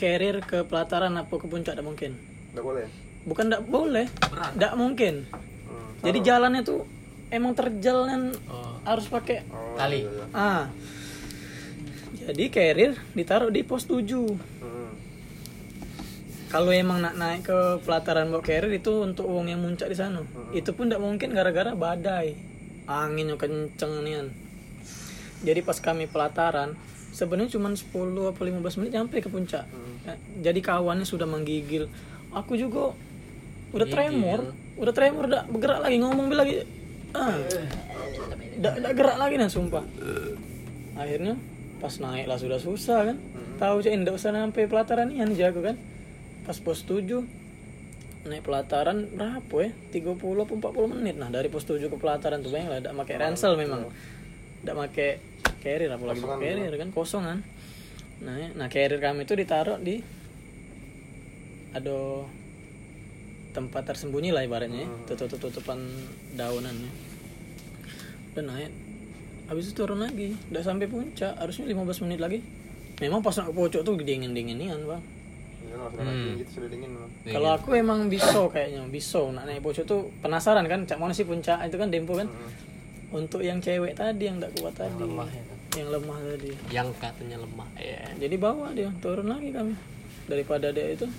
carrier 0.00 0.40
ke 0.40 0.64
pelataran 0.64 1.12
apa 1.14 1.34
ke 1.36 1.44
puncak 1.44 1.76
tidak 1.76 1.84
mungkin. 1.86 2.16
Enggak 2.50 2.64
boleh. 2.64 2.86
Bukan 3.22 3.48
tidak 3.48 3.64
boleh, 3.64 4.06
tidak 4.54 4.72
mungkin. 4.74 5.14
Hmm. 5.28 5.90
Jadi 6.02 6.18
jalannya 6.20 6.62
tuh 6.62 6.82
emang 7.28 7.52
terjalan 7.52 8.32
Oh, 8.48 8.80
harus 8.82 9.06
pakai 9.06 9.44
Oh, 9.48 9.76
Tali. 9.76 10.02
iya, 10.02 10.10
iya. 10.10 10.24
ah. 10.32 10.64
Jadi 12.20 12.44
carrier 12.48 12.92
ditaruh 13.12 13.48
di 13.48 13.62
pos 13.62 13.84
7. 13.84 14.36
Hmm. 14.60 14.90
Kalau 16.50 16.74
emang 16.74 16.98
nak 16.98 17.14
naik 17.14 17.46
ke 17.46 17.58
pelataran 17.84 18.26
bawa 18.28 18.42
carrier 18.42 18.74
itu 18.74 19.02
untuk 19.02 19.24
uang 19.24 19.46
yang 19.46 19.62
muncak 19.62 19.86
di 19.86 19.94
sana. 19.94 20.20
Itu 20.50 20.74
pun 20.74 20.90
tidak 20.90 21.00
mungkin 21.00 21.30
gara-gara 21.30 21.72
badai. 21.72 22.34
Anginnya 22.84 23.38
kenceng 23.38 24.02
nih 24.02 24.14
kan. 24.18 24.28
Jadi 25.40 25.60
pas 25.62 25.78
kami 25.78 26.04
pelataran, 26.04 26.74
sebenarnya 27.14 27.54
cuma 27.54 27.70
10 27.70 27.86
atau 28.28 28.42
15 28.42 28.76
menit 28.76 28.92
nyampe 28.92 29.22
ke 29.22 29.30
puncak. 29.30 29.64
Ya, 30.02 30.14
Jadi 30.50 30.60
kawannya 30.60 31.06
sudah 31.06 31.24
menggigil. 31.24 31.86
Aku 32.34 32.58
juga 32.58 32.92
udah 33.70 33.86
tremor, 33.86 34.40
udah 34.78 34.94
tremor 34.94 35.24
udah 35.30 35.42
bergerak 35.46 35.80
lagi 35.86 35.96
ngomong 36.02 36.26
lagi. 36.34 36.54
Ah. 37.14 37.34
Udah, 38.60 38.72
udah 38.76 38.92
gerak 38.92 39.16
lagi 39.18 39.34
nah 39.40 39.50
sumpah. 39.50 39.84
Akhirnya 40.98 41.34
pas 41.80 41.96
naik 41.96 42.28
lah 42.28 42.36
sudah 42.36 42.60
susah 42.60 43.14
kan. 43.14 43.16
Tahu 43.56 43.84
cek 43.84 43.92
enggak 43.92 44.16
usah 44.16 44.32
sampai 44.32 44.68
pelataran 44.68 45.08
ini 45.12 45.34
jago 45.36 45.64
kan. 45.64 45.76
Pas 46.44 46.56
pos 46.60 46.84
7 46.84 47.24
naik 48.20 48.44
pelataran 48.44 49.08
berapa 49.16 49.56
ya? 49.64 49.70
30 49.96 50.12
atau 50.20 50.54
40 50.60 50.92
menit 50.92 51.16
nah 51.16 51.32
dari 51.32 51.48
pos 51.48 51.64
7 51.64 51.80
ke 51.88 51.96
pelataran 51.96 52.44
tuh 52.44 52.52
bayang 52.52 52.68
lah 52.68 52.84
enggak 52.84 52.96
pakai 52.96 53.16
ransel 53.16 53.56
memang. 53.56 53.88
Enggak 54.60 54.76
pakai 54.76 55.10
carrier 55.60 55.92
apalagi 55.92 56.20
Kosongan 56.20 56.40
carrier 56.40 56.74
kan 56.76 56.88
kosongan. 56.90 57.38
Nah, 58.20 58.36
ya. 58.36 58.48
nah 58.52 58.68
carrier 58.68 59.00
kami 59.00 59.24
itu 59.24 59.32
ditaruh 59.32 59.80
di 59.80 60.04
ada 61.72 62.28
tempat 63.50 63.82
tersembunyi 63.82 64.30
lah 64.30 64.46
ibaratnya 64.46 64.86
ya. 64.86 65.14
tutup-tutupan 65.14 65.78
daunannya. 66.38 66.90
Dan 68.34 68.46
naik 68.46 68.70
habis 69.50 69.66
itu 69.66 69.82
turun 69.82 69.98
lagi 69.98 70.38
udah 70.54 70.62
sampai 70.62 70.86
puncak 70.86 71.34
harusnya 71.34 71.66
15 71.66 72.06
menit 72.06 72.20
lagi. 72.22 72.38
Memang 73.02 73.24
pas 73.24 73.34
nak 73.34 73.50
ke 73.50 73.54
pojok 73.56 73.82
tuh 73.82 73.94
dingin 73.98 74.30
dinginian 74.30 74.86
bang. 74.86 75.02
Iya, 75.60 75.76
kalau 77.36 77.50
naik 77.50 77.58
aku 77.58 77.68
emang 77.74 78.06
biso 78.06 78.46
kayaknya 78.48 78.86
biso. 78.86 79.34
Nak 79.34 79.44
naik 79.50 79.60
pojok 79.66 79.84
tuh 79.84 80.00
penasaran 80.22 80.64
kan 80.70 80.86
cak 80.86 80.98
mana 81.02 81.10
sih 81.10 81.26
puncak? 81.26 81.58
Itu 81.66 81.76
kan 81.76 81.90
dempo 81.90 82.14
kan? 82.14 82.30
Untuk 83.10 83.42
yang 83.42 83.58
cewek 83.58 83.98
tadi 83.98 84.30
yang 84.30 84.38
tak 84.38 84.54
kuat 84.62 84.78
tadi. 84.78 85.02
lemah 85.02 85.26
itu. 85.26 85.54
yang 85.82 85.88
lemah 85.90 86.18
tadi. 86.22 86.50
Yang 86.70 86.88
katanya 87.02 87.36
lemah 87.42 87.70
ya. 87.74 88.02
Jadi 88.22 88.34
bawa 88.38 88.70
dia 88.70 88.90
turun 89.02 89.26
lagi 89.26 89.50
kami. 89.50 89.74
Daripada 90.30 90.70
dia 90.70 90.94
itu. 90.94 91.10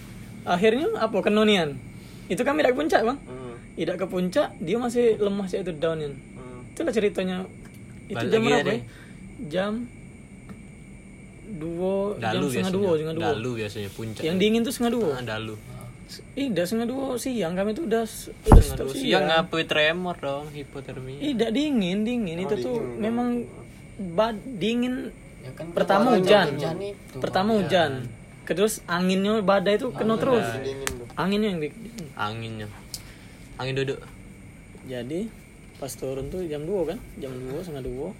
Akhirnya 0.48 0.88
apa? 0.96 1.20
Kenonian 1.20 1.91
itu 2.32 2.41
kami 2.41 2.58
tidak 2.60 2.72
ke 2.72 2.80
puncak 2.80 3.02
bang 3.04 3.20
Hmm. 3.22 3.54
tidak 3.74 3.96
ke 3.98 4.06
puncak 4.08 4.48
dia 4.58 4.78
masih 4.78 5.06
lemah 5.17 5.46
sih 5.46 5.60
itu 5.60 5.72
downin 5.74 6.13
Hmm. 6.15 6.72
itulah 6.72 6.91
ceritanya 6.91 7.38
itu 8.08 8.15
Balik 8.17 8.30
jam 8.30 8.41
lagi 8.41 8.52
berapa 8.54 8.65
ya, 8.65 8.74
ya? 8.74 8.82
jam 9.48 9.74
dua 11.52 11.96
jam 12.15 12.32
dalu 12.32 12.46
setengah 12.46 12.48
biasanya 12.48 12.72
dua 12.72 12.91
setengah 12.94 13.15
dua 13.15 13.26
dalu 13.28 13.50
biasanya 13.54 13.89
puncak 13.91 14.22
yang 14.22 14.38
dingin 14.38 14.62
tuh 14.62 14.72
setengah 14.72 14.94
dua 14.94 15.10
ah, 15.12 15.24
dalu 15.28 15.56
Ih, 16.36 16.52
udah 16.52 16.65
setengah 16.67 16.88
dua 16.88 17.06
siang 17.15 17.54
kami 17.56 17.72
tuh 17.72 17.88
udah 17.88 18.04
udah 18.04 18.60
stop 18.62 18.91
siang 18.91 19.00
siang. 19.00 19.24
ngapui 19.32 19.63
tremor 19.63 20.15
dong 20.17 20.52
hipotermia 20.52 21.15
Ih, 21.17 21.32
tidak 21.32 21.52
dingin, 21.52 22.04
dingin 22.04 22.36
itu 22.38 22.56
tuh 22.60 22.84
memang 23.00 23.48
bad, 24.12 24.36
dingin. 24.54 25.08
Ya 25.39 25.56
kan 25.56 25.72
Pertama 25.72 26.12
hujan, 26.12 26.52
hujan 26.52 26.76
itu. 26.84 27.15
pertama 27.15 27.56
hujan, 27.56 28.12
terus 28.44 28.84
anginnya 28.86 29.39
badai 29.39 29.80
itu 29.80 29.88
kena 29.89 30.20
terus. 30.20 30.44
Dingin. 30.60 31.15
Anginnya 31.15 31.48
yang 31.48 31.62
bikin. 31.63 32.11
Anginnya 32.22 32.70
angin 33.58 33.74
duduk 33.76 33.98
Jadi 34.84 35.30
pas 35.78 35.90
turun 35.92 36.26
tuh 36.28 36.42
jam 36.44 36.62
2 36.62 36.70
kan, 36.86 36.98
jam 37.18 37.30
2 37.30 37.58
setengah 37.60 37.86
2 37.86 38.14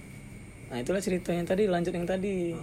Nah 0.72 0.78
itulah 0.78 0.98
ceritanya 0.98 1.44
tadi, 1.44 1.66
lanjut 1.66 1.92
yang 1.92 2.06
tadi. 2.06 2.56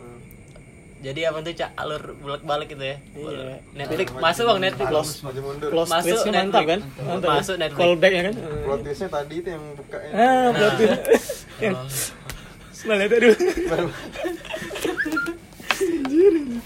jadi 0.99 1.31
apa 1.31 1.39
tuh 1.41 1.55
cak 1.55 1.71
alur 1.77 2.03
bolak 2.17 2.43
balik 2.43 2.69
gitu 2.69 2.83
ya 2.83 2.99
Iya. 3.13 3.63
Netflix 3.73 4.11
masuk 4.13 4.45
bang 4.45 4.59
Netflix 4.61 4.89
Close 4.89 5.13
maju 5.23 5.41
mundur. 5.45 5.69
Close 5.71 5.91
Masuk 5.93 6.11
twistnya 6.11 6.33
mantap 6.35 6.65
kan? 6.65 6.81
Netflix. 6.83 7.07
Mantap 7.07 7.31
Masuk? 7.31 7.55
Netflix. 7.57 7.79
Callback 7.79 8.11
ya 8.11 8.23
kan? 8.25 8.35
Plot 8.65 8.81
twistnya 8.83 9.09
tadi 9.09 9.35
itu 9.37 9.49
yang 9.49 9.65
buka 9.79 9.99
ya. 10.01 10.11
Ah, 10.11 10.49
plot 10.51 10.73
twist. 10.75 11.31
yang 11.63 11.77
smell 12.73 12.99
itu 13.01 13.17
dulu. 13.17 13.37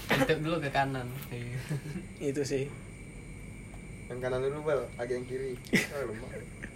Intip 0.09 0.37
dulu 0.39 0.57
ke 0.59 0.69
kanan. 0.69 1.07
Itu 2.17 2.41
sih. 2.41 2.65
Yang 4.13 4.29
kanan 4.29 4.39
dulu 4.45 4.59
bal, 4.61 4.81
agak 5.01 5.17
yang 5.17 5.25
kiri. 5.25 5.57
Oh, 5.97 6.13
lemah. 6.13 6.29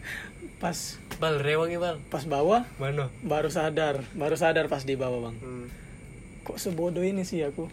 Pas 0.62 0.98
bal 1.22 1.38
rewang 1.38 1.70
ya 1.70 1.78
bal. 1.78 2.02
pas 2.10 2.26
bawah 2.26 2.66
mana? 2.82 3.14
baru 3.22 3.46
sadar, 3.50 4.02
baru 4.18 4.34
sadar 4.34 4.66
pas 4.66 4.82
di 4.82 4.98
bawah, 4.98 5.30
Bang. 5.30 5.38
Hmm. 5.38 5.66
kok 6.42 6.58
sebodoh 6.58 7.06
ini 7.06 7.22
sih 7.22 7.46
aku? 7.46 7.70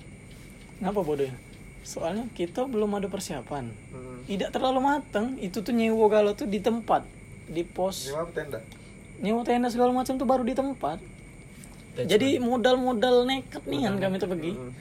Kenapa 0.76 1.00
bodohnya? 1.00 1.32
Soalnya 1.80 2.28
kita 2.36 2.68
belum 2.68 2.92
ada 3.00 3.08
persiapan. 3.08 3.72
Hmm. 3.88 4.20
tidak 4.28 4.52
terlalu 4.52 4.84
matang 4.84 5.40
itu 5.40 5.64
tuh 5.64 5.72
nyewa 5.72 6.12
galau 6.12 6.36
tuh 6.36 6.44
di 6.44 6.60
tempat. 6.60 7.08
Di 7.48 7.64
pos. 7.64 8.12
Apa 8.12 8.28
tenda? 8.36 8.60
nyewa 9.24 9.40
tenda 9.48 9.72
segala 9.72 9.96
macam 9.96 10.20
tuh 10.20 10.28
baru 10.28 10.44
di 10.44 10.52
tempat. 10.52 11.00
Jadi 11.94 12.36
modal-modal 12.36 13.24
nekat 13.24 13.64
nih 13.64 13.88
kan 13.88 13.96
kami 13.96 14.16
tuh 14.20 14.28
pergi. 14.28 14.52
Hmm. 14.52 14.72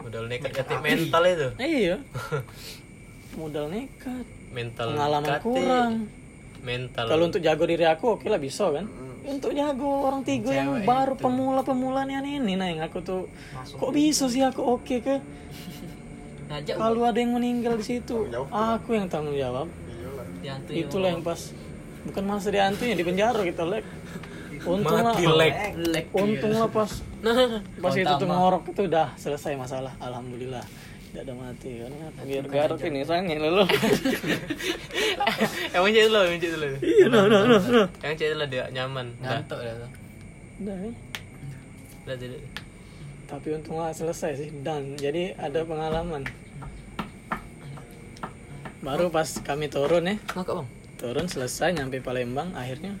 modal 0.00 0.24
nekat 0.32 0.52
ketik 0.54 0.80
mental 0.80 1.22
itu. 1.28 1.48
Iya 1.60 1.96
modal 3.36 3.66
nekat 3.72 4.26
mental 4.52 4.92
pengalaman 4.92 5.28
kate, 5.28 5.44
kurang. 5.44 5.92
mental 6.62 7.04
kalau 7.08 7.24
untuk 7.28 7.40
jago 7.40 7.64
diri 7.64 7.84
aku 7.88 8.04
oke 8.18 8.26
lah 8.28 8.40
bisa 8.40 8.68
kan? 8.70 8.86
Untuk 9.22 9.54
jago 9.54 10.10
orang 10.10 10.26
tiga 10.26 10.50
yang 10.50 10.82
baru 10.82 11.14
pemula-pemula 11.14 12.02
nih 12.02 12.18
aneh 12.18 12.32
ini 12.42 12.54
nah 12.58 12.66
yang 12.66 12.82
aku 12.82 12.98
tuh 13.06 13.30
kok 13.54 13.92
bisa 13.94 14.26
sih 14.26 14.42
aku 14.42 14.60
oke 14.60 14.96
ke? 14.98 15.16
Ngajak 16.50 16.74
kalau 16.76 17.06
ada 17.06 17.18
yang 17.22 17.32
meninggal 17.38 17.78
di 17.78 17.84
situ 17.86 18.26
aku 18.50 18.98
yang 18.98 19.06
tanggung 19.06 19.38
jawab. 19.38 19.70
Itulah 20.68 21.14
yang 21.14 21.22
pas. 21.22 21.54
Bukan 22.02 22.24
masa 22.26 22.50
diantunya 22.50 22.98
di 22.98 23.06
penjara 23.06 23.46
kita 23.46 23.62
lek. 23.62 23.86
Untung 24.66 24.98
lah 24.98 25.14
Mati, 25.14 25.26
Lek. 25.26 25.54
lek. 25.78 26.06
Untung 26.14 26.54
lah 26.58 26.66
pas 26.66 26.90
pas 27.78 27.94
itu 27.94 28.12
tuh 28.18 28.26
ngorok 28.26 28.74
itu 28.74 28.82
udah 28.90 29.14
selesai 29.14 29.54
masalah 29.54 29.94
alhamdulillah 30.02 30.62
tidak 31.12 31.28
ada 31.28 31.34
mati 31.36 31.70
kan? 31.76 31.92
Biar 32.24 32.44
garuk 32.48 32.80
ini 32.88 33.04
sange 33.04 33.36
lalu 33.36 33.68
emang 35.76 35.92
cek 35.92 36.04
dulu 36.08 36.18
emang 36.24 36.40
cek 36.40 36.52
dulu 36.56 36.66
iya 36.80 37.06
no 37.12 37.20
no 37.28 37.38
no 37.44 37.56
no. 37.60 37.84
Yang 38.00 38.14
cek 38.16 38.28
dulu 38.32 38.44
dia 38.48 38.64
nyaman? 38.72 39.06
Ngantuk 39.20 39.60
dah 39.60 39.74
tuh. 39.76 39.90
udah 40.64 40.76
kan 40.80 40.94
udah 42.08 42.16
tidak 42.16 42.40
tapi 43.28 43.48
untung 43.52 43.76
lah 43.76 43.92
selesai 43.92 44.40
sih 44.40 44.48
dan 44.64 44.96
jadi 44.96 45.36
ada 45.36 45.64
pengalaman. 45.68 46.28
Baru 48.84 49.08
pas 49.08 49.28
kami 49.40 49.72
turun 49.72 50.04
ya. 50.04 50.16
Ngakak 50.36 50.52
bang? 50.52 50.68
Turun 51.00 51.26
selesai 51.28 51.76
nyampe 51.76 52.00
Palembang 52.04 52.52
akhirnya 52.52 52.96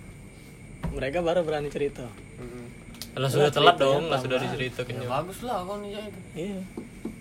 mereka 0.92 1.24
baru 1.24 1.44
berani 1.44 1.72
cerita. 1.72 2.08
Hmm. 2.40 2.68
lah 3.12 3.28
sudah 3.28 3.52
telat 3.52 3.76
dong 3.76 4.08
lah 4.08 4.20
sudah 4.20 4.40
diceritakan. 4.40 5.04
Ya 5.04 5.08
bagus 5.08 5.44
lah 5.44 5.64
kau 5.68 5.76
nih 5.84 6.00
itu. 6.00 6.20
iya 6.32 6.60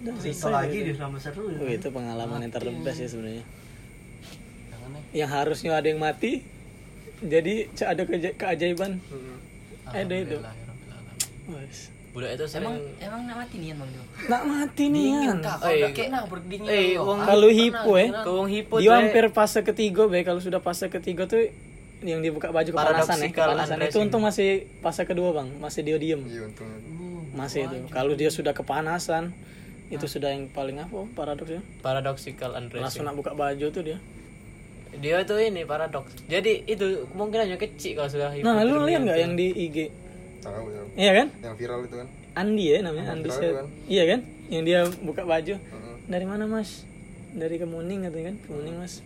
selesai 0.01 0.49
lagi 0.51 0.77
sama 0.91 1.17
seru 1.17 1.45
Oh, 1.51 1.67
itu 1.67 1.87
pengalaman 1.87 2.39
yang 2.39 2.49
terbest 2.49 2.97
ya 2.97 3.07
sebenarnya. 3.07 3.43
Nih. 3.43 5.03
yang 5.13 5.29
harusnya 5.29 5.71
ada 5.73 5.85
yang 5.85 5.99
mati 5.99 6.41
jadi 7.21 7.53
ada 7.81 8.01
keja- 8.03 8.33
keajaiban. 8.33 8.97
Hmm. 9.03 9.37
ada 9.87 10.15
itu. 10.15 10.37
Ya. 10.37 10.51
Wes. 11.49 11.91
budak 12.11 12.31
itu 12.33 12.43
sering 12.45 12.67
emang 12.67 12.75
emang 12.99 13.21
nak 13.23 13.37
mati 13.37 13.55
nih 13.55 13.71
bang 13.71 13.87
dia 13.89 14.03
nggak 14.21 14.43
mati 14.45 14.83
nih 14.85 15.05
kan 15.15 15.37
Kak, 15.37 15.55
Eh, 15.55 15.63
kau 15.63 15.71
udah 15.71 15.91
pernah 15.93 16.23
berdingin 16.25 16.67
eh, 16.67 16.87
lo? 16.91 17.03
wong- 17.05 17.23
kalau 17.23 17.49
hipo 17.49 17.91
ya 17.93 18.07
ke 18.11 18.29
wong 18.29 18.49
hipo 18.49 18.75
dia 18.77 18.91
hampir 18.93 19.25
fase 19.29 19.59
ketiga 19.61 20.03
be. 20.05 20.19
Kalau 20.21 20.39
sudah 20.39 20.59
fase 20.59 20.85
ketiga 20.87 21.23
tuh 21.23 21.39
yang 22.01 22.19
dibuka 22.19 22.49
baju 22.49 22.67
kepanasan 22.67 23.15
ya 23.17 23.29
kepanasan. 23.29 23.75
Itu 23.81 23.99
untung 24.01 24.19
masih 24.21 24.49
fase 24.81 25.03
kedua 25.03 25.31
bang. 25.33 25.47
Masih 25.55 25.81
dia 25.81 25.95
diem. 25.97 26.19
Iya 26.21 26.41
untung. 26.45 26.67
masih 27.31 27.63
itu. 27.63 27.77
Kalau 27.89 28.11
dia 28.13 28.27
sudah 28.27 28.51
kepanasan 28.51 29.31
itu 29.91 30.05
sudah 30.07 30.31
yang 30.31 30.47
paling 30.47 30.79
apa 30.79 31.03
paradoks 31.11 31.51
ya 31.51 31.61
paradoxical 31.79 32.49
langsung 32.49 32.71
undressing 32.73 33.03
nak 33.03 33.15
buka 33.15 33.31
baju 33.31 33.67
tuh 33.69 33.83
dia 33.83 33.97
dia 34.93 35.23
tuh 35.23 35.37
ini 35.37 35.63
paradoks 35.63 36.15
jadi 36.25 36.63
itu 36.65 37.07
kemungkinannya 37.07 37.55
kecil 37.55 37.95
kalau 37.95 38.09
sudah 38.09 38.31
nah 38.39 38.63
lu 38.63 38.83
lihat 38.83 39.03
nggak 39.03 39.19
yang 39.19 39.33
di 39.35 39.47
IG 39.51 39.77
Tahu 40.41 40.65
ya. 40.67 40.81
iya 40.97 41.11
kan 41.13 41.27
Yang 41.37 41.55
viral 41.55 41.79
itu 41.85 41.95
kan. 41.95 42.07
Andi 42.33 42.65
ya 42.65 42.77
namanya 42.81 43.13
Andi 43.13 43.29
Tahu 43.29 43.37
Set. 43.37 43.53
kan? 43.53 43.67
Iya 43.85 44.03
kan? 44.09 44.19
Yang 44.49 44.63
dia 44.65 44.79
buka 45.05 45.21
baju. 45.21 45.53
Heeh. 45.53 45.95
Dari 46.09 46.25
mana 46.25 46.43
mas? 46.49 46.81
Dari 47.29 47.55
Kemuning 47.61 48.09
katanya 48.09 48.25
kan? 48.25 48.37
Kemuning 48.49 48.75
mas. 48.81 49.05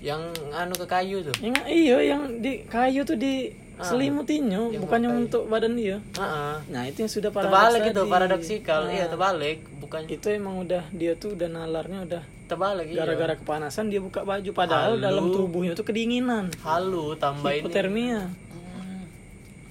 yang 0.00 0.18
anu 0.50 0.74
ke 0.74 0.82
kayu 0.82 1.22
tuh 1.22 1.30
Yang 1.38 1.62
iya 1.68 1.96
yang 2.02 2.22
di 2.40 2.66
kayu 2.66 3.04
tuh 3.04 3.14
di 3.14 3.52
selimutinya, 3.80 4.60
bukannya 4.76 5.10
untuk 5.24 5.48
badan 5.48 5.72
dia. 5.74 5.96
Heeh. 6.12 6.54
Nah 6.68 6.82
itu 6.84 6.98
yang 7.00 7.10
sudah 7.10 7.30
paradoks 7.30 7.56
terbalik 7.56 7.82
itu 7.88 8.02
paradoksikal 8.04 8.80
Nah, 8.84 8.92
iya 8.92 9.04
terbalik 9.08 9.58
bukan 9.80 10.00
Itu 10.06 10.26
emang 10.28 10.60
udah 10.60 10.84
dia 10.92 11.16
tuh 11.16 11.32
udah 11.32 11.48
nalarnya 11.48 12.04
udah 12.04 12.22
terbalik 12.46 12.86
iya. 12.86 13.00
gara-gara 13.00 13.34
kepanasan 13.34 13.88
dia 13.88 13.98
buka 13.98 14.22
baju 14.22 14.50
padahal 14.52 15.00
Halu. 15.00 15.02
dalam 15.02 15.24
tubuhnya 15.26 15.72
tuh 15.72 15.82
kedinginan. 15.82 16.52
halu 16.60 17.16
tambah 17.16 17.48
ini 17.48 17.64
Hipotermia. 17.64 18.28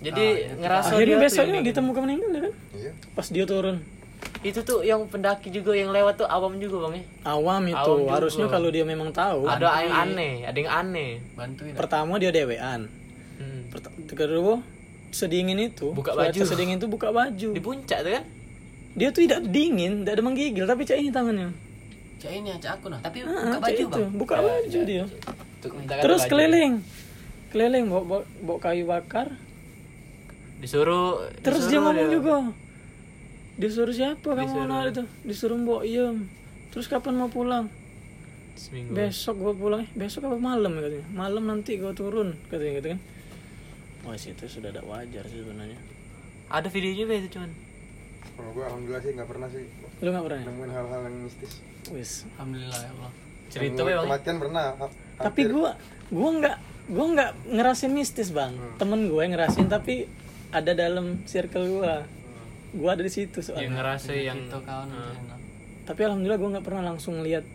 jadi 0.01 0.25
ngerasa 0.57 0.97
Akhirnya 0.97 1.05
dia 1.05 1.13
tuh 1.13 1.25
besoknya 1.29 1.59
ini. 1.61 1.67
ditemukan 1.69 2.01
meninggal 2.01 2.29
ya 2.31 2.41
kan? 2.41 2.53
Iya. 2.73 2.91
Pas 3.13 3.27
dia 3.29 3.45
turun. 3.45 3.77
itu 4.41 4.57
tuh 4.61 4.81
yang 4.81 5.05
pendaki 5.05 5.49
juga 5.49 5.73
yang 5.73 5.89
lewat 5.89 6.17
tuh 6.17 6.25
awam 6.25 6.57
juga 6.57 6.89
bang 6.89 7.01
ya 7.01 7.05
Awam 7.29 7.61
itu 7.69 7.77
Awam 7.77 8.09
harusnya 8.09 8.45
kalau 8.47 8.69
dia 8.69 8.81
memang 8.81 9.09
tahu. 9.11 9.45
ada 9.45 9.69
yang 9.79 9.93
aneh 9.93 10.33
ada 10.41 10.57
yang 10.57 10.71
aneh 10.71 11.11
Bantuin. 11.33 11.73
Pertama 11.73 12.17
dia 12.17 12.33
dewean. 12.33 12.89
Kedua 14.12 14.62
sedingin 15.12 15.60
itu. 15.60 15.91
Buka 15.91 16.15
baju. 16.15 16.39
sedingin 16.47 16.79
itu 16.79 16.88
buka 16.88 17.12
baju. 17.12 17.49
Di 17.51 17.62
puncak 17.62 17.99
tuh 18.03 18.12
kan? 18.15 18.25
Dia 18.95 19.07
tuh 19.12 19.23
tidak 19.23 19.47
dingin 19.51 20.03
tidak 20.03 20.19
ada 20.19 20.23
menggigil 20.23 20.65
tapi 20.67 20.88
cak 20.88 20.97
ini 20.99 21.12
tangannya. 21.12 21.51
Cak 22.19 22.31
ini 22.31 22.49
cak 22.60 22.79
aku 22.79 22.88
nah. 22.91 22.99
tapi 23.03 23.23
Ah, 23.23 23.55
buka 23.55 23.60
baju 23.60 23.84
itu, 23.84 23.88
bang. 23.88 24.12
Buka 24.15 24.36
baju 24.39 24.79
dia. 24.88 25.05
Tuh, 25.62 25.69
minta 25.75 25.93
kan 25.99 26.03
terus 26.03 26.21
baju. 26.25 26.31
keliling. 26.31 26.73
Keliling 27.51 27.86
bawa, 27.91 28.03
bawa, 28.07 28.21
bawa 28.43 28.57
kayu 28.63 28.84
bakar. 28.88 29.27
Disuruh 30.63 31.27
terus 31.43 31.67
dia 31.67 31.79
ngomong 31.84 32.10
juga. 32.12 32.36
Disuruh 33.60 33.93
siapa 33.93 34.23
kamu 34.23 34.47
Disuruh. 34.47 34.67
mau 34.67 34.84
itu? 34.88 35.03
Disuruh 35.27 35.57
mbok 35.60 35.81
iem 35.84 36.17
terus 36.71 36.88
kapan 36.88 37.19
mau 37.19 37.27
pulang? 37.27 37.67
Seminggu. 38.55 38.95
Besok 38.95 39.36
gua 39.43 39.53
pulang. 39.55 39.84
Besok 39.95 40.31
apa 40.31 40.38
malam 40.39 40.71
ya 40.79 40.81
katanya? 40.88 41.07
Malam 41.12 41.43
nanti 41.47 41.75
gua 41.75 41.91
turun 41.91 42.36
katanya 42.47 42.79
gitu 42.79 42.89
kan 42.95 42.99
Wah 44.01 44.15
itu 44.15 44.45
sudah 44.45 44.69
ada 44.69 44.81
wajar 44.81 45.23
sih 45.23 45.39
sebenarnya 45.39 45.79
ada 46.47 46.67
video 46.67 46.91
juga 46.97 47.13
itu 47.15 47.29
cuman 47.31 47.51
Kalau 48.31 48.49
gue 48.51 48.63
alhamdulillah 48.63 48.99
sih 48.99 49.11
nggak 49.13 49.29
pernah 49.29 49.47
sih 49.47 49.65
lu 49.99 50.09
nggak 50.09 50.25
pernah 50.25 50.39
ya? 50.39 50.45
nemuin 50.47 50.71
hal-hal 50.71 51.01
yang 51.03 51.15
mistis. 51.21 51.51
wis 51.89 52.11
Alhamdulillah 52.33 52.79
ya 52.79 52.91
Allah. 52.91 53.11
cerita 53.47 53.79
ya 53.79 53.85
bang 53.93 54.05
Kematian 54.05 54.37
pernah. 54.37 54.63
ha- 54.73 54.93
tapi 55.17 55.41
hampir. 55.41 55.53
gua 55.53 55.71
gua 56.09 56.29
nggak 56.33 56.57
gua 56.89 57.05
nggak 57.09 57.31
ngerasin 57.51 57.91
mistis 57.91 58.29
bang 58.29 58.51
temen 58.75 59.05
gue 59.05 59.21
yang 59.21 59.31
ngerasin 59.31 59.67
tapi 59.67 60.09
ada 60.49 60.71
dalam 60.73 61.21
circle 61.23 61.65
gua 61.71 62.03
gua 62.73 62.89
ada 62.91 63.03
di 63.03 63.11
situ 63.11 63.37
yang 63.37 63.45
soalnya 63.45 63.69
ngerasa 63.77 64.09
yang 64.13 64.39
Itu 64.41 64.59
kawan 64.59 64.87
nah. 64.89 65.37
tapi 65.83 66.01
alhamdulillah 66.01 66.35
gua 66.37 66.49
nggak 66.51 66.65
pernah 66.65 66.83
langsung 66.85 67.21
lihat 67.21 67.45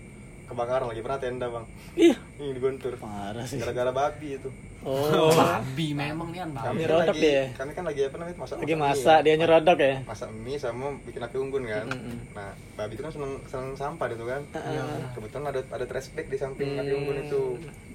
kebakaran 0.47 0.87
lagi 0.87 1.03
pernah 1.03 1.19
tenda 1.19 1.47
bang. 1.49 1.65
iya 1.97 2.17
Ini 2.39 2.55
digontur. 2.55 2.95
parah 2.97 3.43
sih 3.43 3.59
Gara-gara 3.59 3.91
babi 3.91 4.39
itu. 4.39 4.49
Oh, 4.87 5.35
Babi 5.43 5.91
memang 5.91 6.31
nih 6.31 6.47
kan 6.47 6.51
Kami 6.71 6.87
kan 6.87 7.03
lagi, 7.03 7.19
dia. 7.19 7.43
kami 7.59 7.71
kan 7.75 7.83
lagi 7.83 8.01
apa 8.07 8.17
namanya 8.17 8.39
masak 8.39 8.57
lagi 8.63 8.75
masak 8.79 9.19
dia 9.21 9.35
nyerodok 9.35 9.79
ya. 9.83 9.95
masak 10.07 10.31
mie 10.31 10.55
sama 10.57 10.95
bikin 11.03 11.21
api 11.21 11.37
unggun 11.37 11.67
kan. 11.67 11.91
Nah, 12.31 12.55
babi 12.77 12.95
itu 12.95 13.03
kan 13.03 13.11
seneng 13.11 13.33
seneng 13.51 13.75
sampah 13.75 14.07
itu 14.09 14.23
kan. 14.23 14.47
Heeh. 14.49 15.11
Kebetulan 15.11 15.45
ada 15.51 15.61
ada 15.67 15.85
trash 15.85 16.15
bag 16.15 16.31
di 16.31 16.39
samping 16.39 16.79
api 16.79 16.93
unggun 16.95 17.17
itu. 17.21 17.43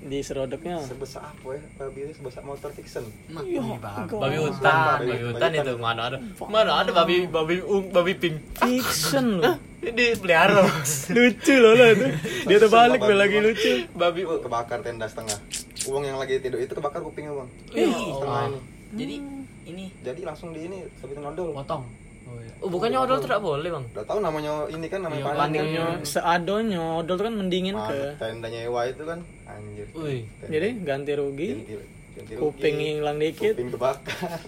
Di 0.02 0.20
serodoknya. 0.20 0.84
Sebesar 0.84 1.32
apa 1.32 1.48
ya? 1.56 1.64
Babi 1.80 2.00
itu 2.04 2.14
sebesar 2.14 2.44
motor 2.44 2.76
fiction. 2.76 3.08
Iya, 3.40 3.64
babi. 3.80 4.38
hutan, 4.42 4.76
babi- 5.00 5.24
hutan 5.24 5.50
itu 5.56 5.74
mana 5.80 6.02
ada? 6.06 6.18
Mana 6.44 6.72
ada 6.76 6.92
babi 6.92 7.24
babi 7.24 7.64
ung, 7.64 7.88
babi 7.88 8.20
pink? 8.20 8.36
Fiction 8.60 9.40
loh. 9.40 9.56
Ini 9.80 10.14
pelihara. 10.14 10.62
lucu 11.16 11.54
loh 11.56 11.72
lo 11.72 11.86
itu. 11.88 12.06
Dia 12.46 12.58
terbalik 12.60 13.00
lagi 13.00 13.38
lucu. 13.40 13.72
babi 13.96 14.28
kebakar 14.28 14.84
tenda 14.84 15.08
setengah. 15.08 15.40
Uang 15.84 16.04
yang 16.04 16.16
lagi 16.16 16.38
tidur 16.38 16.58
itu 16.58 16.72
kebakar 16.72 17.02
kupingnya, 17.02 17.34
Bang. 17.34 17.50
Ih, 17.72 17.90
Setengah 17.90 18.42
ini. 18.46 18.60
Jadi 18.92 19.16
ini 19.64 19.86
Jadi 20.02 20.22
langsung 20.22 20.52
di 20.52 20.62
ini 20.62 20.78
sabitin 20.96 21.24
odol. 21.24 21.54
Potong. 21.54 21.84
Oh, 22.24 22.38
iya. 22.38 22.54
Oh, 22.60 22.68
bukannya 22.68 23.00
odol 23.00 23.18
tidak 23.20 23.40
boleh, 23.40 23.70
Bang? 23.72 23.86
Udah 23.90 24.06
tahu 24.06 24.20
namanya 24.20 24.52
ini 24.68 24.86
kan 24.86 25.00
namanya 25.00 25.24
Iya. 25.24 25.36
Paningnya 25.36 25.86
seadonnya, 26.04 26.84
odol 26.98 27.16
tuh 27.16 27.26
kan 27.26 27.36
mendingin 27.36 27.74
Mana 27.74 27.90
ke. 27.90 28.02
tendanya 28.20 28.60
Ewa 28.64 28.82
itu 28.86 29.04
kan 29.04 29.20
anjir. 29.46 29.88
Tenda- 29.90 30.50
Jadi 30.50 30.70
ganti 30.82 31.12
rugi, 31.14 31.50
ganti- 31.52 31.76
ganti 32.12 32.32
rugi, 32.32 32.42
kuping 32.42 32.76
hilang 32.78 33.18
dikit. 33.18 33.54
kuping 33.54 33.70
kebakar. 33.70 34.40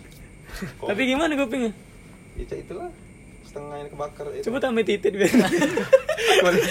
Tapi 0.89 1.01
gimana 1.03 1.33
kupingnya? 1.33 1.71
itu 2.35 2.53
itulah 2.55 2.89
setengah 3.43 3.75
yang 3.75 3.89
kebakar 3.89 4.25
itu. 4.31 4.43
Coba 4.43 4.57
tambah 4.59 4.83
titit 4.83 5.13
biar. 5.13 5.29
kulit 6.39 6.63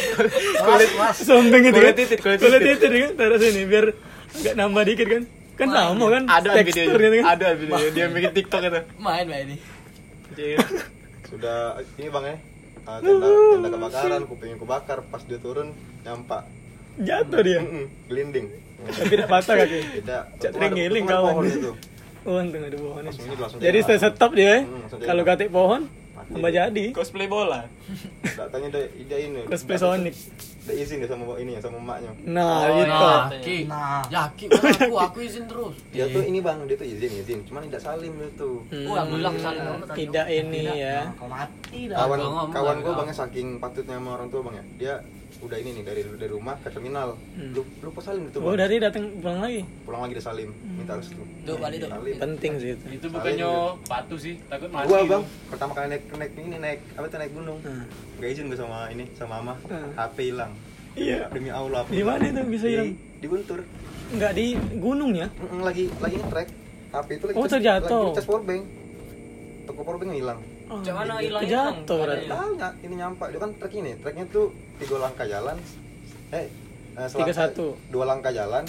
Kulit 0.57 0.90
mas. 0.96 1.16
Sombeng 1.18 1.62
itu 1.62 1.72
Kulit 1.72 1.87
kan. 1.88 1.96
titit, 1.96 2.18
kulit 2.20 2.38
Kulit 2.38 2.61
titit. 2.61 2.79
titit 2.83 2.98
kan 3.01 3.12
taruh 3.16 3.38
sini 3.38 3.62
biar 3.64 3.87
agak 4.35 4.55
nambah 4.55 4.83
dikit 4.85 5.07
kan. 5.07 5.23
Kan 5.53 5.68
sama 5.68 6.07
kan 6.09 6.23
Ada 6.27 6.49
videonya. 6.61 6.97
kan. 6.97 7.25
Ada 7.31 7.47
videonya. 7.55 7.90
Dia 7.92 8.07
bikin 8.09 8.33
TikTok 8.33 8.62
itu. 8.62 8.81
main 8.97 9.25
mbak 9.25 9.40
ini. 9.42 9.57
sudah 11.29 11.59
ini 11.97 12.09
bang 12.09 12.25
ya 12.27 12.37
ah, 12.85 12.99
tenda 12.99 13.25
tenda 13.25 13.68
kebakaran 13.71 14.23
kupingnya 14.27 14.57
kebakar 14.57 14.99
pas 15.07 15.23
dia 15.23 15.38
turun 15.38 15.73
nyampak 16.03 16.45
Jatuh 16.95 17.40
dia. 17.40 17.57
Mm-mm, 17.59 17.88
gelinding 18.05 18.53
Tapi 18.83 19.09
tidak 19.09 19.29
patah 19.31 19.55
kaki. 19.57 19.79
tidak 19.97 20.21
ada- 20.42 20.68
ngiling 20.68 21.05
ada 21.07 21.14
kawan. 21.14 21.45
Oh, 22.23 22.37
untung 22.37 22.62
ada 22.62 22.77
pohon. 22.77 23.03
Jadi 23.57 23.79
saya 23.81 23.99
stop 24.05 24.31
dia. 24.33 24.62
langsung 24.62 25.01
Kalau 25.01 25.23
katik 25.23 25.49
pohon, 25.49 25.88
tambah 26.29 26.51
jadi. 26.51 26.85
Cosplay 26.92 27.27
bola. 27.27 27.64
datanya 28.23 28.68
dia 28.71 28.85
dia 29.03 29.18
ini 29.21 29.42
Cosplay 29.45 29.75
Sonic. 29.75 30.14
Dia 30.62 30.75
izin 30.77 30.96
dia 30.98 31.09
sama 31.09 31.25
ini 31.37 31.53
ya 31.53 31.61
sama 31.61 31.77
emaknya 31.77 32.11
Nah, 32.25 32.46
Oh, 32.62 32.77
gitu. 32.77 32.87
Nah, 32.88 33.18
Iya. 33.29 33.40
Ki. 33.40 33.57
Nah. 33.66 34.03
Ya, 34.07 34.22
Ki, 34.31 34.46
aku, 34.46 34.94
aku 34.96 35.18
izin 35.20 35.44
terus. 35.44 35.75
dia 35.88 36.07
tuh 36.07 36.22
ini 36.22 36.38
bang 36.38 36.59
dia 36.64 36.77
tuh 36.77 36.87
izin 36.87 37.12
izin 37.16 37.38
cuman 37.44 37.66
tidak 37.66 37.83
salim 37.83 38.12
dia 38.14 38.31
tuh 38.35 38.62
Hmm, 38.68 38.85
Oh, 38.85 38.94
yang 38.94 39.09
bilang 39.11 39.35
saling 39.37 39.66
tidak 39.92 40.27
ini 40.29 40.62
ya. 40.79 41.11
Kau 41.14 41.27
mati 41.27 41.81
dah. 41.85 41.98
kawan 42.01 42.18
kawan 42.48 42.77
gue 42.79 42.87
gua. 42.87 42.98
bangnya 42.98 43.16
saking 43.16 43.59
patutnya 43.59 43.96
sama 43.96 44.11
orang 44.14 44.29
tua 44.29 44.40
bang 44.44 44.55
ya 44.55 44.64
dia 44.79 44.94
udah 45.38 45.57
ini 45.57 45.71
nih 45.73 45.83
dari 45.83 46.01
dari 46.12 46.29
rumah 46.29 46.55
ke 46.57 46.68
terminal 46.68 47.16
Hmm. 47.33 47.51
lu 47.51 47.62
lupa 47.81 48.01
salim 48.01 48.27
itu 48.27 48.37
Oh, 48.37 48.45
bang 48.47 48.57
dari 48.59 48.77
datang 48.77 49.05
pulang 49.16 49.40
lagi. 49.40 49.62
pulang 49.83 50.01
lagi 50.03 50.12
dia 50.12 50.25
salim 50.25 50.51
minta 50.71 50.92
restu 50.92 51.23
Tuh, 51.42 51.57
balik 51.57 51.79
tuh. 51.79 51.88
salim 51.88 52.14
Penting 52.16 52.53
sih 52.57 52.71
itu. 52.73 52.85
Itu 52.92 53.07
bukannya 53.09 53.49
patuh 53.83 54.18
sih, 54.18 54.35
takut 54.45 54.68
mati. 54.68 54.87
gua 54.87 55.01
bang 55.03 55.23
pertama 55.49 55.73
kali 55.73 55.87
naik 55.88 56.03
naik 56.12 56.33
ini 56.37 56.57
naik 56.59 56.81
apa 56.92 57.07
tuh 57.07 57.18
naik 57.18 57.33
gunung 57.33 57.59
Hmm. 57.61 57.85
gak 58.16 58.29
izin 58.29 58.45
gue 58.47 58.57
sama 58.57 58.79
ini 58.88 59.05
sama 59.12 59.33
mama 59.37 59.55
Hmm. 59.64 59.90
HP 59.95 60.16
hilang 60.29 60.53
Iya. 60.92 61.27
demi 61.29 61.49
Allah 61.49 61.83
Di 61.87 62.03
mana 62.03 62.23
itu 62.23 62.42
bisa 62.47 62.64
Di- 62.64 62.73
hilang? 62.73 62.90
di 63.16 63.27
Guntur 63.27 63.61
Enggak 64.11 64.33
di 64.35 64.47
gunungnya. 64.77 65.27
Mm-mm, 65.33 65.61
lagi 65.62 65.88
lagi 65.97 66.16
nge-track 66.18 66.49
HP 66.92 67.09
itu 67.14 67.25
lagi 67.25 67.35
Oh, 67.35 67.47
terjatuh. 67.47 68.12
lagi 68.12 68.23
powerbank 68.23 68.62
toko 69.64 69.81
powerbank 69.81 70.12
hilang 70.12 70.38
Oh, 70.73 70.81
gitu. 70.81 70.93
hilangnya, 71.21 71.45
Kejatuh 71.45 71.77
Bang? 71.87 72.01
berarti. 72.01 72.25
Iya. 72.25 72.33
tahu 72.33 72.49
nggak 72.57 72.73
ini 72.81 72.95
nyampe 72.97 73.25
dia 73.27 73.39
kan 73.39 73.51
trek 73.55 73.73
ini 73.75 73.93
treknya 74.01 74.25
tuh 74.27 74.47
tiga 74.81 74.97
langkah 74.99 75.27
jalan 75.27 75.57
eh 76.31 76.47
eh, 76.93 77.09
Tiga 77.09 77.33
satu. 77.33 77.67
dua 77.89 78.05
langkah 78.05 78.33
jalan 78.33 78.65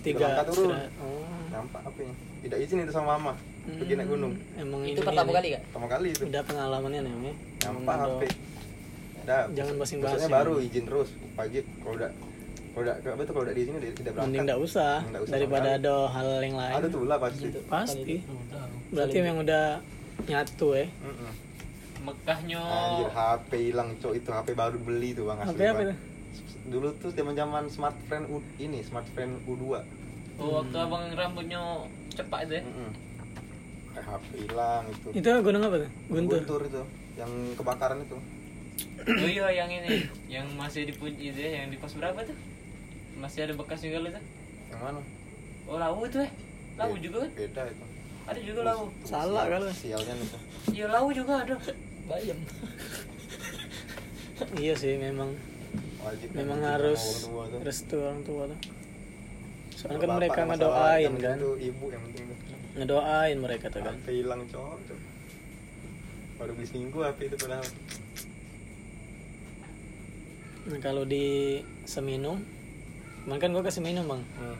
tiga, 0.00 0.24
langkah 0.24 0.44
turun. 0.48 0.70
Oh. 1.02 1.26
nyampe 1.48 1.78
apa 1.80 1.98
ya 1.98 2.12
tidak 2.38 2.58
izin 2.62 2.78
itu 2.80 2.92
sama 2.92 3.18
mama 3.18 3.32
pergi 3.68 3.92
naik 3.94 4.08
gunung 4.08 4.32
Emang 4.54 4.80
Itu 4.80 5.00
pertama 5.02 5.30
kali? 5.30 5.48
Hmm. 5.50 5.64
pertama 5.66 5.86
kali 5.90 6.08
itu 6.08 6.22
Udah 6.24 6.42
pengalamannya 6.42 7.00
nyampe 7.02 7.30
Emang 7.60 7.98
HP 7.98 8.20
Jangan 9.28 9.74
basing-basing. 9.76 10.30
baru 10.30 10.54
izin 10.56 10.84
terus 10.86 11.08
pagi 11.34 11.60
kalau 11.82 11.94
udah 11.94 12.10
kalau 12.70 12.82
udah 12.86 12.94
apa 12.96 13.22
tuh 13.26 13.32
kalau 13.34 13.44
udah 13.44 13.54
di 13.54 13.62
sini 13.66 13.76
tidak 13.92 14.12
berangkat 14.14 14.24
Mending 14.24 14.40
enggak 14.40 14.60
usah 14.62 14.92
nggak 15.02 15.20
usah 15.20 15.32
daripada 15.34 15.68
ada 15.74 15.94
hal 16.06 16.28
yang 16.40 16.56
lain. 16.56 16.74
ada 16.74 16.86
tuh 16.88 17.02
lah 17.04 17.18
pasti 17.18 17.46
Pasti. 17.66 18.14
Berarti 18.88 19.16
memang 19.18 19.42
udah 19.42 19.64
nyatu 20.24 20.68
ya. 20.72 20.86
Mm-mm. 22.08 22.16
Mekahnya. 22.16 22.60
Anjir 22.60 23.10
HP 23.10 23.50
hilang 23.64 23.88
cok 23.98 24.12
itu 24.14 24.28
HP 24.28 24.48
baru 24.52 24.76
beli 24.78 25.12
tuh 25.12 25.24
bang 25.26 25.38
asli 25.40 25.52
HP 25.54 25.62
apa 25.66 25.80
itu? 25.82 25.94
dulu 26.68 26.88
tuh 26.94 27.08
zaman 27.10 27.32
zaman 27.32 27.64
smartphone 27.66 28.28
U, 28.28 28.36
ini 28.58 28.80
smartphone 28.82 29.40
U2 29.44 29.80
Oh, 30.38 30.62
waktu 30.62 30.76
abang 30.76 31.02
rambutnya 31.10 31.58
cepat 32.10 32.46
itu 32.46 32.54
ya. 32.54 32.62
Mm-mm. 32.62 32.90
Eh, 33.90 34.04
HP 34.04 34.24
hilang 34.44 34.84
itu 34.86 35.06
Itu 35.12 35.28
gunung 35.42 35.62
apa 35.62 35.76
tuh? 35.78 35.90
Guntur. 36.08 36.38
Guntur 36.38 36.60
itu 36.64 36.82
yang 37.14 37.32
kebakaran 37.54 37.98
itu 38.00 38.16
Oh 39.00 39.26
iya 39.26 39.50
yang 39.54 39.66
ini, 39.68 40.06
yang 40.28 40.46
masih 40.54 40.84
dipuji 40.84 41.30
itu 41.30 41.40
ya, 41.40 41.62
yang 41.62 41.68
di 41.68 41.76
pos 41.76 41.92
berapa 41.92 42.20
tuh? 42.20 42.36
Masih 43.16 43.42
ada 43.42 43.54
bekas 43.54 43.80
juga 43.80 43.98
lu 43.98 44.08
tuh. 44.08 44.22
yang 44.68 44.80
mana 44.80 45.00
Oh 45.64 45.76
lau 45.76 46.04
itu 46.04 46.20
eh. 46.20 46.30
Lau 46.76 46.92
Be- 46.92 47.02
juga 47.02 47.26
kan? 47.26 47.30
beda 47.34 47.62
itu 47.66 47.84
Ada 48.24 48.40
juga 48.40 48.60
lau. 48.62 48.82
Salah 49.02 49.44
kalau. 49.48 49.72
sialnya 49.72 50.14
itu 50.14 50.38
Iya 50.70 50.86
lau 50.86 51.08
juga 51.10 51.42
ada. 51.42 51.56
Bayam. 52.08 52.38
Iya 54.54 54.78
sih 54.78 54.94
memang 54.94 55.34
wajib 55.98 56.30
memang 56.30 56.62
harus 56.62 57.26
orang 57.26 57.26
tua 57.26 57.44
tuh. 57.50 57.60
restu 57.66 57.96
orang 57.98 58.20
tua 58.22 58.42
tuh. 58.46 58.60
Soalnya 59.74 59.98
kan 59.98 60.08
bapak 60.08 60.18
mereka 60.22 60.40
ngedoain 60.46 61.14
kan. 61.18 61.36
tuh 61.42 61.54
ibu 61.58 61.84
yang 61.90 62.02
penting 62.06 62.24
Ngedoain 62.78 63.38
mereka 63.42 63.66
tuh 63.66 63.82
kan. 63.82 63.94
HP 63.98 64.22
hilang 64.22 64.46
cok. 64.46 64.78
baru 66.38 66.54
beli 66.54 66.66
seminggu 66.70 66.98
HP 67.02 67.18
itu 67.28 67.36
padahal 67.36 67.66
Nah, 70.68 70.78
kalau 70.84 71.02
di 71.02 71.58
Seminung, 71.88 72.44
kemarin 73.24 73.40
kan 73.40 73.50
gua 73.56 73.64
ke 73.66 73.72
Seminung 73.72 74.06
bang. 74.06 74.22
hmm. 74.22 74.58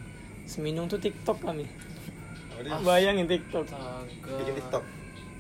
Seminung 0.49 0.89
tuh 0.89 0.99
TikTok 0.99 1.39
kami. 1.39 1.69
Oh, 2.59 2.83
Bayangin 2.83 3.31
TikTok. 3.31 3.69
bikin 4.27 4.55
TikTok 4.59 4.98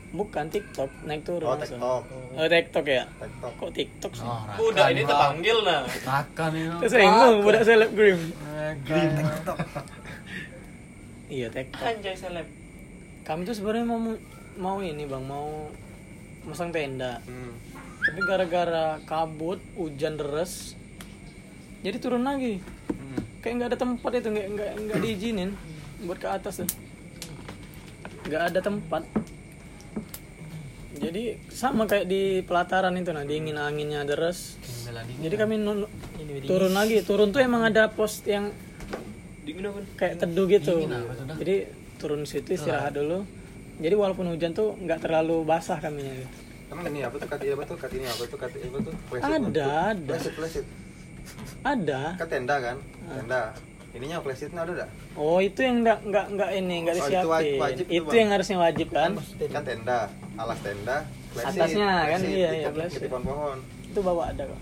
Bukan 0.08 0.48
TikTok, 0.48 0.88
naik 1.04 1.20
turun. 1.28 1.52
oh 1.52 1.56
langsung. 1.56 1.76
TikTok 1.76 2.02
Oh 2.32 2.46
TikTok 2.48 2.86
ya? 2.88 3.04
TikTok 3.20 3.52
Kok 3.60 3.70
TikTok 3.76 4.12
sih? 4.16 4.24
Oh, 4.24 4.72
Udah 4.72 4.88
ini 4.88 5.04
terpanggil 5.04 5.58
nah. 5.60 5.84
Rakan 5.84 6.50
ini. 6.56 6.68
Terus 6.80 6.92
ngomong 6.96 7.36
budak 7.44 7.62
selebgram. 7.68 8.20
Green. 8.88 9.10
Iya 11.28 11.52
TikTok. 11.52 11.84
Anjay 11.84 12.16
seleb. 12.16 12.48
Kami 13.28 13.44
tuh 13.44 13.52
sebenarnya 13.52 13.84
mau 13.84 14.00
mau 14.56 14.76
ini 14.80 15.04
bang 15.04 15.20
mau 15.20 15.68
masang 16.48 16.72
tenda. 16.72 17.20
hmm. 17.28 17.52
Tapi 18.00 18.20
gara-gara 18.24 18.96
kabut, 19.04 19.60
hujan 19.76 20.16
deras, 20.16 20.72
jadi 21.84 22.00
turun 22.00 22.24
lagi. 22.24 22.64
Hmm. 22.88 23.20
Kayak 23.44 23.54
nggak 23.60 23.68
ada 23.76 23.78
tempat 23.78 24.10
itu, 24.16 24.28
nggak 24.32 24.46
nggak 24.56 24.70
nggak 24.88 24.98
diizinin 25.04 25.50
buat 26.08 26.16
ke 26.16 26.28
atas 26.32 26.64
tuh. 26.64 26.70
Nggak 28.24 28.42
ada 28.48 28.60
tempat. 28.64 29.02
Jadi 31.00 31.22
sama 31.48 31.84
kayak 31.84 32.04
di 32.04 32.22
pelataran 32.42 32.94
itu 32.94 33.10
nah 33.10 33.22
dingin 33.22 33.54
anginnya 33.54 34.02
deras. 34.02 34.58
Bela 34.82 35.02
dingin. 35.02 35.22
Jadi 35.22 35.34
kami 35.34 35.54
nun- 35.56 35.86
turun 36.44 36.72
lagi, 36.72 37.00
turun 37.00 37.28
tuh 37.28 37.38
emang 37.38 37.62
ada 37.62 37.86
pos 37.88 38.20
yang 38.24 38.50
Dingin 39.42 39.64
apa? 39.64 39.80
kayak 39.96 40.14
teduh 40.18 40.46
gitu. 40.46 40.74
Dingin 40.76 40.92
apa? 40.92 41.12
Jadi 41.36 41.56
turun 41.96 42.22
situ 42.22 42.52
istirahat 42.52 42.92
dulu. 42.92 43.24
Jadi 43.78 43.94
walaupun 43.94 44.26
hujan 44.28 44.52
tuh 44.52 44.74
nggak 44.76 45.00
terlalu 45.00 45.42
basah 45.42 45.78
kaminya. 45.78 46.10
gitu. 46.12 46.28
Emang 46.68 46.84
ini 46.86 47.00
apa 47.00 47.16
tuh 47.16 47.28
kati 47.30 47.46
apa 47.48 47.62
tuh 47.64 47.76
kati 47.78 47.94
ini 47.96 48.06
apa 48.06 48.22
tuh 48.26 48.38
kati 48.38 48.58
apa 48.60 48.78
tuh 48.82 48.94
Ada, 49.16 49.68
ada. 49.94 50.14
It, 50.14 50.34
flash 50.34 50.60
it. 50.60 50.66
Ada. 51.62 52.02
kan 52.16 52.26
tenda 52.28 52.56
kan 52.58 52.76
Ah. 53.04 53.14
tenda 53.16 53.42
ininya 53.98 54.18
flash 54.20 54.42
it 54.42 54.52
ada 54.52 54.72
dah 54.76 54.88
Oh 55.14 55.38
itu 55.38 55.58
yang 55.58 55.82
nggak 55.82 55.98
nggak 56.04 56.26
nggak 56.32 56.50
ini 56.54 56.76
nggak 56.80 56.94
Oh, 56.94 56.96
itu 56.96 57.04
disiapin. 57.04 57.28
wajib- 57.28 57.58
wajib 57.58 57.84
tuh, 57.84 57.96
itu 57.98 58.14
yang 58.14 58.30
harusnya 58.30 58.58
wajib 58.58 58.88
kan. 58.88 59.10
kan 59.48 59.62
tenda 59.62 59.98
alas 60.36 60.58
tenda 60.60 60.96
flash 61.28 61.44
it, 61.44 61.58
Atasnya 61.58 61.88
flash 61.90 62.08
kan, 62.08 62.20
it, 62.20 62.28
iya, 62.28 62.30
di 62.30 62.38
iya, 62.38 62.48
pohon- 62.62 62.74
flash 62.74 62.94
di 62.94 63.08
pohon-pohon 63.08 63.58
Itu 63.84 64.00
bawa 64.00 64.22
ada 64.28 64.42
kok. 64.44 64.60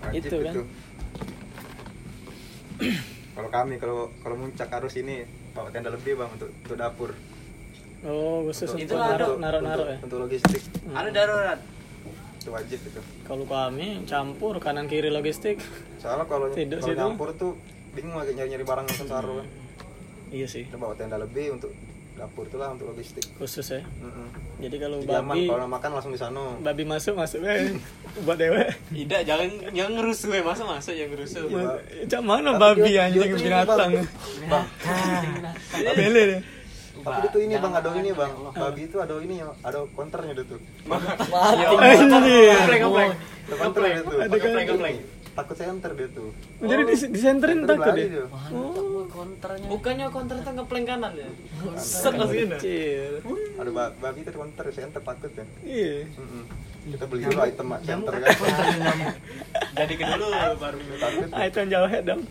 Wajib 0.00 0.22
Itu 0.22 0.36
kan. 0.40 0.54
kalau 3.34 3.48
kami 3.48 3.74
kalau 3.76 3.96
kalau 4.16 4.36
muncak 4.36 4.68
harus 4.68 4.94
ini 4.96 5.26
bawa 5.50 5.68
tenda 5.68 5.90
lebih 5.90 6.14
bang 6.14 6.30
untuk 6.30 6.50
untuk 6.56 6.76
dapur 6.76 7.10
Oh 8.00 8.46
khusus 8.46 8.70
Untuk- 8.70 8.86
untuk 8.86 8.86
Itu 8.88 8.94
ada. 8.96 9.10
naruh 9.12 9.34
naruh 9.36 9.60
naruh 9.60 9.86
ya. 9.88 9.98
untuk, 10.00 10.18
logistik 10.22 10.62
Ada 10.88 11.10
darurat. 11.10 11.58
itu 12.38 12.48
wajib 12.48 12.78
itu 12.80 13.00
Kalau 13.24 13.44
kami 13.44 13.86
campur 14.04 14.54
kanan 14.56 14.86
kiri 14.86 15.10
logistik. 15.10 15.58
soalnya 15.98 16.24
kalau 16.24 16.46
kalau 16.48 16.94
nyampur 16.94 17.34
tuh 17.34 17.58
bingung 17.90 18.14
lagi 18.14 18.32
nyari 18.32 18.48
nyari 18.50 18.64
barang 18.64 18.84
yang 18.84 18.98
sesaru 18.98 19.32
kan 19.36 19.48
Iya 20.28 20.44
sih. 20.44 20.64
kita 20.64 20.76
bawa 20.76 20.92
tenda 20.92 21.16
lebih 21.16 21.56
untuk 21.56 21.72
dapur 22.12 22.44
itulah 22.44 22.68
untuk 22.68 22.90
logistik 22.90 23.22
Khusus 23.34 23.64
ya. 23.64 23.80
Mm-mm. 23.96 24.26
Jadi 24.58 24.76
kalau 24.76 24.98
Jadi 24.98 25.14
aman 25.14 25.22
babi 25.30 25.46
kalau 25.46 25.66
makan 25.66 25.90
langsung 25.90 26.10
di 26.10 26.18
sana 26.18 26.42
babi 26.58 26.82
masuk 26.84 27.14
masuk 27.14 27.40
eh 27.40 27.78
buat 28.20 28.34
dewe. 28.34 28.66
Tidak, 28.90 29.20
jangan 29.22 29.46
jangan 29.70 29.92
ngerusuh 29.94 30.30
ya. 30.30 30.42
Masa 30.42 30.66
masuk 30.66 30.92
yang 30.92 31.08
ngerusuh. 31.08 31.46
Iya. 31.46 31.78
Cak 32.04 32.20
mana 32.20 32.50
Tapi 32.50 32.60
babi 32.60 32.90
dia- 32.90 33.06
anjing 33.06 33.22
dia 33.22 33.30
tuh 33.30 33.38
ini, 33.38 33.46
binatang. 33.46 33.90
bang 34.44 34.64
Bele 35.94 36.22
deh. 36.28 36.40
tapi 36.98 37.24
itu 37.24 37.38
ini 37.40 37.54
bang 37.56 37.72
ada 37.72 37.88
ini 37.94 38.10
bang 38.10 38.32
babi 38.52 38.80
itu 38.84 38.96
ada 38.98 39.14
ini 39.16 39.34
ya 39.38 39.48
ada 39.62 39.78
konternya 39.88 40.32
dia 40.34 40.44
tuh 40.44 40.58
Mati. 40.84 41.06
Anjir. 41.70 42.58
Ngepleng. 42.74 43.12
ada 43.46 44.36
konternya 44.36 44.74
dia 45.38 45.46
takut 45.46 45.56
center 45.56 45.90
dia 45.94 46.08
tuh 46.10 46.28
Jadi 46.58 46.82
di 46.82 46.94
disenterin 47.08 47.58
Center 47.60 47.76
takut 47.78 47.94
deh. 47.94 48.06
dia. 48.10 48.24
Mantap 48.26 48.82
gue 48.82 49.04
konternya. 49.08 49.66
Bukannya 49.70 50.06
konter 50.10 50.36
tuh 50.38 50.52
ngepleng 50.52 50.82
kanan 50.84 51.12
ya? 51.14 51.28
Set 51.76 52.12
langsung 52.12 52.34
ini. 52.34 52.56
Kecil. 52.56 53.12
ada 53.54 53.70
ba- 53.70 53.94
babi 53.94 54.18
itu 54.18 54.28
ada 54.28 54.38
konter 54.40 54.64
center 54.68 55.00
takut 55.00 55.30
ya 55.30 55.44
Iya. 55.62 55.94
Mm-mm. 56.10 56.42
kita 56.88 57.04
beli 57.06 57.22
dulu 57.22 57.40
item 57.40 57.66
center 57.78 58.12
kan 58.16 58.28
Jadi 59.78 59.92
ke 59.94 60.04
dulu 60.08 60.26
baru. 60.56 60.78
takut 60.98 61.28
Ah 61.30 61.42
itu 61.44 61.56
yang 61.56 61.70
jauh 61.70 61.88
head 61.88 62.04
dong. 62.04 62.22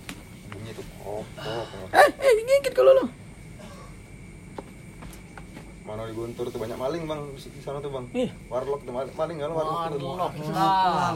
bunyi 0.49 0.71
tuh 0.73 0.85
oh, 0.99 1.23
oh, 1.23 1.63
oh. 1.63 1.87
Eh, 1.93 2.09
eh 2.11 2.31
ngikit 2.35 2.73
kalau 2.73 2.91
lo. 2.93 3.05
Mana 5.87 6.03
di 6.03 6.13
Guntur 6.13 6.45
tuh 6.45 6.59
banyak 6.59 6.75
maling 6.75 7.03
bang 7.03 7.21
di 7.31 7.61
sana 7.63 7.79
tuh 7.79 7.87
bang 7.89 8.05
Ih. 8.13 8.29
warlock 8.45 8.83
tuh 8.83 8.91
maling 8.91 9.13
maling 9.13 9.37
kan 9.37 9.49
warlock 9.49 9.79
tuh 9.87 9.99
Warlock. 10.03 10.33
Ah. 10.51 11.15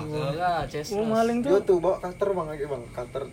Oh 0.92 1.06
maling 1.06 1.38
dia 1.42 1.52
tuh. 1.54 1.62
tuh 1.62 1.78
bawa 1.78 2.00
cutter 2.00 2.30
bang 2.32 2.48
lagi 2.48 2.66
bang 2.66 2.84
cutter 2.90 3.24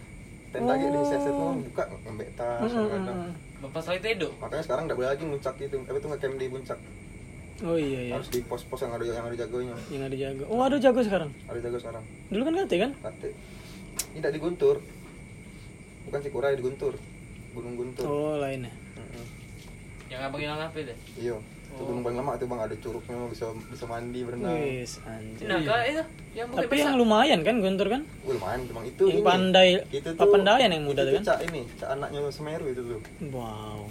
tenda 0.48 0.66
lagi 0.68 0.84
di 0.84 0.98
seset 1.04 1.30
tuh 1.30 1.50
buka 1.62 1.82
ngembek 2.02 2.28
tas 2.34 2.66
Mm, 2.68 2.88
kadang 2.88 3.16
mm, 3.16 3.30
mm. 3.30 3.32
Bapak 3.60 3.80
selain 3.80 4.02
itu. 4.08 4.28
makanya 4.38 4.62
sekarang 4.62 4.82
nggak 4.84 4.96
boleh 4.96 5.08
lagi 5.08 5.24
muncak 5.24 5.54
gitu 5.56 5.76
tapi 5.78 5.98
tuh 5.98 6.08
ngecamp 6.08 6.34
di 6.34 6.48
puncak 6.48 6.78
Oh 7.58 7.74
iya 7.74 8.00
iya. 8.00 8.12
harus 8.14 8.30
di 8.30 8.38
pos-pos 8.40 8.78
yang 8.80 8.94
ada 8.94 9.02
yang 9.04 9.24
ada 9.24 9.34
jagonya 9.36 9.74
Yang 9.88 10.02
ada 10.04 10.16
jago. 10.16 10.42
Oh 10.46 10.62
ada 10.62 10.78
jago 10.78 11.00
sekarang. 11.00 11.30
ada 11.44 11.58
jago 11.58 11.74
sekarang 11.76 12.02
Dulu 12.28 12.42
kan 12.44 12.54
kate 12.56 12.76
kan? 12.78 12.90
Kate. 12.96 13.30
tidak 14.14 14.30
di 14.30 14.38
Guntur 14.38 14.76
bukan 16.04 16.20
Cikuray 16.20 16.54
di 16.54 16.62
Guntur 16.62 16.94
Gunung 17.50 17.74
Guntur 17.74 18.06
Oh 18.06 18.38
lainnya. 18.38 18.70
Abang 20.10 20.40
hilang 20.40 20.58
apa 20.58 20.76
itu? 20.76 20.94
iya 21.16 21.36
itu 21.68 21.82
gunung 21.84 22.00
paling 22.00 22.16
lama 22.16 22.32
tuh 22.34 22.48
bang 22.48 22.60
ada 22.60 22.74
curugnya 22.74 23.28
bisa 23.28 23.46
bisa 23.66 23.84
mandi 23.84 24.20
berenang 24.20 24.50
Wis 24.56 24.98
anjir. 25.00 25.46
Nah, 25.46 25.58
kalau 25.60 25.84
itu 25.84 26.02
yang 26.34 26.48
Tapi 26.50 26.66
besar. 26.66 26.80
yang 26.80 26.94
lumayan 26.96 27.40
kan 27.40 27.54
Guntur 27.58 27.86
kan? 27.88 28.02
Wih, 28.20 28.34
lumayan 28.34 28.60
bang 28.64 28.84
itu 28.88 29.04
Yang 29.04 29.14
ini. 29.14 29.22
pandai 29.22 29.68
itu 29.88 30.08
tuh 30.08 30.18
Papandayan 30.18 30.70
yang 30.70 30.82
muda 30.82 31.00
itu 31.00 31.06
tuh 31.06 31.14
kan? 31.14 31.22
cak 31.24 31.38
ini 31.44 31.62
cak 31.76 31.88
anaknya 31.92 32.18
Semeru 32.30 32.66
itu 32.66 32.82
tuh 32.82 33.00
Wow. 33.28 33.84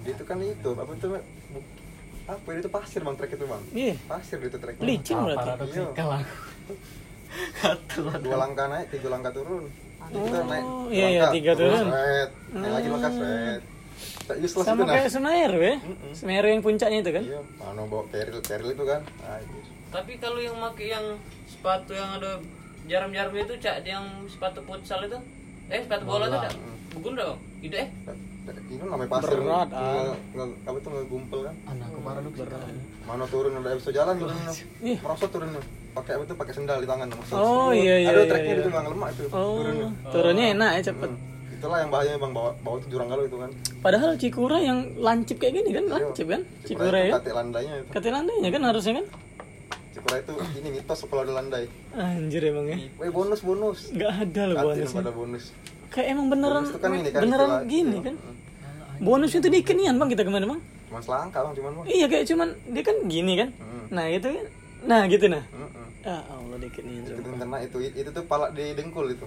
dia 0.00 0.12
itu 0.12 0.22
kan 0.22 0.36
itu 0.38 0.68
apa 0.70 0.92
tuh 0.94 1.08
bu- 1.48 1.68
apa 2.24 2.48
itu 2.52 2.68
pasir 2.68 3.00
bang 3.00 3.16
trek 3.16 3.30
itu 3.32 3.46
bang 3.46 3.62
Iya. 3.72 3.94
pasir 4.04 4.38
itu 4.38 4.56
trek 4.56 4.74
Licin 4.78 5.16
berarti. 5.18 5.48
Paradoksikal 5.48 6.08
aku. 6.18 6.34
dua 8.20 8.36
langkah 8.38 8.66
naik 8.68 8.86
tiga 8.90 9.08
langkah 9.08 9.32
turun 9.32 9.64
kita 10.04 10.38
naik 10.44 10.62
Oh, 10.62 10.84
dua 10.84 10.92
iya, 10.92 11.06
iya, 11.08 11.24
tiga 11.30 11.52
turun. 11.54 11.78
seret. 11.82 12.30
naik 12.52 12.70
lagi 12.70 12.88
langkah 12.88 13.12
seret 13.12 13.62
tak 14.22 14.36
useless 14.38 14.64
Sama 14.64 14.78
itu 14.78 14.84
nah 14.86 14.94
kayak 14.94 15.10
Semeru 15.10 15.58
ya? 15.60 15.76
Mm-mm. 15.78 16.12
Semeru 16.14 16.46
yang 16.48 16.62
puncaknya 16.62 16.98
itu 17.00 17.10
kan? 17.10 17.24
iya 17.24 17.40
mana 17.58 17.80
bawa 17.86 18.04
keril 18.08 18.38
keril 18.40 18.68
itu 18.70 18.84
kan 18.86 19.00
Anjir. 19.24 19.64
Tapi 19.92 20.12
kalau 20.16 20.40
yang 20.40 20.56
pakai 20.56 20.86
yang 20.88 21.06
sepatu 21.44 21.92
yang 21.92 22.10
ada 22.16 22.40
jarum-jarum 22.88 23.34
itu 23.36 23.54
cak 23.60 23.84
yang 23.84 24.04
sepatu 24.24 24.64
futsal 24.64 25.04
itu, 25.04 25.18
eh 25.68 25.80
sepatu 25.84 26.02
bola 26.02 26.26
itu 26.26 26.34
Bola. 26.34 26.44
cak, 26.48 26.52
bukan 26.96 27.12
dong? 27.14 27.38
Itu 27.60 27.76
eh, 27.76 27.88
ini 28.72 28.82
namanya 28.82 29.06
pasir 29.06 29.38
Berat, 29.38 29.68
ah. 29.70 30.10
apa 30.66 30.76
tuh 30.82 30.90
ngegumpel 30.90 31.40
kan 31.46 31.54
Anakku 31.70 31.98
paradoksikal. 32.02 32.58
mana 33.06 33.24
turun 33.30 33.52
udah 33.54 33.74
bisa 33.78 33.90
jalan 33.94 34.14
turun 34.18 34.34
Ih. 34.82 34.98
merosot 34.98 35.30
turunnya 35.30 35.62
pakai 35.92 36.12
apa 36.18 36.24
tuh 36.26 36.36
pakai 36.40 36.52
sendal 36.56 36.78
di 36.82 36.88
tangan 36.88 37.06
merosot. 37.06 37.36
Oh, 37.38 37.70
iya, 37.70 38.02
iya, 38.02 38.08
ada 38.10 38.22
iya, 38.24 38.30
treknya 38.32 38.54
iya. 38.56 38.62
itu 38.64 38.70
bang 38.72 38.86
lemak 38.90 39.08
itu 39.14 39.22
turunnya 39.28 39.88
Oh, 40.02 40.10
turunnya 40.10 40.44
enak 40.56 40.70
ya 40.74 40.82
cepet. 40.90 41.10
Hmm. 41.12 41.31
Itulah 41.62 41.78
yang 41.78 41.90
bahayanya 41.90 42.18
bang 42.18 42.32
bawa 42.32 42.50
bawa 42.58 42.76
tuh 42.76 42.88
jurang 42.90 43.06
galuh 43.06 43.22
itu 43.22 43.38
kan 43.38 43.50
Padahal 43.78 44.10
Cikura 44.14 44.58
yang 44.58 44.78
lancip 44.98 45.38
kayak 45.38 45.54
gini 45.56 45.70
kan, 45.70 45.84
lancip 45.86 46.26
kan? 46.26 46.42
Cikura 46.60 46.98
itu 46.98 47.06
ya. 47.06 47.12
kate 47.16 47.30
landainya 47.30 47.74
itu 47.76 47.88
Kata 47.88 48.06
landainya 48.10 48.48
kan 48.50 48.62
harusnya 48.64 48.92
kan? 48.92 49.06
Cikura 49.92 50.16
itu 50.18 50.32
ini 50.56 50.68
mitos 50.72 50.98
kalau 51.04 51.22
ada 51.22 51.32
landai 51.32 51.64
Anjir 51.92 52.42
emang 52.44 52.66
ya. 52.66 52.76
Weh 52.98 53.10
bonus 53.10 53.40
bonus 53.40 53.78
Nggak 53.90 54.10
ada 54.20 54.42
loh 54.44 54.56
bonusnya. 54.60 54.98
pada 54.98 55.12
bonus 55.12 55.44
Kayak 55.88 56.06
emang 56.10 56.26
beneran, 56.28 56.54
bonus 56.58 56.68
itu 56.68 56.80
kan 56.80 56.90
ini 56.90 57.10
kan 57.10 57.20
beneran 57.20 57.46
istilah- 57.46 57.66
gini 57.68 57.94
iya. 57.94 58.02
kan? 58.02 58.14
Hmm. 58.16 58.36
Bonusnya 59.00 59.38
tuh 59.40 59.52
dikit 59.52 59.74
nian 59.76 59.94
bang 59.96 60.08
kita 60.08 60.22
ke 60.22 60.30
mana 60.30 60.46
bang? 60.48 60.60
cuma 60.88 61.00
selangkah 61.00 61.40
bang 61.42 61.54
cuman 61.54 61.70
bang 61.72 61.84
Iya 61.88 62.06
kayak 62.06 62.24
cuman 62.26 62.48
dia 62.66 62.82
kan 62.82 62.96
gini 63.06 63.32
kan? 63.36 63.48
Hmm. 63.54 63.84
Nah 63.88 64.04
gitu 64.10 64.28
kan? 64.28 64.46
Nah 64.82 65.00
gitu 65.06 65.26
nah. 65.26 65.44
Mm-mm. 65.48 65.81
Ya 66.02 66.18
Allah 66.26 66.58
dikit 66.58 66.82
nian 66.82 67.06
itu 67.06 67.14
kena 67.22 67.56
itu 67.62 67.76
itu 67.80 68.10
tuh 68.10 68.24
palak 68.26 68.50
di 68.52 68.74
dengkul 68.74 69.06
itu. 69.06 69.22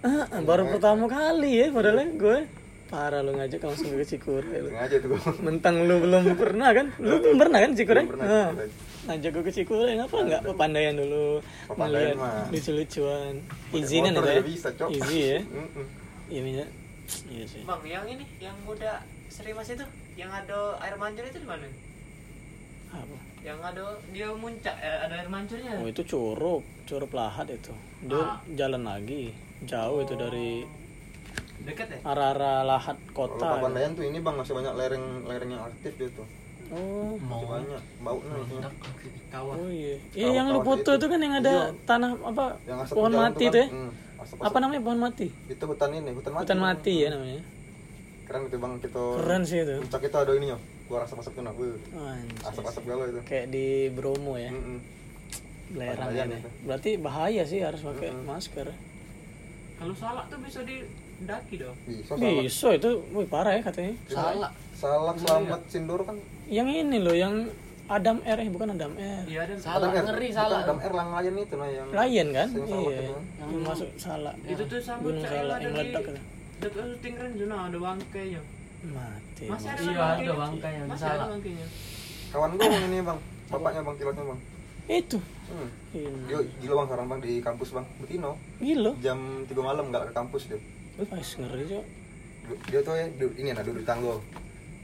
Ah, 0.00 0.30
baru 0.40 0.70
pertama 0.70 1.10
kali 1.10 1.58
ya 1.58 1.66
padahal 1.68 2.06
gue 2.14 2.38
parah 2.86 3.20
lu 3.20 3.34
ngajak 3.34 3.60
langsung 3.60 3.92
ke 3.92 4.06
Cikura 4.06 4.46
lu. 4.48 4.70
sengaja 4.70 4.96
tuh 4.96 5.08
bang 5.12 5.22
Mentang 5.42 5.76
lu 5.84 5.98
belum 6.00 6.38
pernah 6.38 6.70
kan? 6.70 6.86
Lu 6.96 7.18
belum 7.18 7.36
pernah 7.36 7.58
kan 7.60 7.70
Cikura? 7.74 8.00
Belum 8.00 8.12
pernah 8.14 8.26
Nah, 8.26 8.46
Cikura. 8.48 8.66
ngajak 9.10 9.30
gue 9.34 9.42
ke 9.42 9.52
Cikura 9.52 9.90
ngapa 9.92 10.16
enggak 10.22 10.42
pepandaian 10.46 10.94
dulu 10.94 11.26
Pepandaian 11.66 12.14
mah. 12.16 12.46
lucu-lucuan 12.48 13.34
izinan 13.72 14.12
itu 14.14 14.22
ya 14.24 14.40
bisa 14.40 14.68
cok 14.70 14.88
easy 14.88 15.18
ya 15.18 15.38
iya 16.28 16.42
iya 16.44 16.64
iya 17.26 17.44
sih 17.44 17.62
bang 17.64 17.82
yang 17.84 18.04
ini, 18.06 18.24
yang 18.38 18.56
muda 18.62 19.00
Sri 19.28 19.52
Mas 19.52 19.68
itu, 19.68 19.84
yang 20.14 20.28
ada 20.28 20.76
air 20.80 20.96
mancur 20.96 21.20
itu 21.22 21.36
di 21.36 21.44
mana? 21.44 21.68
apa 22.88 23.16
Yang 23.40 23.58
ada 23.64 23.82
dia 24.08 24.28
muncak, 24.32 24.74
eh, 24.76 24.98
ada 25.00 25.14
air 25.16 25.28
mancurnya. 25.28 25.72
oh 25.74 25.86
itu 25.86 26.02
curug 26.02 26.60
curug 26.84 27.12
lahat 27.12 27.46
itu. 27.48 27.72
Dia 28.02 28.18
Ah. 28.18 28.38
jalan 28.52 28.82
lagi 28.82 29.30
jauh 29.62 29.98
itu 30.00 30.14
dari 30.14 30.62
Dekat 31.60 31.90
ya? 31.90 31.98
arah-arah 32.04 32.62
lahat 32.64 32.96
kalau 33.08 33.34
kota 33.34 33.46
Papandayan 33.52 33.92
tuh 33.92 34.04
ini 34.04 34.18
bang 34.18 34.34
masih 34.34 34.54
banyak 34.54 34.74
lereng 34.74 35.04
lereng 35.24 35.50
yang 35.50 35.62
aktif 35.64 35.92
dia 35.94 36.08
tuh. 36.12 36.26
Oh. 36.68 37.16
Masih 37.18 37.46
banyak 37.48 37.82
baunya 37.98 38.36
itu 38.38 38.56
Kawan. 39.28 39.54
oh 39.56 39.68
iya. 39.68 39.96
Iya 40.14 40.28
yang 40.34 40.46
lu 40.48 40.60
foto 40.62 40.80
itu. 40.86 40.96
itu 40.96 41.06
kan 41.06 41.20
yang 41.20 41.34
ada 41.36 41.54
Iya. 41.66 41.84
tanah 41.84 42.10
apa 42.22 42.44
yang 42.64 42.78
pohon 42.86 43.12
mati 43.12 43.44
tuh 43.44 43.50
itu 43.50 43.58
ya? 43.58 43.66
kan. 43.66 43.74
Hmm, 43.74 43.90
asap- 44.18 44.42
apa 44.42 44.56
namanya 44.58 44.80
pohon 44.82 45.00
mati? 45.00 45.26
Itu 45.46 45.64
hutan 45.64 45.90
ini 45.92 46.10
hutan 46.10 46.32
mati. 46.32 46.42
Hutan 46.44 46.58
mati 46.58 46.92
ya 46.96 47.08
namanya. 47.10 47.42
Keren 48.24 48.42
itu 48.44 48.56
bang 48.56 48.72
kita 48.78 49.02
keren 49.16 49.42
sih 49.42 49.58
itu. 49.58 49.74
puncak 49.80 50.02
itu 50.04 50.16
ada 50.18 50.32
ini 50.32 50.46
ya 50.46 50.58
keluar 50.88 51.04
asap 51.04 51.20
asap 51.20 51.32
kena 51.36 51.52
Wuh, 51.52 51.76
Anjir. 51.92 52.40
asap 52.42 52.64
asap 52.66 52.82
galau 52.84 53.04
itu 53.06 53.20
kayak 53.22 53.46
di 53.48 53.66
Bromo 53.90 54.34
ya 54.34 54.48
Mm-mm. 54.48 54.78
belerang 55.70 56.10
ini 56.10 56.36
itu. 56.36 56.50
berarti 56.64 56.90
bahaya 56.96 57.42
sih 57.44 57.60
harus 57.60 57.80
pakai 57.80 58.08
Mm-mm. 58.10 58.24
masker 58.24 58.68
Kalau 59.76 59.94
salak 59.94 60.26
tuh 60.26 60.40
bisa 60.40 60.60
didaki 60.60 61.54
dong. 61.56 61.76
bisa 61.84 62.02
salah 62.10 62.42
bisa 62.42 62.68
itu 62.74 62.90
wih 63.10 63.26
parah 63.26 63.52
ya 63.52 63.62
katanya 63.62 63.94
Salah. 64.08 64.50
salah 64.72 65.14
selamat 65.14 65.60
sindor 65.66 66.00
kan 66.02 66.16
yang 66.46 66.66
ini 66.66 66.98
loh 66.98 67.12
yang 67.12 67.46
Adam 67.86 68.20
R 68.20 68.38
eh 68.38 68.48
bukan 68.48 68.68
Adam 68.70 68.92
R 68.94 69.24
Iya 69.24 69.40
ada. 69.44 69.54
Salah, 69.56 69.86
Adam 69.86 69.92
R. 69.94 70.04
ngeri 70.08 70.28
Bukan 70.28 70.36
salah. 70.36 70.58
Adam 70.60 70.78
R 70.78 70.92
lang 70.92 71.08
layan 71.10 71.34
itu 71.36 71.54
nah 71.54 71.68
yang 71.68 71.88
Lion 71.88 72.28
kan 72.32 72.48
iya 72.50 72.98
itu. 72.98 73.14
yang 73.38 73.50
masuk 73.62 73.88
salah 73.96 74.34
Itu 74.42 74.62
tuh 74.64 74.76
sama 74.78 75.00
gunung 75.04 75.22
salah 75.22 75.54
ada 75.54 75.62
yang 75.62 75.72
di 75.72 75.76
meledak 75.78 76.02
itu 76.02 76.12
dekat 76.58 76.84
syuting 76.84 77.14
kan 77.14 77.28
zona 77.34 77.56
ada 77.64 77.78
bangkainya. 77.78 78.40
mati 78.88 79.27
Masih 79.46 79.68
ada. 79.70 79.80
Iya, 79.86 80.02
ada 80.02 80.32
bangkainya, 80.34 80.82
Masih 80.90 81.06
salah. 81.06 81.14
ada 81.14 81.32
bangkainya. 81.38 81.66
kawan 82.28 82.50
gue 82.58 82.66
yang 82.66 82.84
ini 82.90 82.98
bang. 83.00 83.18
Bapaknya 83.48 83.80
bang 83.86 83.96
pilotnya 83.96 84.24
bang. 84.26 84.40
Itu? 84.88 85.18
Hmm. 85.48 85.68
Iya. 85.96 86.10
dia 86.28 86.38
gila 86.60 86.72
bang 86.76 86.86
sekarang 86.88 87.06
bang 87.08 87.20
di 87.22 87.32
kampus 87.40 87.68
bang. 87.72 87.86
Betino 88.00 88.30
gila? 88.58 88.92
Jam 89.00 89.18
3 89.46 89.52
malam 89.60 89.84
nggak 89.88 90.02
ke 90.08 90.12
kampus 90.12 90.42
dia. 90.50 90.60
Wih 90.98 91.06
pas 91.06 91.28
ngeri 91.38 91.64
cok. 91.68 91.84
Dia 92.68 92.80
tuh 92.80 92.94
ya 92.96 93.06
ini 93.36 93.48
nah 93.52 93.62
duduk 93.62 93.84
di 93.84 93.88
tanggo 93.88 94.24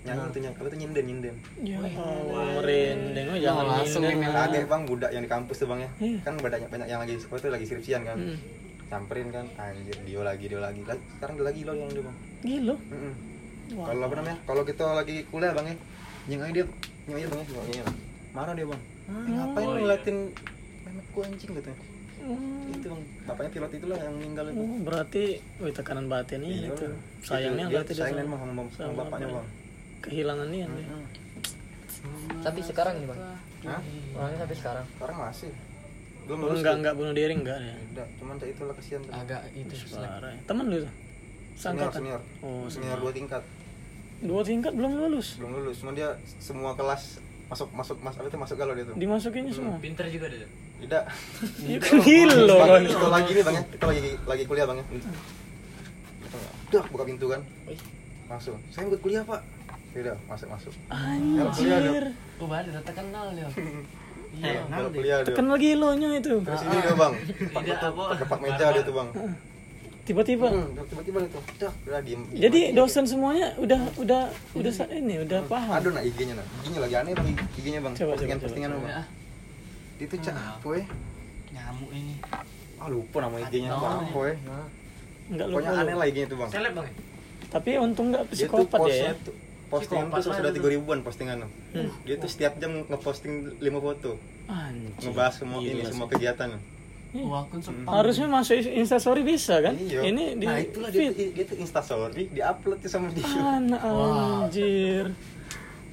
nyanyi 0.04 0.20
tuh 0.36 0.40
nyanyi 0.44 0.56
apa 0.60 0.68
tuh 0.68 0.78
nyinden 0.78 1.04
nyinden. 1.08 1.36
Ya 1.64 1.76
Allah. 1.80 2.60
merinding 2.60 3.26
oh 3.32 3.38
jangan 3.40 3.64
langsung 3.72 4.02
kaget 4.04 4.64
bang. 4.68 4.82
Budak 4.84 5.10
yang 5.16 5.22
di 5.24 5.30
kampus 5.32 5.56
tuh 5.60 5.68
bang 5.68 5.80
ya. 5.84 5.90
Iya. 6.00 6.18
kan 6.24 6.34
banyak 6.36 6.68
banyak 6.68 6.88
yang 6.88 7.00
lagi 7.00 7.14
apa 7.16 7.34
tuh 7.40 7.48
lagi 7.52 7.64
skripsian 7.64 8.02
kan. 8.04 8.16
Hmm. 8.20 8.38
samperin 8.88 9.28
kan. 9.32 9.48
Anjir 9.56 9.96
dia 10.04 10.20
lagi 10.20 10.44
dia 10.48 10.60
lagi. 10.60 10.80
Sekarang 10.84 11.34
dia 11.40 11.44
lagi 11.48 11.60
loh 11.64 11.74
yang 11.76 11.88
dia 11.92 12.04
bang. 12.04 12.16
Gila. 12.44 12.76
Kalau 13.66 14.02
apa 14.02 14.14
namanya 14.14 14.38
kalau 14.42 14.62
kita 14.62 14.84
lagi 14.94 15.16
kuliah 15.26 15.52
bang 15.52 15.66
ya 15.66 15.76
nyeng 16.26 16.42
aja 16.42 16.52
dia 16.54 16.64
nyeng 17.04 17.16
aja 17.16 17.26
bang 17.26 17.40
ya 17.40 17.62
aja. 17.62 17.82
marah 18.30 18.52
dia 18.52 18.66
bang 18.66 18.82
eh, 19.04 19.30
ngapain 19.30 19.66
lu 19.66 19.78
ngeliatin 19.78 20.16
memekku 20.82 21.18
anjing 21.20 21.52
katanya 21.52 21.78
Hmm. 22.16 22.72
itu 22.72 22.86
bang 22.86 23.02
bapaknya 23.22 23.50
pilot 23.52 23.72
itulah 23.74 23.98
yang 23.98 24.14
meninggal 24.14 24.44
itu 24.46 24.56
Oh, 24.56 24.78
berarti 24.80 25.24
wih 25.58 25.72
tekanan 25.72 26.06
batin 26.06 26.40
Iya, 26.40 26.72
itu 26.72 26.84
Bang. 26.86 26.96
sayangnya 27.20 27.64
dia 27.66 27.74
berarti 27.74 27.92
dia 27.92 28.00
sayangnya 28.00 28.24
sama- 28.26 28.72
sama, 28.72 28.92
bapaknya 28.94 29.26
apa 29.26 29.28
ya? 29.28 29.36
bang 29.36 29.48
kehilangan 30.00 30.46
dia 30.48 30.64
dia. 30.66 30.86
Mm. 30.88 32.40
Tapi 32.40 32.60
sekarang 32.62 32.94
nih 32.98 33.06
bang. 33.06 33.20
Hah? 33.64 33.80
Orangnya 34.14 34.38
sampai 34.38 34.56
sekarang. 34.56 34.84
sekarang 34.90 35.16
masih 35.18 35.50
belum 36.22 36.38
Oh, 36.38 36.44
lulus 36.46 36.56
enggak 36.58 36.68
dia. 36.70 36.80
enggak 36.80 36.94
bunuh 36.94 37.14
diri 37.14 37.32
enggak 37.34 37.58
ya 37.58 37.76
Enggak, 37.82 38.08
cuman 38.16 38.34
saya 38.34 38.50
itulah 38.50 38.74
kasihan 38.74 39.00
tuh. 39.02 39.12
Agak 39.14 39.40
itu. 39.50 39.74
parah 39.90 40.30
ya. 40.30 40.40
temen 40.44 40.64
lu 40.66 40.76
tuh 40.78 40.92
senior 41.54 41.88
sangkatan 41.88 42.00
senior. 42.02 42.20
Oh 42.42 42.66
senior 42.66 42.98
dua 42.98 43.12
tingkat. 43.12 43.42
Dua 44.20 44.40
tingkat 44.40 44.72
belum 44.72 44.92
lulus? 44.96 45.36
Belum 45.38 45.52
lulus 45.58 45.76
cuma 45.80 45.92
dia 45.92 46.10
semua 46.38 46.72
kelas 46.74 47.18
masuk 47.44 47.68
masuk 47.76 47.96
mas 48.00 48.16
apa 48.16 48.26
itu 48.26 48.38
masuk 48.40 48.56
galau 48.56 48.72
dia 48.72 48.84
tuh? 48.88 48.94
Dimasukinnya 48.96 49.52
semua? 49.52 49.76
Pinter 49.78 50.06
juga 50.08 50.26
dia. 50.28 50.48
tidak. 50.74 51.04
Ya 51.70 51.78
kan 51.80 51.96
gila 52.02 52.34
Kalau 52.34 53.08
kan 53.08 53.12
lagi 53.14 53.30
nih 53.32 53.44
bang 53.44 53.54
ya. 53.56 53.62
Kita 53.72 53.84
lagi 53.88 54.00
lagi 54.26 54.42
kuliah 54.44 54.66
bang 54.66 54.78
ya. 54.80 54.84
Udah 56.72 56.84
buka 56.90 57.04
pintu 57.06 57.26
kan? 57.30 57.40
Langsung. 58.26 58.56
Saya 58.72 58.88
buat 58.90 59.00
kuliah 59.00 59.22
pak. 59.22 59.40
Ya 59.94 59.98
udah 60.10 60.16
masuk 60.26 60.48
masuk. 60.50 60.72
Anjir. 60.90 62.04
Oh, 62.42 62.48
baru 62.50 62.68
udah 62.74 62.82
terkenal 62.82 63.26
dia. 63.32 63.48
Iya, 64.34 64.66
kalau 64.66 64.90
kuliah 64.90 65.22
dia 65.22 65.30
tekan 65.30 65.46
lagi 65.46 65.78
lo 65.78 65.94
nya 65.94 66.10
itu. 66.10 66.42
Terus 66.42 66.62
ini 66.66 66.76
dia 66.82 66.94
bang. 67.06 67.12
Pak 67.54 67.60
Tidak, 67.62 67.78
itu 67.78 67.86
apa? 67.86 68.04
kepak 68.18 68.38
meja 68.42 68.66
dia 68.74 68.82
tuh 68.82 68.94
bang 68.98 69.08
tiba-tiba 70.04 70.46
Hmm, 70.46 70.68
tiba-tiba 70.84 71.18
itu 71.22 71.38
udah 71.56 71.72
udah 71.82 72.00
diem 72.00 72.20
diem 72.26 72.36
jadi 72.38 72.60
aja. 72.62 72.76
dosen 72.76 73.04
semuanya 73.04 73.56
udah 73.56 73.80
udah 73.96 74.20
udah 74.52 74.68
sa- 74.70 74.86
ini 74.86 75.16
udah 75.18 75.40
paham 75.44 75.72
Aduh 75.74 75.90
nah 75.90 76.02
IG-nya 76.02 76.34
nah. 76.34 76.46
IG-nya 76.60 76.78
lagi 76.78 76.94
aneh 76.94 77.12
bang 77.12 77.26
IG-nya 77.56 77.80
bang. 77.80 77.92
Coba, 77.94 78.10
postingan 78.12 78.36
coba, 78.36 78.44
postingan 78.44 78.70
coba, 78.70 78.80
bang. 78.82 78.94
Ah, 78.94 79.06
Itu 79.96 80.14
cak 80.18 80.34
apa 80.36 80.68
ya? 80.70 80.84
nyamuk 81.50 81.90
ini. 81.90 82.14
Ah 82.76 82.88
lupa 82.88 83.16
nama 83.18 83.36
IG-nya. 83.40 83.70
Apa 83.72 84.20
ya? 84.22 84.34
Nah, 84.44 84.66
nggak 85.26 85.46
Pokoknya 85.48 85.70
lupa 85.70 85.82
aneh 85.82 85.94
lah 85.94 86.06
IG-nya 86.06 86.26
tuh 86.26 86.38
bang. 86.38 86.50
Seleb 86.50 86.72
bang. 86.74 86.86
tapi 87.46 87.70
untung 87.78 88.06
nggak 88.10 88.24
psikopat 88.28 88.78
ya, 88.84 88.94
ya 89.00 89.12
tuh 89.16 89.34
postingan 89.64 90.06
tuh 90.10 90.20
sudah 90.28 90.50
tiga 90.50 90.68
ribuan 90.68 90.98
postingan 91.00 91.36
tuh. 91.40 91.50
Hmm. 91.72 91.90
Dia 92.02 92.18
tuh 92.18 92.26
setiap 92.26 92.58
jam 92.58 92.84
ngeposting 92.84 93.34
lima 93.58 93.78
foto, 93.78 94.18
anjir 94.44 94.90
ngebahas 95.00 95.34
semua 95.34 95.58
ini 95.58 95.82
semua 95.82 96.06
kegiatan. 96.06 96.58
Oh, 97.16 97.38
akun 97.38 97.60
spam. 97.60 97.86
harusnya 97.86 98.26
masuk 98.26 98.54
instastory 98.66 99.22
bisa 99.22 99.60
kan 99.60 99.74
Iya. 99.74 100.00
ini 100.04 100.24
di 100.34 100.44
nah 100.44 100.58
itulah 100.58 100.88
dia, 100.88 101.00
feed. 101.00 101.12
tuh- 101.12 101.32
dia 101.32 101.44
tuh 101.44 101.58
instastory, 101.58 102.24
diupload 102.28 102.78
tuh 102.78 102.90
sama 102.90 103.06
dia. 103.08 103.24
anak 103.28 103.80
anjir 103.80 105.06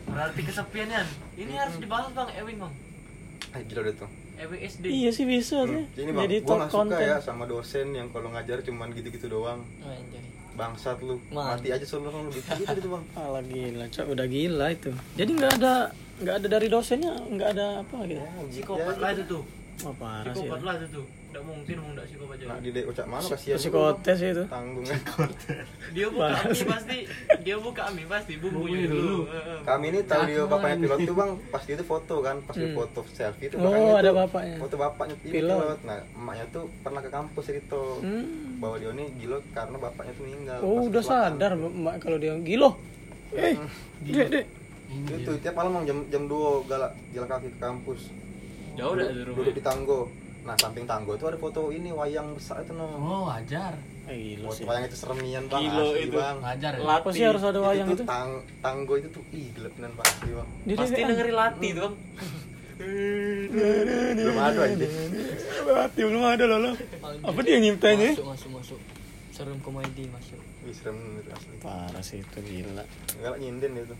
Berarti 0.03 0.41
kesepian 0.43 0.89
Ini 1.33 1.53
harus 1.55 1.77
dibahas 1.77 2.11
bang, 2.11 2.27
Ewin 2.35 2.57
bang. 2.57 2.73
Ah 3.49 3.61
gila 3.61 3.81
deh 3.81 3.95
tuh. 3.95 4.09
Ewin 4.35 4.59
SD. 4.59 4.83
iya 4.85 5.09
sih 5.09 5.23
bisa 5.23 5.61
Hmm. 5.61 5.71
sih 5.71 5.83
Jadi 5.95 6.09
bang, 6.09 6.21
jadi 6.21 6.35
gua 6.37 6.43
top 6.43 6.57
nggak 6.57 6.67
suka 6.67 6.77
konten 6.81 6.99
ya 7.05 7.17
sama 7.21 7.43
dosen 7.45 7.87
yang 7.91 8.07
kalau 8.09 8.27
ngajar 8.29 8.57
cuman 8.59 8.87
gitu-gitu 8.91 9.27
doang. 9.27 9.61
Anjay. 9.79 10.25
Bangsat 10.51 10.99
lu, 10.99 11.15
Man. 11.29 11.55
mati 11.55 11.69
aja 11.69 11.85
solo 11.85 12.11
lu 12.11 12.27
gitu 12.27 12.43
gitu 12.43 12.79
tuh 12.81 12.91
bang. 12.91 13.03
Alah 13.21 13.39
gila, 13.41 13.85
cok 13.87 14.07
udah 14.09 14.25
gila 14.25 14.67
itu. 14.69 14.91
Jadi 15.15 15.31
nggak 15.31 15.53
ada 15.55 15.73
nggak 16.19 16.35
ada 16.35 16.47
dari 16.49 16.67
dosennya, 16.67 17.13
nggak 17.23 17.49
ada 17.51 17.65
apa 17.79 17.97
gitu. 18.03 18.21
Psikopat 18.51 18.95
lah 18.97 19.09
itu 19.11 19.23
tuh. 19.29 19.43
Wah 19.83 19.95
parah 19.95 20.29
sih. 20.29 20.41
Psikopat 20.41 20.57
itu. 20.57 20.65
lah 20.65 20.75
itu 20.75 20.87
tuh. 20.91 21.05
Mungkin 21.41 21.75
mau 21.77 21.89
tidak 21.89 22.05
psikopat 22.05 22.35
Nah, 22.37 22.53
jadi. 22.53 22.61
di 22.61 22.69
dek 22.71 22.85
ucap 22.85 23.05
mana 23.05 23.23
kasihan. 23.23 23.57
Psikotes 23.57 24.19
itu. 24.21 24.43
Tanggung 24.45 24.83
kan. 24.83 24.99
Dia 25.95 26.07
buka 26.07 26.27
Parah 26.27 26.51
sih. 26.51 26.65
pasti. 26.65 26.97
Dia 27.41 27.55
buka 27.57 27.83
mie 27.89 28.05
pasti 28.05 28.33
bumbunya 28.35 28.85
dulu. 28.85 29.17
Kami 29.61 29.85
ini 29.87 29.99
tahu 30.03 30.21
dia 30.23 30.43
bapaknya 30.43 30.77
pilot 30.81 30.99
tuh 31.01 31.15
bang, 31.15 31.31
pas 31.47 31.61
dia 31.61 31.75
tuh 31.75 31.87
foto 31.87 32.15
kan, 32.19 32.35
pas 32.41 32.53
dia 32.53 32.67
Hmm. 32.67 32.77
foto 32.77 32.99
selfie 33.09 33.47
tuh 33.47 33.57
Oh, 33.57 33.95
ada 33.95 34.07
tuh- 34.07 34.17
bapaknya. 34.19 34.55
Foto 34.57 34.75
bapaknya 34.77 35.15
Pilot. 35.17 35.33
pilot. 35.33 35.77
Nah, 35.81 35.97
emaknya 36.13 36.45
tuh 36.49 36.63
pernah 36.79 36.99
ke 36.99 37.09
kampus 37.09 37.45
itu. 37.49 37.83
Hmm. 37.97 38.25
Bahwa 38.57 38.75
dia 38.75 38.89
ini 38.91 39.05
gila 39.17 39.37
karena 39.49 39.77
bapaknya 39.77 40.13
tuh 40.13 40.23
meninggal. 40.23 40.59
Oh 40.61 40.85
udah 40.85 41.01
sadar 41.01 41.51
mbak 41.55 41.95
kalau 41.97 42.17
dia 42.17 42.35
gilo. 42.39 42.77
Eh, 43.31 43.55
dek 44.03 44.27
dek. 44.29 44.45
Itu 45.09 45.31
tiap 45.39 45.55
malam 45.55 45.81
jam 45.81 46.03
jam 46.05 46.27
2 46.27 46.35
galak 46.65 46.91
jalan 47.09 47.27
kaki 47.29 47.47
ke 47.49 47.57
kampus. 47.57 48.11
Jauh 48.81 48.93
dah 48.93 49.05
dari 49.05 49.21
Duduk 49.21 49.37
rumah. 49.37 49.53
di 49.53 49.61
tanggo. 49.61 49.99
Nah, 50.41 50.55
samping 50.57 50.85
tanggo 50.85 51.13
itu 51.13 51.23
ada 51.23 51.37
foto 51.37 51.69
ini 51.69 51.93
wayang 51.93 52.33
besar 52.33 52.65
itu 52.65 52.73
no. 52.73 52.89
Oh, 52.97 53.29
wajar. 53.29 53.77
Eh, 54.09 54.17
gila 54.33 54.49
sih. 54.49 54.65
Wayang 54.65 54.89
itu 54.89 54.97
seremian 54.97 55.45
bang, 55.45 55.61
Gila 55.61 55.83
asli 55.85 56.01
itu. 56.01 56.17
bang. 56.17 56.35
Wajar 56.41 56.71
ya. 56.73 56.81
Apa 56.89 57.07
sih 57.13 57.21
harus 57.21 57.43
ada 57.43 57.59
wayang 57.61 57.87
itu, 57.87 57.95
itu? 57.95 58.03
tang 58.03 58.29
tanggo 58.57 58.93
itu 58.97 59.07
tuh 59.07 59.21
ih 59.29 59.53
gelepinan 59.53 59.93
pak 59.93 60.05
asli 60.07 60.33
bang. 60.33 60.47
Di 60.65 60.73
Pasti 60.73 60.93
DWA. 60.95 61.07
dengerin 61.07 61.35
lati 61.37 61.67
tuh 61.69 61.81
bang. 61.83 61.95
Belum 64.17 64.37
ada 64.37 64.59
aja. 64.65 64.87
Hati 65.77 66.01
belum 66.01 66.23
ada 66.23 66.43
loh 66.47 66.57
lo. 66.59 66.71
Apa 67.21 67.39
dia 67.41 67.61
nyiptanya? 67.61 68.09
Masuk, 68.11 68.25
masuk, 68.27 68.49
masuk. 68.57 68.79
Serem 69.29 69.61
komedi 69.61 70.09
masuk. 70.09 70.41
Ih 70.65 70.73
serem 70.73 70.97
itu 71.15 71.29
asli. 71.29 71.55
Parah 71.61 72.01
sih 72.01 72.19
itu 72.19 72.37
gila. 72.41 72.81
Enggak 73.15 73.29
lah 73.29 73.39
nyinden 73.39 73.71
itu. 73.77 73.95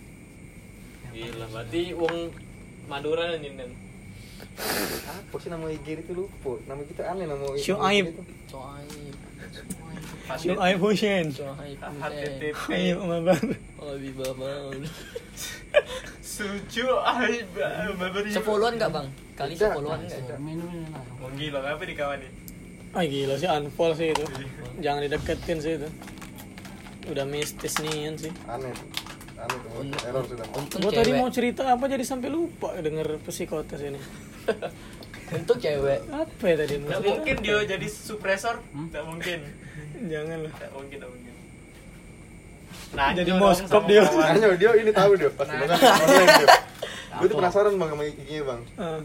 Gila, 1.12 1.46
berarti 1.54 1.82
uang 1.94 2.18
Madura 2.88 3.38
nyinden. 3.38 3.70
Apa 5.08 5.36
sih 5.40 5.50
nama 5.50 5.66
IG 5.72 5.88
itu 6.04 6.14
lupa. 6.14 6.60
Nama 6.68 6.82
kita 6.86 7.02
aneh 7.08 7.26
nama 7.30 7.46
IG. 7.56 7.72
Coaib. 7.72 8.06
Yo 10.44 10.56
I 10.60 10.74
Hussein. 10.80 11.34
Coaib. 11.36 11.80
HTTP. 11.80 12.68
Ayo 12.72 13.04
mabar. 13.04 13.40
Habib 13.82 14.16
Babal. 14.16 14.86
Suju 16.22 16.88
aib. 17.02 17.48
Sepuluhan 18.32 18.80
enggak, 18.80 18.92
Bang? 18.92 19.08
Kali 19.36 19.54
sepuluhan 19.58 20.00
enggak? 20.06 20.20
Tidak. 20.24 20.38
Wong 21.20 21.34
gila 21.36 21.60
apa 21.66 21.84
di 21.84 21.96
kawan 21.98 22.20
nih? 22.22 22.32
Ah 22.92 23.08
gila 23.08 23.40
sih 23.40 23.48
unfollow 23.48 23.96
sih 23.96 24.12
itu. 24.12 24.24
Jangan 24.84 25.02
dideketin 25.08 25.58
sih 25.64 25.74
itu. 25.80 25.90
Udah 27.12 27.26
mistis 27.28 27.80
nian 27.84 28.16
sih. 28.20 28.32
Aneh. 28.48 28.72
Aneh 29.40 29.58
tuh. 29.64 29.72
Error 30.08 30.24
sudah. 30.28 30.46
Untung 30.56 30.80
Gua 30.84 30.92
tadi 30.92 31.12
mau 31.16 31.32
cerita 31.32 31.72
apa 31.72 31.88
jadi 31.88 32.04
sampai 32.04 32.30
lupa 32.32 32.76
denger 32.78 33.20
psikotes 33.24 33.80
ini. 33.84 34.00
Untuk 35.32 35.58
cewek. 35.64 36.00
Apa 36.12 36.44
ya 36.44 36.56
tadi? 36.60 36.76
cerita 36.76 37.00
mungkin 37.00 37.36
dia 37.40 37.58
jadi 37.64 37.88
suppressor. 37.88 38.56
Tidak 38.60 39.04
mungkin. 39.08 39.40
Jangan 40.12 40.38
lah. 40.44 40.54
Tidak 40.60 40.72
mungkin, 40.76 40.98
tidak 41.00 41.10
mungkin. 41.10 41.32
Nah, 42.92 43.10
Jadi 43.16 43.32
moskop 43.32 43.84
dia. 43.88 44.04
Makanya 44.04 44.48
dia 44.60 44.72
ini 44.76 44.92
tahu 44.92 45.12
dia 45.16 45.30
pasti 45.32 45.56
banget 45.56 45.80
online 45.80 46.28
dia. 46.28 46.48
Gue 47.20 47.28
tuh 47.28 47.38
penasaran 47.40 47.72
bang 47.76 47.90
sama 47.92 48.04
IG-nya 48.08 48.42
bang. 48.48 48.62
Ah. 48.80 49.02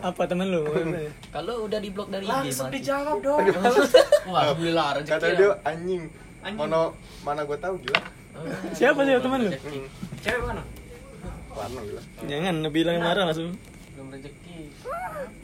Apa 0.00 0.22
temen 0.30 0.46
lu? 0.50 0.62
Kalau 1.34 1.54
udah 1.66 1.78
diblok 1.82 2.08
dari 2.10 2.26
IG 2.26 2.30
Langsung 2.30 2.66
mati. 2.70 2.74
dijawab 2.78 3.16
dong. 3.22 3.38
Wah, 4.30 4.40
alhamdulillah 4.46 4.86
rezeki. 4.98 5.10
Kata 5.10 5.26
ya. 5.26 5.34
dia 5.38 5.50
anjing. 5.66 6.02
Anjing. 6.46 6.58
Mana 6.58 6.80
mana 7.26 7.40
gue 7.46 7.58
tahu 7.58 7.74
gila. 7.82 8.00
Siapa 8.72 9.00
sih 9.02 9.12
temen 9.18 9.38
lu? 9.46 9.50
Hmm. 9.50 9.86
Cewek 10.22 10.42
mana? 10.46 10.62
Warna 11.50 11.80
gila. 11.82 12.02
Jangan 12.30 12.54
bilang 12.70 12.96
marah 13.02 13.24
langsung. 13.26 13.54
Belum 14.00 14.16
rezeki. 14.16 14.72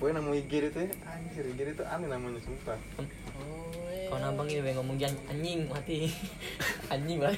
Pokoknya 0.01 0.17
nama 0.17 0.33
IG 0.33 0.49
dia 0.49 0.71
tuh 0.73 0.81
ya, 0.81 0.89
anjir 1.13 1.45
IG 1.45 1.61
dia 1.61 1.75
tuh 1.77 1.85
aneh 1.93 2.09
namanya 2.09 2.41
sumpah. 2.41 2.81
Kau 4.09 4.17
nambang 4.17 4.49
ini 4.49 4.73
ngomong 4.73 4.97
jan- 4.97 5.21
anjing 5.29 5.69
mati. 5.69 6.09
anjing 6.97 7.21
lah. 7.21 7.37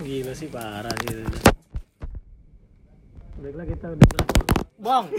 Gila 0.00 0.32
sih 0.32 0.48
parah 0.48 0.96
sih 1.04 1.20
itu. 1.20 1.36
Baiklah 3.44 3.66
kita 3.68 3.92
udah 3.92 4.08
Bang. 4.80 5.12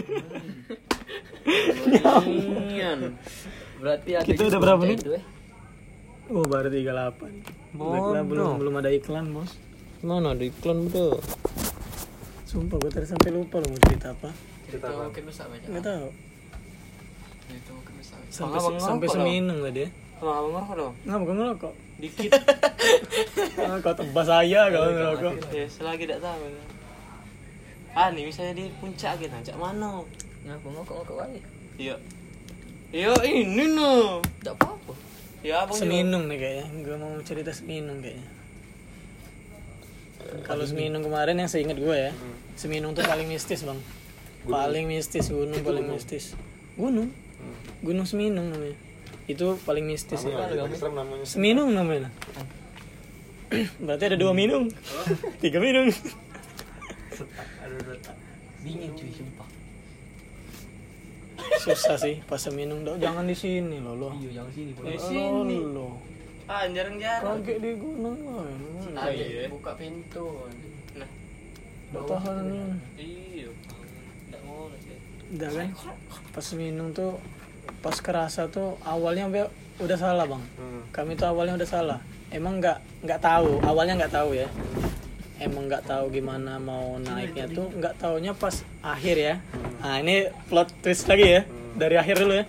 Berarti 3.78 4.10
ada 4.18 4.26
Kita 4.26 4.42
udah 4.50 4.58
berapa 4.66 4.82
nih? 4.82 4.98
itu, 4.98 5.10
eh. 5.14 5.24
Oh 6.26 6.42
baru 6.42 6.74
38 6.74 7.22
Baiklah 7.78 8.24
belum 8.26 8.58
belum 8.58 8.74
ada 8.82 8.90
iklan 8.90 9.30
bos 9.30 9.54
Mana 10.02 10.34
ada 10.34 10.42
iklan 10.42 10.90
bro? 10.90 11.22
Sumpah 12.46 12.78
gue 12.78 12.90
tadi 12.94 13.06
sampai 13.10 13.34
lupa 13.34 13.58
lo 13.58 13.66
mau 13.66 13.80
cerita 13.82 14.14
apa 14.14 14.30
Kita 14.70 14.86
bang. 14.86 15.10
mungkin 15.10 15.22
bisa 15.26 15.42
baca. 15.50 15.66
Nggak 15.66 15.82
tahu 15.82 16.08
Itu 17.50 17.70
mungkin 17.74 17.92
bisa. 17.98 18.14
Sampai 18.30 18.58
Abang 18.62 18.78
sampai 18.78 19.06
seminung 19.10 19.58
tadi 19.66 19.82
ya 19.82 19.88
Sama 20.16 20.32
abang 20.38 20.52
ngerokok 20.54 20.74
dong. 20.78 20.94
Nggak 21.02 21.18
bukan 21.26 21.36
ngerokok 21.42 21.74
Dikit. 21.96 22.30
ah, 23.66 23.76
Kau 23.82 23.94
tebas 23.98 24.26
saya 24.28 24.60
kalau 24.70 24.88
ngerokok 24.94 25.32
ya, 25.50 25.66
selagi 25.66 26.04
tidak 26.06 26.20
tahu. 26.22 26.44
Ah, 27.96 28.12
nih 28.12 28.28
misalnya 28.28 28.52
di 28.52 28.68
puncak 28.76 29.16
kita, 29.16 29.40
cak 29.40 29.56
mana? 29.56 30.04
Ngaku 30.44 30.66
ngokok 30.76 30.94
ngokok 31.00 31.24
aja. 31.24 31.40
Iya. 31.80 31.96
Iya, 32.92 33.16
ini 33.24 33.72
no. 33.72 34.20
Tidak 34.20 34.52
apa-apa. 34.60 34.92
Ya, 35.40 35.64
abang 35.64 35.72
juga. 35.72 35.88
Seminung 35.88 36.28
nih 36.28 36.36
kayaknya 36.36 36.64
Gue 36.84 36.96
mau 37.00 37.16
cerita 37.24 37.48
seminung 37.56 38.04
kayaknya 38.04 38.35
Kalau 40.46 40.64
seminung 40.66 41.02
kemarin 41.06 41.36
yang 41.38 41.50
seingat 41.50 41.78
gue 41.78 41.96
ya 41.96 42.12
Seminung 42.58 42.94
tuh 42.96 43.04
paling 43.06 43.28
mistis 43.28 43.62
bang 43.62 43.80
Paling 44.46 44.84
mistis 44.86 45.26
gunung 45.30 45.60
paling 45.62 45.86
mistis 45.86 46.34
Gunung 46.78 47.10
Gunung 47.82 48.06
Seminung 48.06 48.50
namanya 48.54 48.78
Itu 49.26 49.58
paling 49.66 49.84
mistis 49.86 50.22
ya 50.22 50.34
Namanya 50.34 50.76
serem 50.78 50.94
namanya. 50.94 51.24
Seminung 51.26 51.70
namanya. 51.74 52.10
Berarti 53.84 54.04
ada 54.10 54.18
dua 54.18 54.32
minum. 54.34 54.66
Tiga 55.42 55.62
minum. 55.62 55.86
Dingin 58.66 58.90
cuy 58.98 59.10
sumpah. 59.14 59.48
Susah 61.62 61.96
sih 61.98 62.18
pas 62.26 62.42
seminum 62.42 62.82
dong. 62.82 62.98
Jangan 62.98 63.22
di 63.26 63.36
sini 63.38 63.78
loh 63.78 63.94
lo. 63.94 64.08
Iya 64.18 64.42
jangan 64.42 64.52
sini. 64.52 64.70
Di 64.74 64.98
sini. 64.98 65.56
Lo. 65.62 66.02
Ah, 66.46 66.62
jarang-jarang. 66.66 67.42
Kaget 67.42 67.58
di 67.58 67.70
gunung 67.74 68.18
lo. 68.22 68.42
Ah, 68.94 69.10
iya. 69.10 69.46
buka 69.46 69.74
pintu. 69.74 70.46
Nah, 70.94 71.08
tahan 71.92 72.36
nih. 72.46 72.66
iya. 72.96 73.48
Tidak 73.50 74.40
mau 74.42 74.70
sih. 74.78 74.96
Udah 75.32 75.50
kan. 75.50 75.68
Pas 76.30 76.46
minum 76.52 76.90
tuh 76.90 77.18
pas 77.78 77.96
kerasa 77.96 78.46
tuh 78.46 78.78
awalnya 78.80 79.26
be- 79.26 79.52
udah 79.78 79.94
salah 79.94 80.24
bang. 80.24 80.42
Hmm. 80.56 80.82
Kami 80.90 81.14
tuh 81.14 81.26
awalnya 81.26 81.54
udah 81.54 81.68
salah. 81.68 82.00
emang 82.26 82.58
nggak 82.58 83.06
nggak 83.06 83.22
tahu 83.22 83.62
awalnya 83.62 83.94
nggak 83.96 84.10
tahu 84.12 84.34
ya 84.34 84.50
emang 85.38 85.70
nggak 85.70 85.86
tahu 85.86 86.10
gimana 86.10 86.58
mau 86.58 86.98
naiknya 86.98 87.46
tuh 87.46 87.70
nggak 87.70 87.94
taunya 87.96 88.34
pas 88.34 88.50
akhir 88.82 89.14
ya 89.14 89.34
nah 89.78 90.02
ini 90.02 90.26
plot 90.50 90.74
twist 90.82 91.06
lagi 91.06 91.38
ya 91.38 91.42
dari 91.78 91.94
akhir 91.94 92.18
dulu 92.18 92.34
ya 92.34 92.44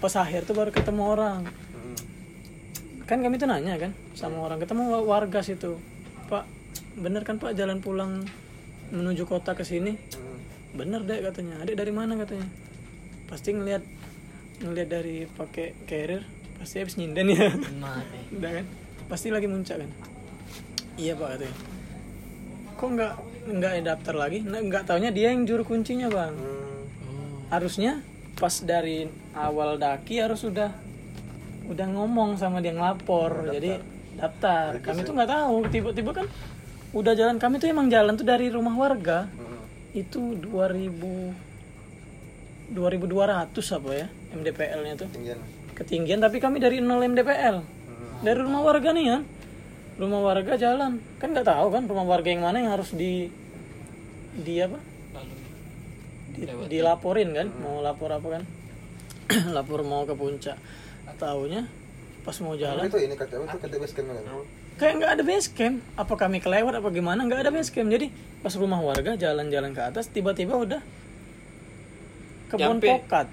pas 0.00 0.16
akhir 0.16 0.48
tuh 0.48 0.56
baru 0.56 0.72
ketemu 0.72 1.02
orang 1.04 1.40
Hmm. 1.44 1.67
Kan 3.08 3.24
kami 3.24 3.40
tuh 3.40 3.48
nanya 3.48 3.80
kan 3.80 3.96
sama 4.12 4.44
orang. 4.44 4.60
Ketemu 4.60 4.82
wa- 4.86 5.06
warga 5.08 5.40
situ. 5.40 5.80
Pak 6.28 6.44
bener 7.00 7.24
kan 7.24 7.40
pak 7.40 7.56
jalan 7.56 7.80
pulang 7.80 8.22
menuju 8.92 9.24
kota 9.24 9.56
ke 9.56 9.64
sini? 9.64 9.96
Hmm. 9.96 10.38
bener 10.76 11.00
deh 11.02 11.24
katanya. 11.24 11.64
Adek 11.64 11.74
dari 11.74 11.90
mana 11.90 12.14
katanya? 12.14 12.44
Pasti 13.26 13.56
ngelihat 13.56 13.80
ngelihat 14.60 14.88
dari 14.90 15.24
pakai 15.24 15.72
carrier 15.88 16.22
pasti 16.60 16.78
habis 16.78 17.00
nyinden 17.00 17.32
ya. 17.32 17.48
Udah 18.36 18.50
kan? 18.60 18.64
Pasti 19.08 19.32
lagi 19.32 19.48
muncak 19.48 19.80
kan? 19.80 19.90
Iya 21.00 21.16
pak 21.16 21.28
katanya. 21.34 21.56
Kok 22.76 22.88
nggak 22.92 23.12
nggak 23.48 23.72
daftar 23.80 24.14
lagi? 24.14 24.38
Nah, 24.44 24.60
nggak 24.60 24.84
taunya 24.84 25.08
dia 25.08 25.32
yang 25.32 25.48
juru 25.48 25.64
kuncinya 25.64 26.12
bang. 26.12 26.36
Hmm. 26.36 27.48
harusnya 27.48 28.04
pas 28.36 28.52
dari 28.60 29.08
awal 29.32 29.80
daki 29.80 30.20
harus 30.20 30.44
udah 30.44 30.68
udah 31.68 31.86
ngomong 31.92 32.40
sama 32.40 32.64
dia 32.64 32.72
ngelapor. 32.72 33.52
Jadi 33.52 33.76
daftar. 34.16 34.80
Kami 34.80 35.04
tuh 35.04 35.12
nggak 35.14 35.30
tahu. 35.30 35.56
Tiba-tiba 35.68 36.10
kan 36.16 36.26
udah 36.96 37.12
jalan. 37.12 37.36
Kami 37.36 37.60
tuh 37.60 37.68
emang 37.68 37.92
jalan 37.92 38.16
tuh 38.16 38.24
dari 38.24 38.48
rumah 38.48 38.74
warga. 38.74 39.28
Hmm. 39.28 39.46
itu 39.96 40.36
2000 40.36 41.32
2200 42.68 43.76
apa 43.80 43.90
ya 43.96 44.06
MDPL 44.36 44.80
nya 44.84 44.94
tuh. 45.00 45.08
Tinggian. 45.08 45.40
ketinggian 45.72 46.20
tapi 46.20 46.42
kami 46.42 46.60
dari 46.60 46.82
0 46.84 47.00
MDPL 47.00 47.56
Hmm. 47.64 48.20
dari 48.20 48.38
rumah 48.42 48.60
warga 48.60 48.92
nih 48.92 49.16
kan. 49.16 49.22
Rumah 49.96 50.20
warga 50.20 50.52
jalan. 50.60 51.00
Kan 51.16 51.32
nggak 51.32 51.48
tahu 51.48 51.72
kan 51.72 51.88
rumah 51.88 52.04
warga 52.04 52.28
yang 52.28 52.44
mana 52.44 52.60
yang 52.60 52.70
harus 52.76 52.92
di 52.92 53.32
di 54.36 54.60
apa? 54.60 54.76
Di, 56.36 56.44
dilaporin 56.68 57.32
kan. 57.32 57.48
Mau 57.58 57.80
lapor 57.80 58.12
apa 58.12 58.28
kan? 58.38 58.42
Lapor 59.56 59.84
mau 59.84 60.04
ke 60.04 60.12
puncak 60.12 60.56
taunya 61.18 61.66
pas 62.22 62.36
mau 62.40 62.54
jalan. 62.54 62.86
Itu 62.86 62.98
ini 63.02 63.14
kata 63.18 63.34
itu 63.42 63.58
kata 63.58 63.74
base 63.76 63.94
camp 63.98 64.08
kayak 64.78 64.92
nggak 65.02 65.12
ada 65.18 65.22
base 65.26 65.48
camp. 65.50 65.76
Apa 65.98 66.14
kami 66.14 66.38
kelewat 66.38 66.78
apa 66.78 66.88
gimana? 66.94 67.26
Nggak 67.26 67.40
ada 67.44 67.50
base 67.50 67.74
camp. 67.74 67.90
Jadi 67.90 68.14
pas 68.40 68.54
rumah 68.54 68.78
warga 68.78 69.18
jalan-jalan 69.18 69.74
ke 69.74 69.82
atas 69.82 70.06
tiba-tiba 70.08 70.54
udah 70.54 70.80
kebun 72.54 72.78
pokat. 72.78 73.26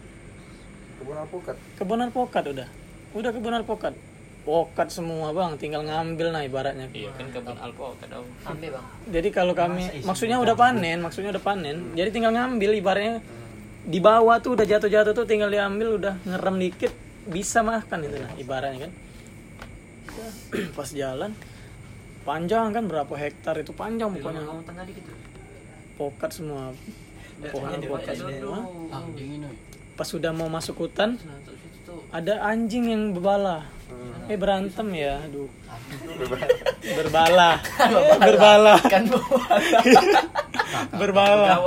Kebun 0.99 1.15
alpukat. 1.21 1.55
kebun 1.77 1.99
alpukat 2.01 2.43
udah. 2.49 2.67
Udah 3.13 3.31
kebun 3.31 3.53
alpukat 3.53 3.93
pokat 4.45 4.89
semua 4.89 5.33
bang. 5.33 5.53
Tinggal 5.61 5.85
ngambil 5.85 6.27
nah 6.33 6.41
ibaratnya. 6.41 6.89
Iya 6.91 7.13
kan 7.13 7.29
kebun 7.29 7.57
alpukat 7.61 8.09
dong 8.09 8.25
ambil 8.43 8.81
bang. 8.81 8.85
Jadi 9.13 9.29
kalau 9.29 9.53
kami 9.53 10.01
maksudnya 10.01 10.41
udah 10.41 10.57
panen 10.57 10.97
maksudnya 10.99 11.29
udah 11.29 11.43
panen. 11.45 11.93
Jadi 11.93 12.09
tinggal 12.09 12.33
ngambil 12.33 12.73
ibaratnya 12.73 13.21
di 13.85 14.01
bawah 14.01 14.41
tuh 14.41 14.57
udah 14.57 14.65
jatuh-jatuh 14.65 15.13
tuh 15.13 15.29
tinggal 15.29 15.53
diambil 15.53 16.01
udah 16.01 16.17
ngerem 16.25 16.57
dikit 16.57 17.04
bisa 17.29 17.65
makan 17.65 17.99
itu 18.05 18.17
nah 18.21 18.31
ibaratnya 18.37 18.87
kan. 18.87 18.91
Pas 20.77 20.89
jalan 20.89 21.31
panjang 22.25 22.73
kan 22.73 22.83
berapa 22.89 23.13
hektar 23.13 23.61
itu 23.61 23.71
panjang 23.71 24.09
pokoknya. 24.09 24.41
pokat 25.95 26.31
semua. 26.33 26.73
Pohon 27.53 27.79
pokat 27.85 28.15
semua. 28.17 28.65
Ah, 28.91 29.03
pas 29.95 30.07
sudah 30.07 30.35
mau 30.35 30.51
masuk 30.51 30.87
hutan 30.87 31.15
nah 31.23 31.39
ada 32.11 32.41
anjing 32.47 32.89
yang 32.89 33.03
berbala. 33.13 33.67
Eh 34.25 34.37
berantem 34.39 34.87
ya 34.95 35.21
aduh. 35.21 35.49
Berbala. 36.97 37.61
Berbala. 38.17 38.75
Kan 38.87 39.03
berbala. 40.95 41.47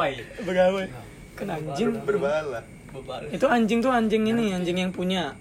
Begawai. 0.48 0.86
Kan 1.38 1.46
anjing. 1.54 1.88
Berbala. 2.02 2.60
itu 3.30 3.46
anjing 3.46 3.78
tuh 3.78 3.92
anjing 3.94 4.26
ini 4.26 4.50
anjing 4.56 4.74
yang 4.74 4.90
punya 4.90 5.36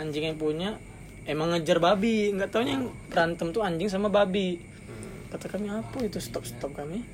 anjing 0.00 0.24
yang 0.32 0.38
punya 0.40 0.80
emang 1.28 1.52
ngejar 1.52 1.78
babi. 1.78 2.32
Nggak 2.32 2.50
taunya 2.50 2.80
yang 2.80 2.88
berantem 3.12 3.52
tuh 3.52 3.60
anjing 3.60 3.92
sama 3.92 4.08
babi. 4.08 4.56
Kata 5.30 5.46
kami 5.46 5.70
apa 5.70 5.98
itu? 6.02 6.18
Stop 6.18 6.48
stop 6.48 6.72
kami. 6.74 7.04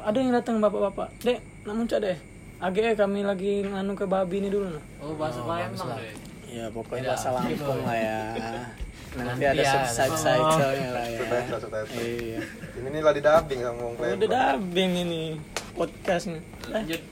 Ada 0.00 0.16
yang 0.16 0.32
datang 0.32 0.62
bapak-bapak. 0.62 1.12
Dek 1.20 1.38
nak 1.68 1.74
muncak 1.76 2.00
deh. 2.00 2.18
AGE 2.60 2.92
kami 2.92 3.24
lagi 3.24 3.64
nganu 3.64 3.96
ke 3.96 4.04
babi 4.04 4.44
ini 4.44 4.48
dulu 4.52 4.68
nah. 4.68 4.84
Oh 5.00 5.16
bahasa 5.16 5.40
Palembang 5.44 5.96
deh. 5.96 6.12
Ya 6.50 6.68
pokoknya 6.68 7.16
bahasa 7.16 7.28
Lampung 7.32 7.80
lah 7.84 7.96
ya. 7.96 8.20
Nanti 9.16 9.42
Nanti 9.42 9.44
ada 9.58 9.62
ya, 9.66 9.72
side 9.90 10.14
side 10.14 10.38
nya 10.38 10.88
lah 10.94 11.06
ya 11.10 11.18
iya. 11.98 12.38
Ini 12.78 12.98
di 13.02 13.22
dubbing 13.26 13.60
sama 13.66 13.78
ngomong 13.82 13.98
udah 13.98 14.28
dubbing 14.30 14.92
ini 15.02 15.22
podcastnya. 15.74 16.38
Eh, 16.38 16.70
lanjut 16.70 17.02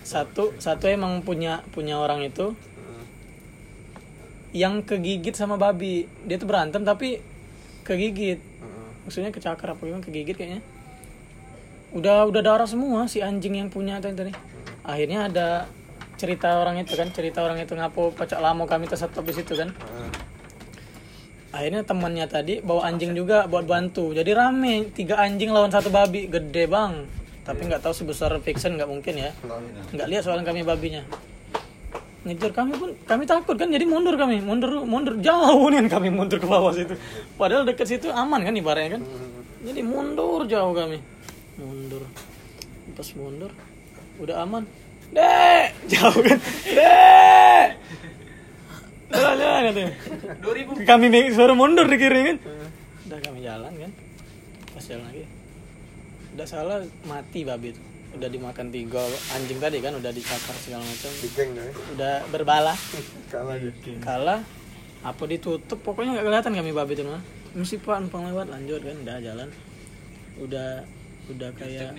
satu 0.00 0.56
satu 0.56 0.88
emang 0.88 1.20
punya 1.20 1.60
punya 1.74 2.00
orang 2.00 2.24
itu. 2.24 2.56
Yang 4.56 4.80
kegigit 4.80 5.36
sama 5.36 5.60
babi. 5.60 6.08
Dia 6.24 6.40
tuh 6.40 6.48
berantem 6.48 6.80
tapi 6.80 7.20
kegigit. 7.84 8.40
Maksudnya 9.04 9.28
kecakar 9.28 9.76
apa 9.76 9.80
gimana? 9.84 10.00
Kegigit 10.00 10.32
kayaknya. 10.32 10.64
Udah 11.92 12.24
udah 12.24 12.40
darah 12.40 12.66
semua 12.66 13.04
si 13.06 13.20
anjing 13.20 13.60
yang 13.60 13.68
punya 13.68 14.00
tadi 14.00 14.16
tadi. 14.16 14.32
Akhirnya 14.82 15.28
ada 15.28 15.48
cerita 16.16 16.56
orang 16.56 16.80
itu 16.80 16.96
kan 16.96 17.12
cerita 17.12 17.44
orang 17.44 17.60
itu 17.60 17.76
ngapo 17.76 18.16
pacak 18.16 18.40
lama 18.40 18.64
kami 18.64 18.88
tersetop 18.88 19.22
di 19.28 19.36
situ 19.36 19.52
kan. 19.52 19.70
Hmm. 19.76 20.12
akhirnya 21.56 21.88
temannya 21.88 22.28
tadi 22.28 22.60
bawa 22.60 22.84
anjing 22.84 23.16
juga 23.16 23.48
buat 23.48 23.64
bantu. 23.64 24.12
Jadi 24.12 24.28
rame 24.36 24.92
tiga 24.92 25.16
anjing 25.20 25.48
lawan 25.52 25.72
satu 25.72 25.88
babi. 25.88 26.28
Gede 26.28 26.68
bang. 26.68 27.08
Tapi 27.48 27.60
nggak 27.64 27.80
tahu 27.80 27.94
sebesar 27.96 28.32
fiction 28.44 28.76
nggak 28.76 28.90
mungkin 28.90 29.14
ya. 29.16 29.30
Nggak 29.94 30.08
lihat 30.10 30.22
soalnya 30.26 30.44
kami 30.44 30.68
babinya 30.68 31.00
ngejar 32.26 32.50
kami 32.50 32.74
pun 32.74 32.90
kami 33.06 33.22
takut 33.22 33.54
kan 33.54 33.70
jadi 33.70 33.86
mundur 33.86 34.18
kami 34.18 34.42
mundur 34.42 34.82
mundur 34.82 35.14
jauh 35.22 35.70
nih 35.70 35.86
kami 35.86 36.10
mundur 36.10 36.42
ke 36.42 36.46
bawah 36.50 36.74
situ. 36.74 36.98
Padahal 37.38 37.62
deket 37.62 37.86
situ 37.86 38.10
aman 38.10 38.42
kan 38.42 38.50
ibaratnya 38.50 38.98
kan. 38.98 39.02
Jadi 39.62 39.80
mundur 39.86 40.42
jauh 40.50 40.74
kami. 40.74 40.98
Mundur. 41.54 42.02
Pas 42.98 43.08
mundur 43.14 43.54
udah 44.18 44.42
aman. 44.42 44.66
Dek! 45.14 45.70
Jauh 45.94 46.18
kan. 46.18 46.38
Dek! 46.66 47.68
Jalan 49.06 49.36
jalan 49.38 49.60
katanya. 49.70 49.92
2000 50.42 50.82
kami 50.82 51.06
suruh 51.30 51.54
mundur 51.54 51.86
di 51.86 51.94
kiri 51.94 52.20
kan. 52.26 52.36
Udah 53.06 53.18
kami 53.22 53.38
jalan 53.46 53.70
kan. 53.70 53.90
Pas 54.74 54.82
jalan 54.82 55.06
lagi. 55.06 55.24
Udah 56.34 56.46
salah 56.50 56.82
mati 57.06 57.46
babi 57.46 57.70
itu 57.70 57.95
udah 58.16 58.28
dimakan 58.32 58.72
tiga 58.72 59.04
anjing 59.36 59.60
tadi 59.60 59.78
kan 59.84 59.92
udah 59.94 60.10
dicakar 60.10 60.56
segala 60.58 60.82
macam. 60.82 61.10
Deh. 61.12 61.72
udah 61.96 62.14
berbala 62.32 62.74
Kalah 63.32 63.56
kalah. 64.00 64.40
Apa 65.04 65.22
ditutup? 65.28 65.78
Pokoknya 65.84 66.18
nggak 66.18 66.26
kelihatan 66.26 66.52
kami 66.56 66.70
babi 66.72 66.92
itu 66.96 67.04
mah. 67.04 67.22
Mesti 67.56 67.78
pak 67.78 68.02
numpang 68.02 68.26
lewat 68.32 68.50
lanjut 68.50 68.80
kan 68.82 68.96
udah 69.04 69.16
jalan. 69.20 69.48
Udah 70.40 70.70
udah 71.30 71.50
kayak 71.54 71.92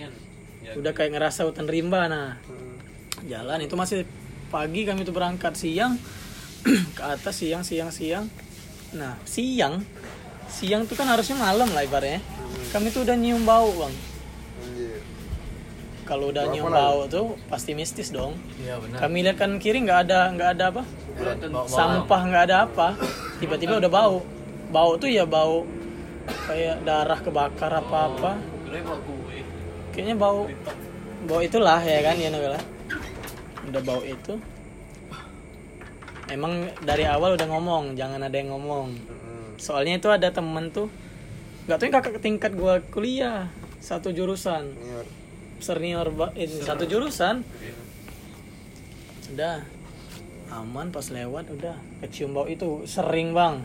udah 0.74 0.92
kayak 0.92 1.10
ngerasa 1.14 1.46
hutan 1.46 1.70
rimba 1.70 2.10
nah. 2.10 2.36
Hmm. 2.44 2.76
jalan 3.26 3.58
itu 3.62 3.74
masih 3.74 4.06
pagi 4.50 4.84
kami 4.84 5.06
tuh 5.06 5.14
berangkat 5.14 5.54
siang. 5.54 5.96
Ke 6.98 7.02
atas 7.14 7.40
siang 7.40 7.62
siang 7.62 7.94
siang. 7.94 8.26
Nah 8.92 9.14
siang. 9.22 9.80
Siang 10.48 10.88
tuh 10.88 10.96
kan 10.98 11.06
harusnya 11.06 11.38
malam 11.38 11.70
lah 11.70 11.86
ibaratnya. 11.86 12.20
Kami 12.74 12.92
tuh 12.92 13.06
udah 13.06 13.16
nyium 13.16 13.46
bau 13.46 13.70
bang. 13.72 14.17
Kalau 16.08 16.32
udah 16.32 16.48
Bau 16.48 16.52
nyium 16.56 16.66
apa 16.66 16.72
lagi? 16.72 16.80
bau 16.80 17.00
tuh 17.04 17.26
pasti 17.52 17.76
mistis 17.76 18.08
dong. 18.08 18.32
Iya 18.56 18.80
benar. 18.80 18.98
Kami 19.04 19.18
lihat 19.20 19.36
kan 19.36 19.50
kiri 19.60 19.84
nggak 19.84 20.08
ada 20.08 20.32
nggak 20.32 20.50
ada 20.56 20.64
apa? 20.72 20.82
Sampah 21.68 22.20
nggak 22.24 22.42
ada 22.48 22.56
apa. 22.64 22.96
Tiba-tiba 23.36 23.76
udah 23.76 23.92
bau. 23.92 24.24
Bau 24.72 24.96
tuh 24.96 25.12
ya 25.12 25.28
bau 25.28 25.68
kayak 26.48 26.84
darah 26.84 27.16
kebakar 27.16 27.72
apa 27.72 27.98
apa 28.04 28.32
Gue 28.68 28.84
bawa 28.84 29.00
gue. 29.00 29.40
kayaknya 29.96 30.12
bau 30.12 30.44
bau 31.24 31.40
itulah 31.40 31.80
ya 31.80 32.04
kan 32.04 32.20
ya 32.20 32.28
Nogala 32.28 32.60
udah 33.64 33.82
bau 33.84 34.00
itu. 34.00 34.36
Emang 36.28 36.68
dari 36.84 37.08
awal 37.08 37.36
udah 37.36 37.48
ngomong 37.48 37.96
jangan 37.96 38.20
ada 38.20 38.36
yang 38.36 38.52
ngomong. 38.52 38.92
Soalnya 39.56 39.96
itu 39.96 40.08
ada 40.08 40.28
temen 40.28 40.68
tuh 40.68 40.88
nggak 41.64 41.76
tahu 41.76 41.86
yang 41.88 41.96
kakak 41.96 42.20
tingkat 42.20 42.52
gua 42.56 42.80
kuliah 42.80 43.48
satu 43.76 44.08
jurusan 44.08 44.72
Senior. 45.58 46.08
ini 46.38 46.62
satu 46.62 46.86
jurusan. 46.86 47.42
Udah 49.34 49.62
aman 50.54 50.88
pas 50.88 51.06
lewat 51.10 51.52
udah. 51.52 51.76
Kecium 52.06 52.32
bau 52.32 52.46
itu 52.48 52.86
sering 52.88 53.36
bang. 53.36 53.62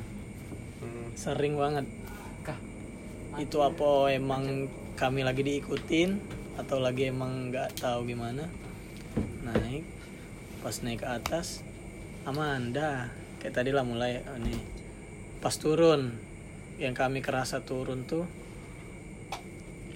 Hmm. 0.83 1.09
sering 1.15 1.55
banget. 1.55 1.85
Kah? 2.43 2.59
Itu 3.39 3.63
apa 3.63 4.11
emang 4.11 4.67
kami 4.99 5.23
lagi 5.23 5.41
diikutin 5.41 6.19
atau 6.59 6.77
lagi 6.83 7.09
emang 7.09 7.49
nggak 7.49 7.79
tahu 7.79 8.05
gimana? 8.09 8.45
Naik 9.45 9.85
pas 10.63 10.75
naik 10.79 11.03
ke 11.03 11.07
atas 11.07 11.63
aman 12.27 12.75
dah. 12.75 13.07
Kayak 13.39 13.63
tadi 13.63 13.69
lah 13.75 13.83
mulai 13.83 14.23
oh, 14.27 14.39
nih. 14.39 14.59
Pas 15.39 15.55
turun 15.55 16.15
yang 16.79 16.95
kami 16.95 17.21
kerasa 17.21 17.61
turun 17.61 18.07
tuh 18.07 18.25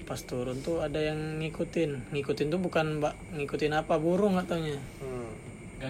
pas 0.07 0.17
turun 0.17 0.55
tuh 0.57 0.79
ada 0.79 0.97
yang 0.97 1.19
ngikutin 1.37 2.15
ngikutin 2.15 2.47
tuh 2.47 2.57
bukan 2.57 2.97
mbak 2.97 3.13
ngikutin 3.35 3.75
apa 3.75 3.99
burung 3.99 4.33
katanya 4.35 4.79
Hmm. 4.97 5.29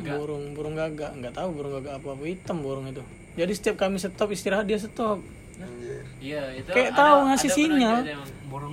burung 0.03 0.51
burung 0.51 0.73
gagak 0.73 1.15
nggak 1.15 1.31
tahu 1.31 1.53
burung 1.53 1.77
gagak 1.77 1.95
apa 1.95 2.07
apa 2.11 2.23
hitam 2.25 2.59
burung 2.59 2.85
itu 2.85 2.99
jadi 3.33 3.53
setiap 3.53 3.77
kami 3.77 3.95
stop 3.95 4.27
istirahat 4.27 4.65
dia 4.65 4.75
stop 4.75 5.21
Anjir. 5.57 6.05
Iya, 6.21 6.53
itu 6.53 6.69
Kayak 6.69 6.91
ada- 6.91 6.99
tahu 6.99 7.17
ngasih 7.25 7.49
ada 7.49 7.57
sinyal. 7.57 7.97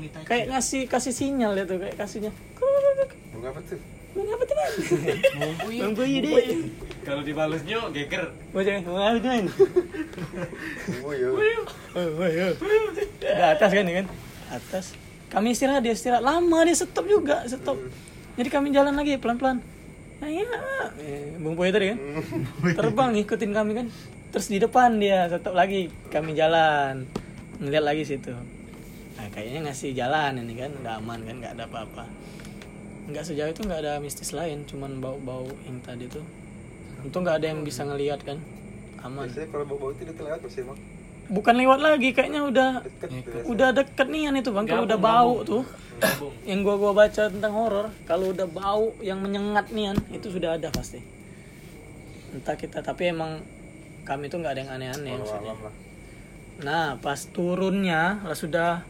kita. 0.05 0.19
kayak 0.23 0.45
ngasih 0.53 0.81
kasih 0.85 1.15
sinyal 1.17 1.53
dia 1.53 1.65
tuh 1.65 1.81
kayak 1.81 1.97
kasihnya 1.97 2.29
Bunga 3.33 3.49
apa 3.51 3.61
tuh? 3.65 3.81
Bang 4.15 4.29
apa 4.31 4.45
tuh 4.45 4.55
bang? 4.55 4.73
Boy 5.91 6.13
deh. 6.21 6.47
Kalau 7.03 7.23
dibalasnya 7.25 7.79
geger. 7.91 8.31
Baca 8.53 8.69
bang 8.69 8.85
apa 8.87 9.17
tuh 9.17 9.23
bang? 9.25 9.47
Iya. 11.03 11.29
Oh. 11.97 12.53
Di 13.19 13.43
atas 13.49 13.71
kan 13.71 13.85
ya 13.85 13.95
kan? 13.99 14.07
Atas. 14.53 14.87
Kami 15.35 15.51
istirahat 15.51 15.83
dia 15.83 15.99
istirahat 15.99 16.23
lama 16.23 16.59
dia 16.63 16.79
stop 16.79 17.11
juga 17.11 17.43
stop. 17.51 17.75
Jadi 18.39 18.49
kami 18.49 18.71
jalan 18.71 18.95
lagi 18.95 19.19
pelan 19.19 19.39
pelan. 19.39 19.59
Nah, 20.23 20.31
ya, 20.31 20.47
eh, 21.03 21.35
Bung 21.43 21.59
Boy 21.59 21.75
tadi 21.75 21.91
kan 21.91 21.99
terbang 22.79 23.11
ngikutin 23.19 23.51
kami 23.51 23.73
kan. 23.75 23.87
Terus 24.31 24.47
di 24.47 24.63
depan 24.63 25.03
dia 25.03 25.27
stop 25.27 25.59
lagi 25.59 25.91
kami 26.15 26.39
jalan 26.39 27.11
ngeliat 27.59 27.85
lagi 27.85 28.07
situ. 28.07 28.31
Nah 29.15 29.27
kayaknya 29.31 29.71
ngasih 29.71 29.91
jalan 29.95 30.39
ini 30.43 30.55
kan 30.59 30.71
udah 30.75 31.03
aman 31.03 31.21
kan 31.27 31.35
nggak 31.43 31.53
ada 31.59 31.67
apa-apa. 31.67 32.07
Nggak 33.11 33.25
sejauh 33.27 33.51
itu 33.53 33.63
nggak 33.67 33.81
ada 33.85 33.93
mistis 34.01 34.33
lain, 34.33 34.65
cuman 34.65 35.03
bau-bau 35.03 35.51
yang 35.67 35.79
tadi 35.85 36.09
tuh. 36.09 36.25
Untung 37.05 37.27
nggak 37.27 37.43
ada 37.43 37.47
yang 37.53 37.61
bisa 37.61 37.85
ngelihat 37.85 38.25
kan, 38.25 38.41
aman. 39.05 39.29
Biasanya 39.29 39.49
kalau 39.53 39.65
bau-bau 39.69 39.93
itu 39.93 40.09
dia 40.09 40.15
lewat 40.17 40.41
pasti 40.41 40.65
emang. 40.65 40.79
Bukan 41.25 41.57
lewat 41.57 41.81
lagi, 41.81 42.13
kayaknya 42.13 42.45
udah 42.45 42.71
Deket 42.85 43.49
udah 43.49 43.69
deket 43.73 44.09
nian 44.13 44.37
itu 44.37 44.53
bang. 44.53 44.69
Kalau 44.69 44.85
udah 44.85 45.01
bau 45.01 45.41
tuh 45.41 45.65
yang 46.45 46.61
gua 46.61 46.77
gua 46.77 46.93
baca 46.93 47.31
tentang 47.31 47.55
horor 47.55 47.87
kalau 48.05 48.35
udah 48.35 48.45
bau 48.51 48.93
yang 49.01 49.25
menyengat 49.25 49.73
nian 49.73 49.97
itu 50.13 50.29
sudah 50.29 50.61
ada 50.61 50.69
pasti. 50.69 51.01
Entah 52.35 52.59
kita 52.61 52.85
tapi 52.85 53.09
emang 53.09 53.41
kami 54.05 54.29
tuh 54.29 54.45
nggak 54.45 54.53
ada 54.53 54.61
yang 54.61 54.73
aneh-aneh 54.77 55.17
nah 56.55 56.95
pas 57.03 57.19
turunnya 57.35 58.23
lah 58.23 58.39
sudah 58.39 58.87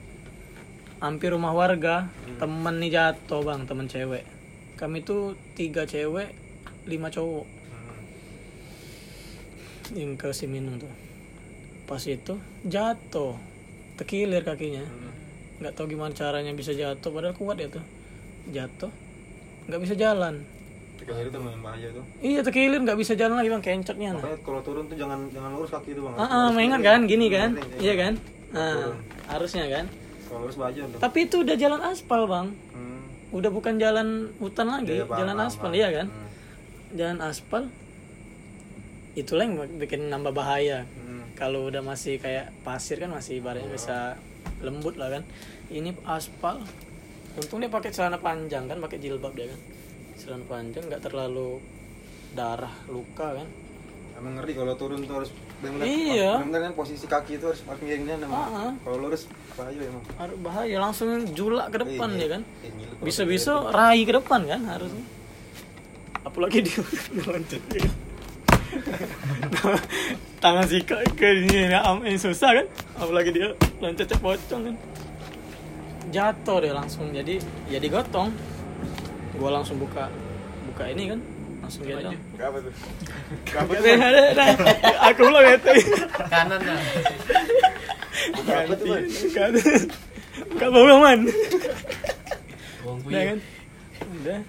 hampir 1.01 1.32
rumah 1.32 1.57
warga 1.57 2.12
temen 2.37 2.76
nih 2.76 2.93
jatuh 2.93 3.41
bang 3.47 3.62
temen 3.64 3.87
cewek. 3.87 4.26
Kami 4.74 5.07
tuh 5.07 5.39
tiga 5.55 5.87
cewek 5.87 6.35
lima 6.85 7.09
cowok. 7.14 7.47
Yang 9.95 10.12
ke 10.18 10.28
si 10.35 10.45
minum 10.51 10.80
tuh 10.80 11.04
pas 11.85 12.01
itu 12.01 12.35
jatuh 12.62 13.37
tekilir 13.95 14.41
kakinya 14.41 14.82
nggak 15.57 15.72
tahu 15.72 15.87
gimana 15.87 16.11
caranya 16.11 16.51
bisa 16.51 16.72
jatuh 16.72 17.09
padahal 17.09 17.32
kuat 17.32 17.57
ya 17.57 17.68
tuh 17.68 17.85
jatuh 18.49 18.91
nggak 19.66 19.80
bisa 19.80 19.95
jalan 19.95 20.45
Tekan 20.95 21.20
itu 21.20 21.35
bahaya 21.59 21.89
tuh. 21.91 22.05
iya 22.20 22.41
tekilir 22.41 22.78
nggak 22.78 22.95
bisa 22.95 23.12
jalan 23.12 23.35
lagi 23.35 23.49
bang 23.49 23.61
kencotnya 23.61 24.11
nah. 24.11 24.22
Makanya 24.22 24.39
kalau 24.41 24.61
turun 24.61 24.85
tuh 24.87 24.95
jangan 24.95 25.26
jangan 25.28 25.51
lurus 25.53 25.70
kaki 25.70 25.91
itu 25.91 26.01
bang. 26.01 26.14
ah 26.14 26.24
ah, 26.24 26.49
maingat 26.49 26.80
kan 26.80 27.01
gini 27.05 27.26
kan 27.28 27.51
Iya, 27.53 27.66
iya 27.82 27.95
kan 27.97 28.12
nah 28.51 28.95
harusnya 29.28 29.66
kan 29.68 29.85
Kalau 30.24 30.39
lurus 30.41 30.57
bahaya 30.57 30.87
tuh. 30.87 30.99
tapi 30.99 31.18
itu 31.24 31.37
udah 31.41 31.57
jalan 31.57 31.80
aspal 31.82 32.24
bang 32.24 32.47
Hmm. 32.70 33.03
udah 33.32 33.51
bukan 33.51 33.74
jalan 33.76 34.09
hutan 34.39 34.66
lagi 34.68 35.03
paham, 35.03 35.18
jalan 35.18 35.35
paham, 35.35 35.49
aspal 35.49 35.66
paham. 35.66 35.76
iya 35.76 35.89
kan 35.93 36.07
Hmm. 36.07 36.28
jalan 36.95 37.18
aspal 37.20 37.62
itulah 39.14 39.43
yang 39.43 39.55
bikin 39.76 40.01
nambah 40.07 40.32
bahaya 40.32 40.82
Hmm. 40.85 41.04
Kalau 41.35 41.66
udah 41.66 41.80
masih 41.80 42.16
kayak 42.16 42.51
pasir 42.62 42.97
kan 42.97 43.11
masih 43.11 43.39
ibaratnya 43.39 43.66
bisa 43.66 44.14
lembut 44.61 44.95
lah 44.95 45.11
kan 45.11 45.22
ini 45.68 45.91
aspal 46.05 46.62
untung 47.35 47.59
dia 47.59 47.66
pakai 47.66 47.91
celana 47.91 48.16
panjang 48.16 48.64
kan 48.64 48.78
pakai 48.78 48.97
jilbab 48.97 49.35
dia 49.35 49.47
kan 49.47 49.59
celana 50.14 50.45
panjang 50.47 50.82
nggak 50.87 51.03
terlalu 51.03 51.59
darah 52.32 52.72
luka 52.87 53.37
kan 53.37 53.49
Emang 54.14 54.39
ngeri 54.39 54.55
kalau 54.55 54.78
turun 54.78 55.03
tuh 55.03 55.14
harus 55.18 55.30
benar-benar 55.59 55.85
Iya. 55.91 56.30
benar-benar 56.39 56.61
kan 56.64 56.72
posisi 56.78 57.05
kaki 57.05 57.35
itu 57.35 57.45
harus 57.51 57.61
harus 57.66 57.80
miringnya 57.82 58.14
Ah, 58.14 58.22
ah. 58.22 58.30
emang. 58.70 58.74
Kalau 58.78 58.97
lurus 59.03 59.26
bahaya 59.59 59.80
emang. 59.82 60.03
Harus 60.14 60.37
bahaya 60.39 60.76
langsung 60.78 61.09
julak 61.35 61.66
ke 61.74 61.82
depan 61.82 62.14
Iya. 62.14 62.22
ya 62.22 62.26
kan 62.30 62.43
kalau 62.47 63.03
bisa-bisa 63.03 63.53
rai 63.74 64.07
ke 64.07 64.14
depan 64.14 64.47
kan 64.47 64.61
harusnya 64.70 65.03
apalagi 66.22 66.62
dia 66.62 66.78
kan? 67.26 67.43
tangan 70.45 70.69
si 70.69 70.85
ke 70.85 70.93
ke 71.17 71.49
ini 71.49 71.73
am 71.73 72.05
ini 72.05 72.21
susah 72.21 72.53
kan 72.53 72.67
apalagi 73.01 73.33
dia 73.33 73.57
loncat 73.81 74.05
cek 74.05 74.21
pocong 74.21 74.61
kan 74.69 74.77
jatuh 76.13 76.61
deh 76.61 76.69
langsung 76.77 77.09
jadi 77.17 77.41
jadi 77.73 77.87
gotong 77.89 78.29
gua 79.41 79.57
langsung 79.57 79.81
buka 79.81 80.13
buka 80.69 80.85
ini 80.93 81.17
kan 81.17 81.21
langsung 81.65 81.89
gendong 81.89 82.13
Gak 82.37 82.53
apa 82.53 82.59
tuh? 82.61 82.73
Apa 83.57 83.73
tuh? 83.73 83.85
aku 85.09 85.21
belum 85.25 85.43
ngerti 85.49 85.73
kanan 86.29 86.61
nah 86.61 86.81
Gak 88.45 88.59
apa 88.69 88.75
tuh? 88.77 89.01
Ada. 89.37 89.61
Gak 90.61 90.69
bau 90.71 90.99
man. 91.01 91.21
Wong 92.85 92.99
Udah 93.09 93.23
kan? 93.33 93.39
Udah. 94.21 94.41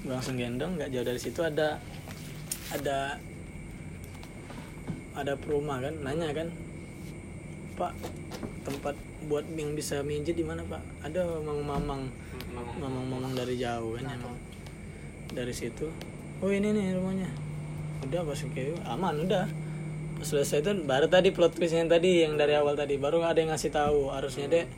Gua 0.00 0.12
langsung 0.16 0.36
gendong, 0.40 0.80
nggak 0.80 0.88
jauh 0.96 1.04
dari 1.04 1.20
situ 1.20 1.40
ada 1.44 1.76
ada 2.72 3.20
ada 5.14 5.34
perumah 5.34 5.82
kan, 5.82 5.94
nanya 6.02 6.30
kan, 6.32 6.48
Pak 7.74 7.92
tempat 8.60 8.94
buat 9.26 9.44
yang 9.56 9.72
bisa 9.72 10.04
mijit 10.04 10.36
di 10.36 10.44
mana 10.44 10.64
Pak? 10.64 10.80
Ada 11.06 11.24
mamang-mamang, 11.40 12.08
mamang-mamang 12.78 13.32
dari 13.32 13.56
jauh 13.56 13.96
kan 13.96 14.10
emang. 14.10 14.36
Dari 15.30 15.54
situ, 15.54 15.86
oh 16.42 16.50
ini 16.50 16.74
nih 16.74 16.98
rumahnya. 16.98 17.30
Udah 18.06 18.24
pas 18.24 18.40
kayak 18.40 18.80
aman 18.84 19.28
udah. 19.28 19.46
Pas 20.20 20.26
selesai 20.26 20.60
itu 20.60 20.72
baru 20.84 21.08
tadi 21.08 21.32
plot 21.32 21.56
twist 21.56 21.72
yang 21.72 21.88
tadi 21.88 22.24
yang 22.24 22.36
dari 22.36 22.52
awal 22.52 22.76
tadi 22.76 23.00
baru 23.00 23.24
ada 23.24 23.40
yang 23.40 23.52
ngasih 23.52 23.72
tahu 23.72 24.12
harusnya 24.12 24.52
dek 24.52 24.68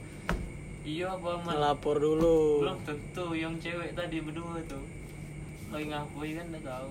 Iya, 0.83 1.15
Bang. 1.23 1.47
Ngelapor 1.47 2.03
dulu. 2.03 2.67
Belum 2.67 2.79
tentu 2.83 3.27
yang 3.39 3.55
cewek 3.63 3.95
tadi 3.95 4.19
berdua 4.19 4.59
tuh. 4.67 4.83
Lagi 5.71 5.87
ngakui 5.87 6.35
kan 6.35 6.51
udah 6.51 6.63
tahu. 6.67 6.91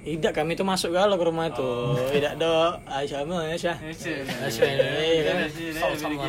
Tidak, 0.00 0.32
kami 0.32 0.56
tuh 0.56 0.64
masuk 0.64 0.90
galau 0.90 1.14
ke 1.14 1.24
rumah 1.24 1.52
itu. 1.52 1.70
Tidak 2.08 2.40
do, 2.40 2.48
Aisyah 2.88 3.20
mah 3.22 3.44
Aisyah. 3.46 3.76
Aisyah, 3.76 4.68
iya 4.96 5.22
kan. 5.22 5.36
Sama-sama 5.76 6.24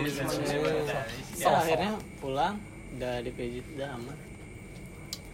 So, 1.31 1.47
Iya. 1.47 1.57
akhirnya 1.57 1.91
pulang, 2.19 2.55
udah 2.93 3.23
dipijit, 3.23 3.65
udah 3.73 3.95
aman. 3.95 4.17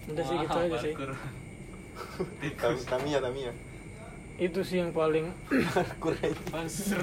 Udah 0.07 0.23
sih 0.23 0.35
gitu 0.37 0.55
aja 0.55 0.77
sih. 0.79 0.93
Kami, 2.55 2.77
kami 2.85 3.07
ya, 3.09 3.19
kami 3.19 3.39
ya. 3.49 3.53
Itu 4.37 4.61
sih 4.61 4.79
yang 4.79 4.93
paling 4.93 5.33
Kurang. 6.03 6.37
Pasir. 6.47 7.01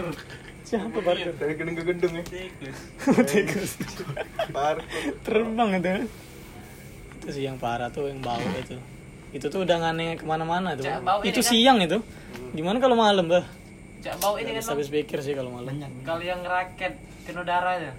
siapa 0.64 0.97
baru 0.97 1.35
Dari 1.37 1.55
gedung 1.59 1.76
ke 1.76 1.85
gedung 1.85 2.14
ya. 2.14 2.24
Tikus. 2.24 2.78
tikus 3.28 3.70
Parah. 4.49 4.87
terbang 5.20 5.70
itu. 5.76 5.91
Itu 7.18 7.28
sih 7.28 7.43
yang 7.43 7.59
parah 7.59 7.91
tuh 7.91 8.07
yang 8.07 8.22
bau 8.22 8.41
itu. 8.57 8.78
Itu 9.35 9.51
tuh 9.51 9.66
udah 9.66 9.76
ngane 9.82 10.14
ke 10.14 10.22
mana-mana 10.22 10.78
tuh. 10.78 10.87
Bau 11.03 11.18
Itu 11.26 11.43
kan? 11.43 11.51
siang 11.51 11.78
itu. 11.82 11.99
Gimana 12.55 12.78
kalau 12.78 12.95
malam 12.95 13.26
bah? 13.26 13.43
Cak 13.99 14.22
bau 14.22 14.39
ini 14.39 14.55
kan 14.55 14.62
habis 14.78 14.87
pikir 14.87 15.18
sih 15.18 15.35
kalau 15.35 15.51
malam. 15.51 15.74
Kalau 16.07 16.22
yang 16.22 16.47
raket 16.47 16.95
kena 17.26 17.43
darahnya. 17.43 17.93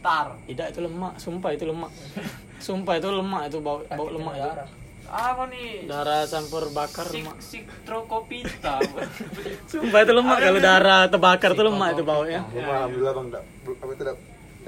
Tar. 0.00 0.38
Tidak 0.48 0.66
itu 0.72 0.80
lemak, 0.80 1.20
sumpah 1.20 1.50
itu 1.52 1.68
lemak. 1.68 1.90
Sumpah 2.58 2.98
itu 2.98 3.06
lemak 3.06 3.42
itu 3.50 3.58
bau 3.62 3.82
bau 3.86 4.08
lemak 4.10 4.34
itu. 4.34 4.50
Apa 5.08 5.46
nih? 5.48 5.86
Darah 5.88 6.26
campur 6.26 6.68
bakar 6.74 7.06
Sik 7.06 7.22
lemak. 7.22 7.36
sitrokopita. 7.38 8.76
Sumpah 9.70 9.98
itu 10.02 10.12
lemak 10.14 10.38
kalau 10.40 10.60
darah 10.62 11.02
terbakar 11.06 11.50
itu 11.54 11.62
lemak 11.62 11.88
itu 11.94 12.02
baunya. 12.02 12.40
Gue 12.50 12.62
mah 12.62 12.86
alhamdulillah 12.86 13.12
bang, 13.14 13.26
enggak, 13.30 13.44
apa 13.78 13.92
enggak, 13.94 14.16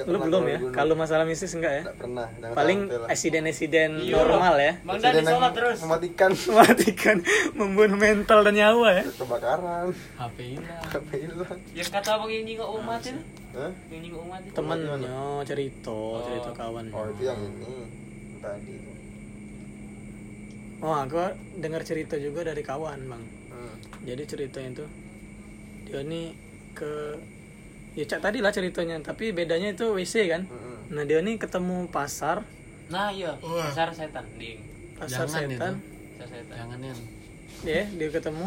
Lu 0.01 0.16
belum 0.16 0.43
ya? 0.45 0.59
Kalau 0.70 0.95
masalah 0.95 1.24
mistis 1.24 1.53
enggak 1.53 1.72
ya? 1.72 1.82
enggak 1.84 1.99
pernah. 1.99 2.26
Paling 2.53 2.78
eksiden-eksiden 3.07 4.01
Iya. 4.01 4.16
normal 4.16 4.55
ya. 4.57 4.72
Bang 4.80 4.97
Dani 4.97 5.20
sholat 5.20 5.53
terus. 5.53 5.78
Mematikan 5.82 6.30
Mematikan, 6.49 7.16
membunuh 7.53 7.99
mental 7.99 8.41
dan 8.41 8.55
nyawa 8.55 8.88
ya. 8.97 9.05
kebakaran, 9.05 9.86
HP 10.16 10.36
hilang 10.57 10.82
HP 10.88 11.09
hilang. 11.20 11.59
Yang 11.74 11.88
kata 11.91 12.11
bang 12.16 12.30
yang 12.32 12.45
nyingok 12.47 12.70
umat 12.80 13.01
itu. 13.03 13.20
Hah? 13.51 13.72
Yang 13.91 14.01
nyingok 14.01 14.20
umat 14.24 14.41
itu. 14.41 14.55
Temennya 14.55 15.22
cerita, 15.45 15.99
cerita 16.24 16.51
kawan. 16.55 16.84
Oh 16.91 17.05
itu 17.07 17.22
yang 17.22 17.41
ini 17.41 17.72
tadi. 18.38 18.74
Oh, 20.80 20.97
aku 20.97 21.20
dengar 21.61 21.84
cerita 21.84 22.16
juga 22.16 22.41
dari 22.41 22.64
kawan, 22.64 23.05
Bang. 23.05 23.20
Hmm. 23.53 23.74
Jadi 24.01 24.22
ceritanya 24.24 24.70
itu 24.72 24.84
dia 25.84 26.01
nih 26.01 26.32
ke 26.72 27.20
ya 27.93 28.05
cak 28.05 28.20
tadi 28.20 28.38
lah 28.38 28.51
ceritanya, 28.51 28.97
tapi 29.01 29.30
bedanya 29.30 29.70
itu 29.70 29.91
WC 29.91 30.14
kan. 30.26 30.43
Hmm. 30.45 30.91
Nah, 30.91 31.03
dia 31.03 31.18
nih 31.18 31.36
ketemu 31.36 31.86
pasar, 31.86 32.43
Nah 32.86 33.09
iya. 33.09 33.38
Pasar 33.38 33.91
setan 33.91 34.26
ding. 34.34 34.59
pasar 34.95 35.24
Jangan 35.24 35.47
setan. 35.47 35.74
Pasar 36.12 36.26
setan. 36.28 36.55
jangan 36.57 36.78
ya 36.80 36.95
Ya, 37.62 37.84
dia 37.86 38.09
ketemu 38.09 38.47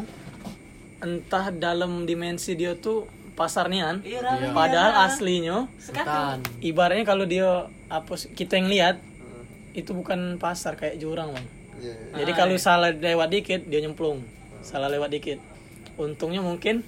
entah 1.00 1.46
dalam 1.50 2.04
dimensi 2.04 2.54
dia 2.54 2.74
tuh 2.74 3.06
pasar 3.34 3.68
nian 3.68 4.00
Iya, 4.02 4.22
rame. 4.22 4.52
padahal 4.52 5.06
aslinya 5.06 5.66
Hutan. 5.68 6.40
ibaratnya 6.60 7.04
kalau 7.04 7.26
dia 7.26 7.66
apa 7.88 8.14
kita 8.30 8.56
yang 8.56 8.70
lihat 8.70 8.96
itu 9.72 9.90
bukan 9.92 10.38
pasar 10.38 10.74
kayak 10.74 10.98
jurang 10.98 11.32
bang 11.32 11.48
Iya. 11.76 11.96
jadi 12.16 12.32
kalau 12.34 12.56
salah 12.56 12.90
lewat 12.90 13.30
dikit 13.30 13.62
dia 13.64 13.82
nyemplung 13.82 14.22
salah 14.62 14.88
lewat 14.88 15.10
dikit 15.10 15.40
untungnya 15.96 16.40
mungkin 16.40 16.86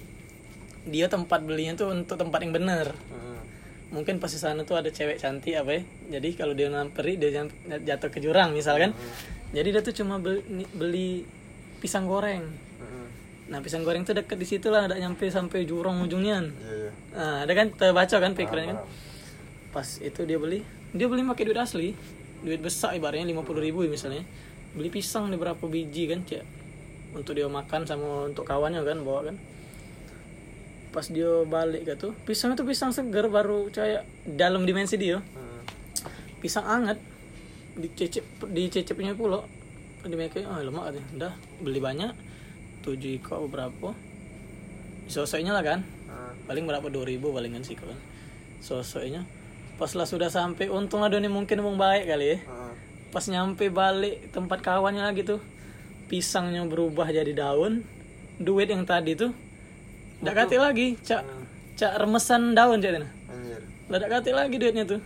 dia 0.86 1.10
tempat 1.10 1.42
belinya 1.42 1.74
tuh 1.74 1.90
untuk 1.90 2.16
tempat 2.16 2.38
yang 2.46 2.54
benar. 2.54 2.94
Heeh. 2.94 3.24
mungkin 3.86 4.18
pas 4.18 4.26
di 4.26 4.34
sana 4.42 4.66
tuh 4.66 4.74
ada 4.74 4.90
cewek 4.90 5.22
cantik 5.22 5.54
apa 5.54 5.78
ya. 5.78 5.82
Jadi 6.18 6.34
kalau 6.34 6.58
dia 6.58 6.66
namperi 6.66 7.18
dia 7.18 7.30
jat- 7.30 7.54
jatuh 7.86 8.10
ke 8.10 8.18
jurang 8.18 8.50
misalkan. 8.50 8.90
Jadi 9.54 9.68
dia 9.70 9.82
tuh 9.82 9.94
cuma 9.94 10.18
beli, 10.18 10.42
beli 10.74 11.22
pisang 11.78 12.06
goreng. 12.06 12.42
Heeh. 12.50 13.06
nah 13.46 13.62
pisang 13.62 13.86
goreng 13.86 14.02
tuh 14.02 14.10
deket 14.10 14.42
di 14.42 14.46
situ 14.46 14.74
lah 14.74 14.90
ada 14.90 14.98
nyampe 14.98 15.30
sampai 15.30 15.62
jurang 15.62 16.02
ujungnya. 16.02 16.42
Iya, 16.42 16.74
iya. 16.74 16.90
nah 17.14 17.34
ada 17.46 17.52
kan? 17.54 17.70
Terbaca 17.74 18.16
kan 18.18 18.32
pikirannya 18.34 18.74
kan? 18.74 18.80
pas 19.70 19.86
itu 20.00 20.20
dia 20.26 20.38
beli 20.40 20.64
dia 20.90 21.06
beli 21.06 21.22
pakai 21.22 21.44
duit 21.46 21.58
asli. 21.58 21.94
Duit 22.42 22.58
besar 22.58 22.94
ibaratnya 22.98 23.26
lima 23.26 23.46
puluh 23.46 23.62
ribu 23.62 23.86
misalnya. 23.86 24.26
Beli 24.74 24.90
pisang 24.90 25.30
nih 25.30 25.38
berapa 25.38 25.62
biji 25.62 26.10
kan 26.10 26.26
cek 26.26 26.42
untuk 27.16 27.32
dia 27.32 27.48
makan 27.48 27.88
sama 27.88 28.28
untuk 28.28 28.44
kawannya 28.44 28.84
kan 28.84 29.00
bawa 29.00 29.32
kan 29.32 29.36
pas 30.94 31.06
dia 31.06 31.44
balik 31.44 31.84
gitu 31.84 32.16
pisang 32.24 32.56
itu 32.56 32.64
pisang 32.64 32.90
seger 32.94 33.28
baru 33.28 33.68
kayak 33.68 34.06
dalam 34.24 34.64
dimensi 34.64 34.96
dia. 34.96 35.20
Heeh. 35.20 35.60
pisang 36.40 36.64
anget. 36.64 36.98
Dicecep 37.76 38.24
dicecepnya 38.48 39.12
pula. 39.12 39.44
Di 40.06 40.14
mereka 40.16 40.40
ah 40.46 40.62
lemak 40.62 40.88
katanya 40.88 41.06
udah 41.18 41.32
beli 41.60 41.80
banyak. 41.82 42.12
Tujuh 42.86 43.18
ikut 43.20 43.50
berapa? 43.50 43.92
Sosoknya 45.10 45.52
lah 45.52 45.64
kan. 45.66 45.80
Heeh. 45.84 46.32
paling 46.48 46.64
berapa? 46.64 46.86
Dua 46.88 47.04
ribu 47.04 47.34
palingan 47.34 47.66
sih 47.66 47.76
kan 47.76 47.96
sosoknya. 48.64 49.22
Pas 49.76 49.92
lah 49.92 50.08
sudah 50.08 50.32
sampai 50.32 50.72
untung 50.72 51.04
ada 51.04 51.20
nih 51.20 51.28
mungkin 51.28 51.60
mau 51.60 51.76
baik 51.76 52.08
kali 52.08 52.26
ya. 52.26 52.38
Heeh. 52.40 52.72
pas 53.14 53.24
nyampe 53.32 53.72
balik 53.72 54.28
tempat 54.34 54.60
kawannya 54.60 55.00
lagi 55.00 55.24
tuh 55.24 55.40
pisangnya 56.10 56.64
berubah 56.66 57.08
jadi 57.08 57.32
daun. 57.32 57.86
Duit 58.36 58.68
yang 58.68 58.84
tadi 58.84 59.16
tuh 59.16 59.32
nggak 60.24 60.34
kate 60.34 60.56
lagi 60.56 60.96
cak 61.04 61.22
cak 61.76 61.92
remesan 62.00 62.56
daun 62.56 62.80
cak 62.80 62.92
Tina. 62.96 63.08
Nggak 63.86 64.08
kate 64.08 64.30
lagi 64.32 64.56
duitnya 64.56 64.84
tuh. 64.88 65.00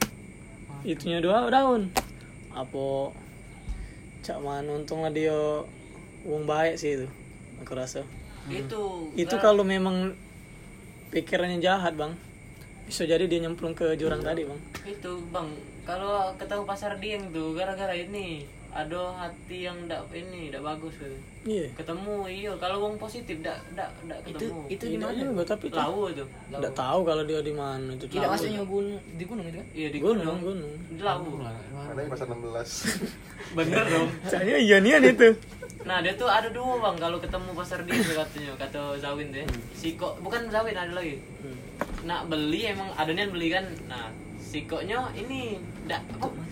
Itunya 0.86 1.18
dua 1.18 1.50
daun. 1.50 1.90
Apa 2.54 3.12
cak 4.22 4.38
mana 4.40 4.78
untung 4.78 5.02
lah 5.02 5.12
dia 5.12 5.34
uang 6.24 6.44
baik 6.44 6.76
sih 6.78 7.00
itu 7.00 7.08
aku 7.61 7.72
rasa. 7.76 8.06
Itu. 8.48 9.12
itu 9.14 9.36
kalau 9.36 9.62
memang 9.62 10.16
pikirannya 11.12 11.61
jahat 11.61 11.98
bang. 11.98 12.14
Bisa 12.88 13.06
jadi 13.06 13.22
dia 13.30 13.38
nyemplung 13.42 13.76
ke 13.76 13.94
jurang 13.98 14.22
tadi 14.22 14.46
bang. 14.46 14.61
Itu 14.86 15.22
bang. 15.30 15.48
Kalau 15.84 16.34
ketemu 16.38 16.62
pasar 16.64 16.98
dieng 17.02 17.34
tuh 17.34 17.52
gara-gara 17.58 17.92
ini 17.94 18.46
ada 18.71 19.01
hati 19.18 19.66
yang 19.66 19.77
ndak 19.91 20.07
ini 20.14 20.55
ndak 20.55 20.62
bagus 20.62 20.95
tuh 20.95 21.11
iya. 21.43 21.66
Ketemu 21.75 22.14
iya. 22.31 22.53
Kalau 22.55 22.77
wong 22.87 22.95
positif 23.01 23.43
ndak 23.43 23.59
ndak 23.75 23.91
ndak 24.07 24.18
ketemu. 24.23 24.62
Itu 24.71 24.85
di 24.87 24.97
Tidak 24.99 25.11
mana? 25.11 25.23
juga 25.27 25.43
tapi 25.43 25.66
lawu 25.75 26.03
itu 26.12 26.25
nggak 26.55 26.75
tahu 26.79 27.01
kalau 27.03 27.23
dia 27.27 27.41
di 27.43 27.55
mana 27.55 27.91
itu 27.99 28.07
Tidak 28.07 28.29
maksudnya 28.31 28.62
gunung 28.62 29.03
di 29.18 29.25
gunung 29.27 29.45
itu 29.51 29.59
kan? 29.59 29.66
iya 29.75 29.89
di 29.91 29.99
gunung 29.99 30.39
gunung. 30.39 30.39
gunung. 30.47 30.73
Di 30.95 31.03
lawu 31.03 31.31
yang 31.91 32.11
pasar 32.14 32.27
16. 32.31 33.59
bener 33.59 33.85
dong. 33.91 34.09
Saya 34.31 34.57
iya 34.62 34.77
nian 34.79 35.03
itu. 35.03 35.29
Nah 35.83 35.99
dia 36.05 36.12
tuh 36.14 36.31
ada 36.31 36.49
dua 36.53 36.79
bang 36.79 36.97
kalau 37.01 37.18
ketemu 37.18 37.51
pasar 37.57 37.79
tuh 37.83 38.14
katanya 38.14 38.53
kata 38.55 38.81
Zawin 39.03 39.29
deh. 39.35 39.47
Siko 39.75 40.14
bukan 40.23 40.47
Zawin 40.53 40.79
ada 40.79 40.93
lagi. 40.95 41.18
Nak 42.07 42.31
beli 42.31 42.71
emang 42.71 42.95
ada 42.95 43.11
nian 43.11 43.35
beli 43.35 43.51
kan? 43.51 43.66
Nah 43.91 44.12
Sikonya 44.51 45.07
ini 45.14 45.62
ndak 45.87 46.03
apa 46.18 46.43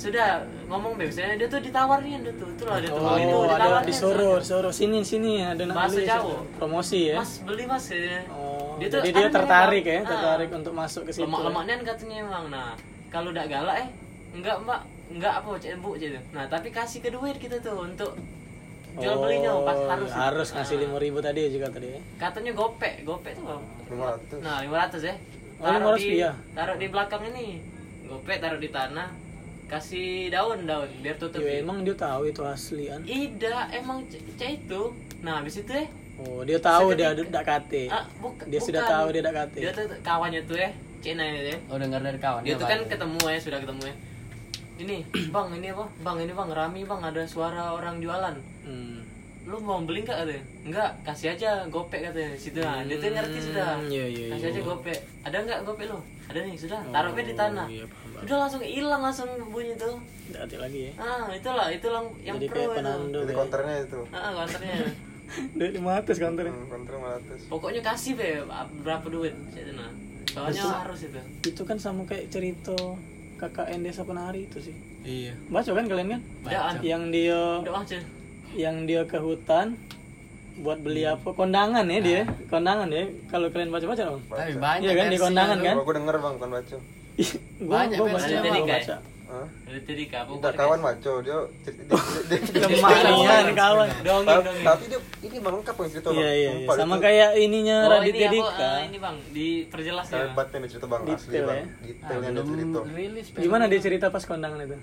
sudah 0.00 0.28
ngomong 0.64 0.96
biasanya 0.96 1.36
dia 1.36 1.46
tuh 1.46 1.60
ditawarin 1.60 2.20
dia 2.20 2.32
tuh 2.32 2.48
itu 2.48 2.64
lah 2.64 2.80
dia 2.80 2.88
tuh 2.88 3.02
oh 3.02 3.16
itu 3.16 3.36
ada 3.38 3.52
ditawarin 3.54 3.84
disuruh 3.84 4.36
disuruh 4.38 4.72
sini 4.72 4.98
sini 5.02 5.32
ada 5.42 5.62
nak 5.62 5.76
Bahasa 5.76 5.92
beli, 5.94 6.08
Jawa. 6.08 6.36
promosi 6.56 7.00
ya 7.04 7.16
mas 7.16 7.32
beli 7.42 7.64
mas 7.64 7.84
ya. 7.86 8.24
oh 8.30 8.80
Dia 8.80 8.88
tuh 8.88 9.00
jadi 9.02 9.12
dia 9.12 9.28
tertarik 9.30 9.84
ya 9.84 9.98
Ah. 9.98 10.08
tertarik 10.08 10.48
untuk 10.50 10.72
masuk 10.72 11.02
ke 11.04 11.12
situ 11.12 11.22
lemak 11.22 11.38
ya. 11.38 11.46
lemaknya 11.46 11.74
katanya 11.84 12.16
emang 12.18 12.44
nah 12.48 12.72
kalau 13.08 13.28
udah 13.28 13.44
galak 13.44 13.76
eh 13.78 13.88
enggak 14.32 14.56
mbak 14.58 14.80
enggak 15.10 15.32
apa 15.36 15.48
cek 15.58 15.74
bu 15.76 15.90
gitu 15.94 16.16
nah 16.30 16.44
tapi 16.46 16.68
kasih 16.70 16.98
ke 16.98 17.10
duit 17.10 17.36
kita 17.36 17.60
tuh 17.60 17.76
untuk 17.78 18.16
jual 18.92 19.16
belinya 19.18 19.52
pas 19.60 19.78
harus 19.90 20.10
harus 20.10 20.48
Ah. 20.48 20.54
ngasih 20.56 20.76
lima 20.80 20.96
ribu 20.96 21.20
tadi 21.20 21.46
juga 21.46 21.68
tadi 21.68 21.92
ya. 21.92 22.00
katanya 22.18 22.52
gopek 22.52 23.04
gopek 23.04 23.32
tuh 23.34 23.44
Bang. 23.44 23.62
500. 23.86 24.40
nah 24.40 24.56
500 24.60 25.04
ya 25.04 25.14
Oh, 25.60 25.68
taruh 25.68 25.92
500 25.92 26.00
di 26.00 26.16
iya. 26.16 26.32
taruh 26.50 26.74
di 26.74 26.86
belakang 26.88 27.22
ini 27.26 27.60
gopek 28.06 28.40
taruh 28.40 28.56
di 28.56 28.68
tanah 28.68 29.08
kasih 29.70 30.28
daun 30.28 30.66
daun 30.66 30.90
biar 30.98 31.14
tutup. 31.14 31.38
Ya, 31.40 31.62
emang 31.62 31.86
dia 31.86 31.94
tahu 31.94 32.26
itu 32.26 32.42
asli 32.42 32.90
kan? 32.90 33.00
Ida 33.06 33.70
emang 33.70 34.02
c- 34.10 34.18
cek 34.34 34.66
itu. 34.66 34.82
Nah 35.22 35.38
habis 35.38 35.62
itu 35.62 35.70
ya 35.70 35.86
oh 36.20 36.42
dia 36.42 36.58
tahu 36.58 36.92
dia 36.92 37.14
ada 37.14 37.40
kate? 37.40 37.86
Ah, 37.88 38.04
buka- 38.18 38.44
dia 38.44 38.58
sudah 38.58 38.82
bukan. 38.82 38.92
tahu 38.92 39.06
dia 39.14 39.20
ada 39.22 39.32
kate? 39.32 39.58
Dia 39.62 39.72
tuh 39.72 39.86
kawannya 40.02 40.40
tuh 40.44 40.58
ya 40.58 40.70
Cina 41.00 41.24
ya 41.24 41.56
Oh 41.70 41.80
dengar 41.80 42.02
dari 42.02 42.18
kawan. 42.18 42.44
dia 42.44 42.58
tuh 42.58 42.66
kan 42.66 42.82
ketemu 42.84 43.22
ya 43.24 43.38
sudah 43.40 43.58
ketemu 43.62 43.82
ya 43.88 43.94
ini 44.80 44.96
bang 45.34 45.48
ini 45.54 45.66
apa? 45.70 45.84
Bang 46.00 46.18
ini 46.18 46.32
bang 46.32 46.50
rami 46.50 46.80
bang 46.84 47.00
ada 47.00 47.22
suara 47.24 47.72
orang 47.72 48.02
jualan. 48.02 48.34
Hmm. 48.66 48.98
lu 49.48 49.56
mau 49.56 49.80
beli 49.82 50.04
nggak 50.04 50.14
katanya? 50.20 50.44
Enggak 50.62 50.90
kasih 51.02 51.28
aja 51.34 51.50
gopek 51.72 52.04
katanya 52.04 52.36
situ. 52.36 52.60
Nah 52.60 52.84
dia 52.84 52.96
tuh 53.00 53.08
ngerti 53.08 53.38
sudah. 53.40 53.80
Hmm, 53.80 53.88
iya, 53.88 54.06
iya, 54.06 54.26
kasih 54.30 54.46
iya. 54.46 54.52
aja 54.52 54.60
gopek. 54.62 54.98
Ada 55.24 55.36
nggak 55.42 55.60
gopek 55.64 55.86
lo 55.88 55.98
ada 56.30 56.38
nih 56.40 56.54
sudah 56.54 56.80
taruh 56.86 57.12
di 57.12 57.34
tanah 57.34 57.66
iya, 57.66 57.84
paham, 57.84 58.08
paham. 58.08 58.22
udah 58.22 58.36
langsung 58.38 58.60
hilang 58.62 59.02
langsung 59.02 59.28
bunyi 59.48 59.74
tuh 59.74 59.96
Nggak 60.28 60.40
hati 60.40 60.56
lagi 60.56 60.78
ya 60.80 60.92
ah 60.96 61.26
itulah 61.28 61.66
itulah 61.68 62.00
yang 62.20 62.36
jadi 62.36 62.46
pro 62.46 62.56
kayak 62.70 62.70
itu 62.70 63.18
Jadi 63.18 63.26
ya. 63.26 63.36
konternya 63.36 63.74
itu. 63.80 64.00
ah 64.08 64.30
konternya 64.36 64.76
duit 65.58 65.72
lima 65.72 65.90
ratus 65.96 66.16
kantornya 66.16 66.52
Hmm, 66.52 66.66
konter 66.68 66.92
500. 66.92 67.50
pokoknya 67.50 67.80
kasih 67.84 68.12
be 68.14 68.28
berapa 68.80 69.06
duit 69.06 69.34
situ 69.50 69.72
nah 69.72 69.90
soalnya 70.24 70.62
harus 70.80 71.00
itu 71.02 71.20
itu 71.44 71.62
kan 71.64 71.76
sama 71.76 72.02
kayak 72.02 72.30
cerita 72.30 72.74
KKN 73.36 73.80
desa 73.82 74.02
penari 74.02 74.46
itu 74.46 74.58
sih 74.60 74.76
Iya. 75.00 75.32
baca 75.48 75.70
kan 75.70 75.84
kalian 75.84 76.08
kan 76.10 76.20
Baca. 76.44 76.78
yang 76.82 77.08
dia 77.08 77.40
aja 77.64 77.98
yang 78.52 78.76
dia 78.84 79.02
ke 79.02 79.16
hutan 79.16 79.78
buat 80.60 80.78
beli 80.78 81.02
apa 81.02 81.28
kondangan 81.30 81.84
ya 81.84 81.98
dia 81.98 82.20
kondangan 82.46 82.88
ya 82.88 83.04
kalau 83.26 83.48
kalian 83.48 83.68
baca 83.68 83.86
baca 83.86 84.02
dong 84.06 84.20
Tapi 84.22 84.52
banyak 84.54 84.84
Iya 84.84 84.92
kan, 84.94 85.06
di 85.08 85.18
kondangan 85.18 85.58
kan? 85.58 85.74
Gua 85.76 85.94
denger 85.94 86.16
bang, 86.16 86.32
bukan 86.36 86.50
baca. 86.50 86.76
gua 87.58 87.74
Banyak 87.78 87.96
gua 87.96 88.06
baca 88.10 88.36
baca. 88.62 88.96
tadi 89.80 90.04
kamu 90.04 90.30
Udah 90.36 90.52
kawan 90.52 90.80
maco, 90.80 91.12
dia 91.20 91.38
cerita 91.62 91.94
dia, 92.26 92.38
dia, 92.42 92.66
lemah 92.66 92.90
nih 93.40 93.54
kawan 93.54 93.88
Tapi 94.60 94.84
dia 94.86 95.00
ini 95.22 95.36
bang 95.38 95.54
lengkap 95.54 95.74
yang 95.76 95.88
cerita 95.88 96.08
bang. 96.08 96.18
iya 96.18 96.30
iya 96.30 96.34
iya. 96.34 96.50
Sumpah, 96.60 96.74
sama 96.76 96.94
itu 96.94 97.04
kayak 97.04 97.30
ininya 97.38 97.76
Oh, 97.78 97.90
Raditya 97.92 98.26
ini 98.26 98.34
Dika 98.34 98.58
eh, 98.66 98.80
ini 98.84 98.98
bang, 98.98 99.16
diperjelas 99.30 100.06
ya. 100.08 100.18
hebat 100.24 100.46
yang 100.50 100.62
cerita 100.66 100.86
bang 100.86 101.02
asli 101.04 101.14
Detail, 101.30 101.46
bang. 101.46 101.56
ya. 101.56 101.64
Detailnya 101.80 102.18
Ah, 102.20 102.32
dia 102.32 102.42
belum 102.42 102.58
cerita. 103.22 103.38
gimana 103.38 103.64
dia 103.64 103.80
cerita 103.80 104.06
pas 104.08 104.24
kondangan 104.24 104.58
itu 104.60 104.76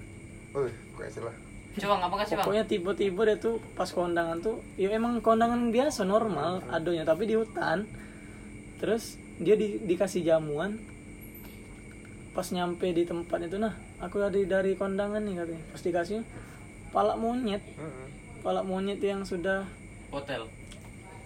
Wih, 0.54 0.74
kok 0.96 1.04
istilah. 1.06 1.36
Coba 1.78 1.94
ngapa 2.00 2.16
kasih 2.18 2.34
bang? 2.34 2.42
pokoknya 2.42 2.66
tiba-tiba 2.66 3.22
dia 3.24 3.38
tuh 3.38 3.56
pas 3.74 3.86
kondangan 3.88 4.38
tuh 4.38 4.58
ya 4.76 4.90
emang 4.90 5.20
kondangan 5.20 5.70
biasa 5.70 6.04
normal 6.04 6.66
adanya 6.68 7.04
tapi 7.04 7.24
di 7.24 7.34
hutan 7.34 7.86
terus 8.78 9.04
dia 9.38 9.54
di- 9.54 9.78
dikasih 9.80 10.22
jamuan 10.24 10.82
pas 12.32 12.46
nyampe 12.48 12.86
di 12.88 13.04
tempat 13.04 13.40
itu 13.44 13.58
nah 13.58 13.72
aku 13.98 14.18
dari 14.20 14.46
dari 14.46 14.72
kondangan 14.74 15.18
nih 15.20 15.36
katanya 15.36 15.64
pas 15.68 15.82
dikasih 15.82 16.18
palak 16.88 17.18
monyet 17.18 17.62
Heeh. 17.62 18.06
palak 18.42 18.64
monyet 18.64 18.98
yang 19.00 19.22
sudah 19.22 19.66
Hotel. 20.08 20.46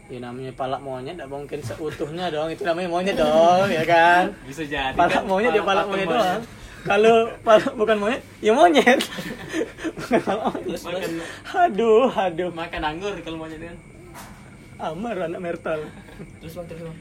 ya 0.07 0.19
namanya 0.19 0.51
palak 0.51 0.79
monyet 0.79 1.15
tidak 1.15 1.29
mungkin 1.29 1.59
seutuhnya 1.61 2.27
dong 2.27 2.47
itu 2.49 2.63
namanya 2.63 2.89
monyet 2.89 3.15
dong 3.15 3.67
ya 3.69 3.83
kan 3.83 4.31
Bisa 4.43 4.63
jadi. 4.63 4.95
palak 4.95 5.15
kan? 5.17 5.23
monyet 5.25 5.51
ya 5.51 5.61
palak 5.61 5.85
patung 5.85 5.91
monyet 5.93 6.07
doang 6.09 6.41
kalau 6.81 7.29
bukan 7.75 7.97
monyet 7.97 8.21
ya 8.39 8.51
monyet 8.51 8.99
Makan, 10.11 11.11
aduh 11.47 12.09
aduh 12.09 12.49
makan 12.49 12.81
anggur 12.81 13.13
kalau 13.19 13.37
monyet 13.37 13.61
kan. 13.61 13.77
Amar 14.81 15.13
anak 15.21 15.39
Mertal. 15.39 15.85
Terus 16.39 16.53
bang 16.53 16.65
terus 16.65 16.81
bang. 16.83 16.97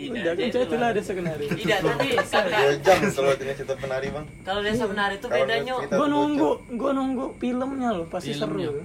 Udah 0.00 0.32
kan 0.32 0.44
itu 0.46 0.58
itulah 0.58 0.88
ada 0.90 1.00
skenario. 1.00 1.48
Tidak, 1.50 1.78
tapi 1.78 2.08
Dua 2.14 2.72
jam 2.78 2.98
kalau 3.10 3.32
dengan 3.34 3.54
cerita 3.54 3.74
penari 3.74 4.08
bang. 4.08 4.26
kalau 4.42 4.60
desa 4.60 4.84
benar 4.84 5.10
itu 5.10 5.26
bedanya 5.26 5.72
Gua 5.82 6.06
nunggu, 6.06 6.50
gua 6.72 6.90
nunggu 6.92 7.26
filmnya 7.36 7.90
loh, 7.90 8.06
pasti 8.06 8.32
Filmnya. 8.32 8.68
seru. 8.68 8.84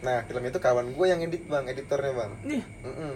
Nah 0.00 0.20
film 0.22 0.42
itu 0.44 0.58
kawan 0.58 0.86
gue 0.90 1.06
yang 1.08 1.18
edit 1.18 1.42
bang, 1.44 1.64
editornya 1.64 2.12
bang. 2.12 2.30
Nih, 2.44 2.62
Mm-mm. 2.84 3.14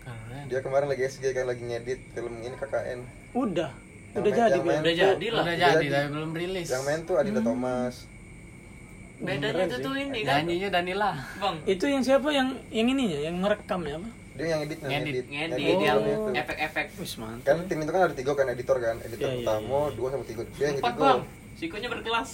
Keren. 0.00 0.44
Dia 0.46 0.60
kemarin 0.60 0.86
lagi 0.86 1.02
SG 1.04 1.24
kan 1.28 1.44
lagi 1.44 1.60
ngedit 1.60 2.00
film 2.10 2.32
ini 2.38 2.54
KKN. 2.54 3.00
udah. 3.34 3.72
Yang 4.12 4.20
Udah 4.20 4.28
main- 4.28 4.36
jadi 4.36 4.58
udah 4.58 4.76
tuh- 4.76 4.92
jadi 4.94 5.26
lah. 5.26 5.42
Udah 5.42 5.42
Udah 5.42 5.54
jadi 5.56 5.72
jadi. 5.74 5.86
tapi 5.90 6.08
belum 6.10 6.30
rilis. 6.32 6.68
Yang 6.68 6.82
main 6.82 7.00
tuh 7.02 7.14
Adita 7.16 7.40
Thomas. 7.40 7.94
Bedanya 9.18 9.62
itu 9.62 9.76
tuh 9.78 9.94
ini 9.94 10.20
kan. 10.20 10.34
Nyanyinya 10.40 10.68
Danila. 10.70 11.10
Bang, 11.36 11.56
Itu 11.64 11.84
yang 11.86 12.02
siapa 12.02 12.28
yang 12.28 12.48
yang 12.68 12.86
ininya, 12.88 13.18
yang 13.22 13.36
merekamnya 13.36 13.96
apa? 13.96 14.08
dia 14.32 14.48
yang 14.48 14.60
edit 14.62 14.80
yang 14.80 14.90
Ngedit. 14.96 15.12
edit 15.12 15.26
ngedit 15.28 15.76
yang 15.78 16.00
itu. 16.00 16.30
efek-efek 16.34 16.86
Wis 16.96 17.14
mantap. 17.14 17.44
kan 17.46 17.68
tim 17.68 17.78
itu 17.78 17.92
kan 17.92 18.00
ada 18.02 18.14
tiga 18.14 18.32
kan 18.32 18.46
editor 18.48 18.76
kan 18.78 18.96
editor 18.98 19.20
Iya, 19.22 19.28
iya, 19.30 19.44
pertama 19.44 19.78
dua 19.92 20.08
sama 20.08 20.24
tiga 20.24 20.42
dia 20.48 20.64
yang 20.64 20.74
empat 20.74 20.88
ketiga 20.90 21.04
bang 21.04 21.20
sikonya 21.54 21.88
berkelas 21.90 22.30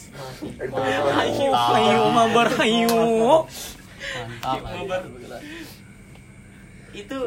editor 0.57 0.79
Ayo, 1.19 1.51
ayo, 1.51 2.03
mabar, 2.09 2.49
ayo. 2.57 3.03
Mantap. 4.15 5.03
Itu 6.95 7.19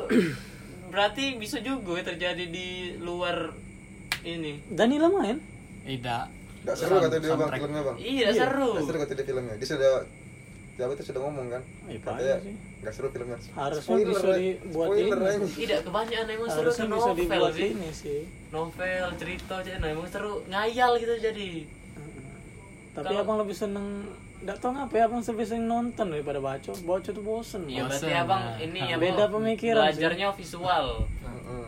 berarti 0.91 1.26
bisa 1.36 1.58
juga 1.60 1.91
ya 1.93 2.04
terjadi 2.06 2.45
di 2.47 2.68
luar 2.97 3.52
ini. 4.24 4.51
Danila 4.69 5.07
main? 5.09 5.38
Tidak. 5.84 6.26
Gak 6.61 6.76
seru 6.78 7.01
kata 7.01 7.17
dia 7.17 7.34
bang 7.34 7.49
filmnya 7.51 7.82
bang. 7.82 7.97
Iya 7.97 8.28
seru. 8.32 8.69
Gak 8.78 8.86
seru 8.86 8.97
kata 9.01 9.13
dia 9.17 9.26
filmnya. 9.26 9.55
Dia 9.57 9.67
sudah 9.67 9.93
siapa 10.72 10.91
itu 10.93 11.03
sudah 11.03 11.22
ngomong 11.22 11.47
kan? 11.49 11.61
Iya, 11.86 11.97
katanya 11.99 12.22
banyak 12.22 12.39
sih. 12.41 12.55
gak 12.82 12.93
seru 12.93 13.07
filmnya. 13.09 13.38
Harusnya 13.51 13.82
Spoiler, 13.82 14.09
bisa 14.13 14.30
dibuat 14.38 14.88
Spoiler, 14.88 15.17
ini. 15.22 15.47
Tidak 15.51 15.80
kebanyakan 15.84 16.28
emang 16.30 16.49
seru 16.49 16.61
Harusnya 16.61 16.86
ke 16.86 16.89
bisa 16.89 17.01
novel 17.01 17.17
dibuat 17.17 17.51
sih. 17.53 17.69
ini 17.72 17.89
sih. 17.91 18.19
novel 18.51 19.05
cerita 19.17 19.53
aja 19.57 19.72
nah 19.78 19.89
emang 19.89 20.07
seru. 20.07 20.34
Ngayal 20.45 20.91
gitu 20.97 21.13
jadi. 21.17 21.49
Tapi 22.91 23.05
Kalau- 23.07 23.24
abang 23.24 23.38
lebih 23.39 23.55
seneng 23.55 23.88
Gak 24.41 24.57
tau 24.57 24.74
ngapa 24.74 24.89
ya 24.97 25.05
abang 25.05 25.22
lebih 25.22 25.45
seneng 25.45 25.65
nonton 25.69 26.05
daripada 26.09 26.41
baca. 26.41 26.74
Baca 26.74 27.09
tuh 27.13 27.22
bosen. 27.22 27.61
Iya 27.69 27.86
Bang. 27.86 27.93
berarti 27.93 28.09
abang 28.11 28.43
ini 28.57 28.80
ya 28.82 28.97
beda 28.97 29.30
pemikiran 29.30 29.86
sih. 29.86 30.01
belajarnya 30.01 30.28
visual. 30.34 30.86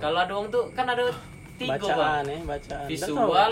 Kalau 0.02 0.18
ada 0.18 0.34
orang 0.34 0.50
tuh 0.50 0.74
kan 0.74 0.90
ada 0.90 1.06
tiga 1.64 1.80
Bacaan 1.80 2.24
ya, 2.28 2.38
bacaan. 2.44 2.86
Visual 2.92 3.52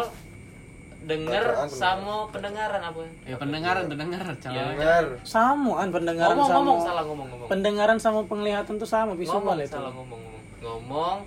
denger 1.02 1.46
sama 1.66 2.30
pendengaran 2.30 2.82
apa? 2.86 3.02
Ya 3.26 3.36
pendengaran, 3.42 3.84
pendengar, 3.90 4.22
Iya. 4.22 4.38
calon. 4.38 4.66
Dengar. 4.78 5.06
Sama 5.26 5.72
kan 5.82 5.90
pendengaran 5.90 6.36
ngomong 6.38 6.50
sama. 6.50 6.60
ngomong 6.62 6.80
salah 6.86 7.04
ngomong 7.10 7.28
ngomong. 7.34 7.50
Pendengaran 7.50 7.98
sama 7.98 8.20
penglihatan 8.30 8.74
tuh 8.78 8.90
sama 8.90 9.14
visual 9.18 9.42
ngomong 9.42 9.66
itu. 9.66 9.74
salah 9.74 9.92
ngomong 9.94 10.20
ngomong. 10.22 10.42
Ngomong 10.62 11.18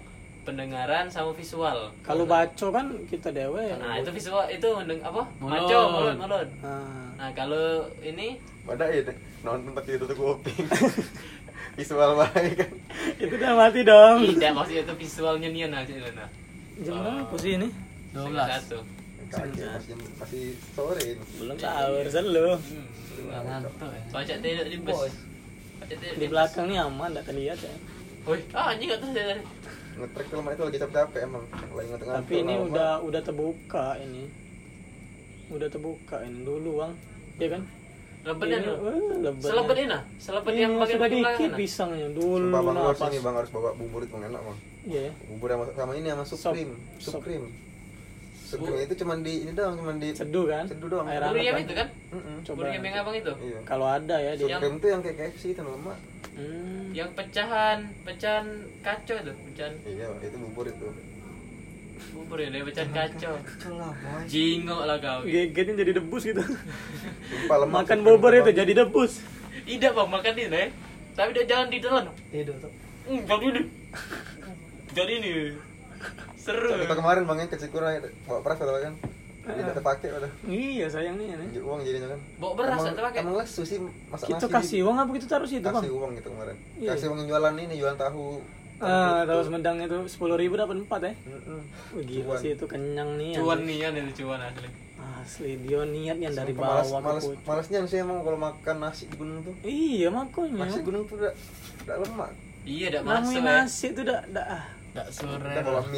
pendengaran 0.45 1.11
sama 1.11 1.35
visual. 1.35 1.91
Kalau 2.07 2.25
baca 2.29 2.67
kan 2.71 2.87
kita 3.11 3.33
dewe 3.35 3.75
nah 3.81 3.99
itu 3.99 4.11
visual 4.15 4.47
itu 4.47 4.69
mendeng 4.77 5.01
apa? 5.03 5.23
Mulut. 5.43 5.51
maco 5.51 5.81
mulut 5.91 6.17
mulut. 6.23 6.49
Nah, 6.63 7.11
nah 7.19 7.31
kalau 7.35 7.89
ini? 8.05 8.39
Pada 8.63 8.87
ya 8.89 9.03
deh 9.05 9.17
nonton 9.43 9.73
tapi 9.77 9.99
tutup 9.99 10.17
kuping 10.17 10.65
visual 11.81 12.15
baik 12.15 12.63
kan. 12.63 12.73
Itu 13.19 13.35
udah 13.35 13.53
mati 13.59 13.81
dong. 13.83 14.19
Tidak 14.23 14.51
maksudnya 14.55 14.83
itu 14.87 14.95
visualnya 14.95 15.49
Nian 15.51 15.75
aja 15.75 15.93
nah 16.15 16.44
Jam 16.83 16.95
berapa 16.99 17.35
sih 17.39 17.51
ini? 17.55 17.69
12. 18.11 18.35
satu. 18.35 18.79
Kaget 19.31 19.67
masih 19.67 19.95
masih 20.21 20.45
sore 20.75 21.03
ini 21.03 21.25
Belum 21.43 21.57
tahu, 21.59 21.93
urusan 22.03 22.25
lu. 22.31 22.49
Udah 23.25 23.41
ngantuk 23.47 23.73
ya. 23.79 24.03
baca 24.11 24.35
tidak 24.39 24.67
di 24.69 24.79
bus. 24.83 25.01
Di 25.95 26.27
belakang 26.27 26.65
nih 26.71 26.79
aman, 26.83 27.13
gak 27.13 27.27
terlihat 27.29 27.59
ya 27.61 27.75
Woi, 28.25 28.41
ah 28.57 28.73
anjing 28.73 28.89
gak 28.89 29.05
terus 29.05 29.13
dari 29.13 29.43
ngetrek 29.95 30.27
itu 30.27 30.63
lagi 30.65 30.79
capek-capek 30.81 31.21
emang. 31.23 31.45
Lagi 31.77 31.89
ngetrek 31.93 32.09
Tapi 32.09 32.35
ini 32.43 32.55
udah 32.59 32.91
udah 33.05 33.21
terbuka 33.23 33.87
ini. 34.03 34.25
Udah 35.55 35.69
terbuka 35.71 36.17
ini 36.27 36.39
dulu 36.43 36.71
bang. 36.83 36.93
Iya 37.39 37.49
kan? 37.59 37.63
Lebetan 38.25 38.49
Ini, 38.49 39.85
nah, 39.85 40.03
Ini 40.49 40.61
yang 40.65 40.75
bagian 40.81 41.01
dikit 41.13 41.51
pisangnya 41.61 42.09
dulu 42.09 42.49
Sumpah 42.49 42.61
bang 42.65 42.77
harus 42.81 42.97
napas. 42.97 43.13
ini 43.13 43.19
bang 43.21 43.35
harus 43.37 43.51
bawa 43.53 43.71
bubur 43.77 44.01
itu 44.01 44.17
enak 44.17 44.41
bang 44.41 44.59
Iya 44.85 45.01
ya. 45.09 45.13
bubur 45.33 45.49
sama, 45.49 45.65
sama 45.73 45.93
ini 45.97 46.09
sama 46.13 46.25
supreme 46.29 46.73
Sop. 47.01 47.21
supreme 47.21 47.47
supreme 48.45 48.79
itu 48.85 48.95
cuman 49.01 49.19
di 49.25 49.35
ini 49.49 49.53
doang 49.57 49.75
cuman 49.81 49.97
di 49.97 50.09
Seduh 50.13 50.45
kan? 50.47 50.65
Seduh 50.69 50.89
doang. 50.93 51.07
Air 51.09 51.25
yang 51.35 51.57
kan? 51.57 51.65
itu 51.65 51.73
kan? 51.75 51.89
Coba 52.45 52.61
Bubur 52.61 52.67
yang 52.71 52.97
abang 53.01 53.17
itu. 53.17 53.33
iya 53.41 53.59
Kalau 53.65 53.87
ada 53.89 54.17
ya 54.21 54.33
dia. 54.37 54.47
supreme 54.47 54.77
tuh 54.79 54.89
yang 54.93 55.01
kayak 55.01 55.17
KFC 55.19 55.45
itu 55.57 55.63
nama 55.65 55.95
Hmm. 56.35 56.91
Yang 56.91 57.15
pecahan, 57.15 57.79
pecahan 58.03 58.47
kacau 58.83 59.15
itu, 59.23 59.33
pecahan 59.47 59.71
iya 59.87 60.11
itu 60.19 60.35
bubur 60.35 60.67
itu 60.67 60.91
bubur 62.11 62.43
ya, 62.43 62.51
dari 62.51 62.67
pecahan 62.67 62.91
kacau. 62.91 63.35
itulah 63.39 63.95
boy 63.95 64.23
Jingok 64.27 64.83
lah 64.83 64.99
kau. 64.99 65.21
Gegetnya 65.23 65.75
jadi 65.87 65.93
debus 65.95 66.23
gitu. 66.27 66.43
sumpah 67.31 67.57
lemak 67.63 67.87
Makan 67.87 67.99
bubur 68.03 68.35
itu 68.35 68.51
jadi 68.51 68.73
debus. 68.83 69.23
Tidak 69.63 69.91
bang, 69.95 70.09
makan 70.11 70.33
ini 70.35 70.45
deh. 70.51 70.69
Tapi 71.15 71.31
dia 71.39 71.45
jangan 71.47 71.67
di 71.71 71.79
dalam. 71.79 72.05
Tuh. 72.11 72.73
Hmm, 73.07 73.21
jadi 73.23 73.45
ini. 73.47 73.63
Jadi 74.95 75.13
ini. 75.17 75.33
Seru. 76.37 76.77
kita 76.77 76.95
kemarin 76.95 77.25
bang 77.25 77.39
ya 77.39 77.47
ke 77.47 77.57
Cikura 77.57 77.89
bawa 78.23 78.41
beras 78.41 78.57
padahal 78.57 78.81
kan 78.83 78.95
Ah. 79.43 79.53
tidak 79.53 79.75
terpakai 79.75 80.09
pada 80.11 80.29
Iya 80.43 80.87
sayang 80.87 81.17
nih 81.17 81.27
ya. 81.31 81.61
uang 81.61 81.81
jadinya 81.81 82.09
kan 82.11 82.21
Bawa 82.37 82.53
beras 82.55 82.73
emang, 82.75 82.85
tak 82.87 82.95
terpakai. 82.95 83.19
emang 83.21 83.35
lesu 83.37 83.63
sih 83.63 83.77
masak 84.09 84.27
Kita 84.27 84.41
nasi 84.43 84.53
kasih 84.55 84.79
uang 84.83 84.97
apa 84.99 85.11
kita 85.11 85.27
taruh 85.27 85.45
situ 85.47 85.61
bang? 85.63 85.75
kasih 85.75 85.93
uang 85.93 86.11
gitu 86.15 86.29
kemarin 86.31 86.57
Iya. 86.75 86.89
kasih 86.91 87.07
uang 87.07 87.19
yang 87.19 87.29
jualan 87.29 87.55
ini 87.59 87.75
jualan 87.75 87.99
tahu 87.99 88.25
Ah, 88.77 89.23
tahu 89.23 89.41
semedang 89.41 89.77
itu 89.79 89.97
sepuluh 90.07 90.35
ribu 90.35 90.55
dapat 90.55 90.77
empat 90.77 91.01
ya. 91.03 91.13
Wah, 91.15 92.03
gila 92.03 92.25
Cuan. 92.27 92.37
sih 92.37 92.51
itu 92.53 92.65
kenyang 92.67 93.11
nih. 93.15 93.33
Cuan 93.35 93.61
nian 93.63 93.93
itu 93.95 94.11
cuan 94.21 94.41
asli. 94.43 94.69
Asli 94.99 95.51
dia 95.59 95.81
niat 95.81 96.17
yang 96.19 96.35
dari 96.35 96.53
bawah 96.53 96.83
malas, 96.83 96.91
malas, 97.23 97.25
malasnya 97.43 97.79
sih 97.85 97.99
emang 97.99 98.21
kalau 98.21 98.37
makan 98.37 98.77
nasi 98.79 99.07
di 99.07 99.15
gunung 99.15 99.41
tuh 99.41 99.55
Iya 99.63 100.09
makanya. 100.09 100.67
nasi 100.67 100.81
gunung 100.81 101.05
tuh 101.05 101.17
udah 101.17 101.33
udah 101.83 101.97
lemak 101.99 102.31
Iya, 102.65 102.87
Namanya 102.99 103.21
masuk 103.21 103.37
ya. 103.37 103.45
nasi 103.47 103.87
itu 103.87 104.01
dah 104.03 104.21
dah. 104.27 104.47
ah. 104.51 104.63
Enggak 104.95 105.09
sore. 105.11 105.55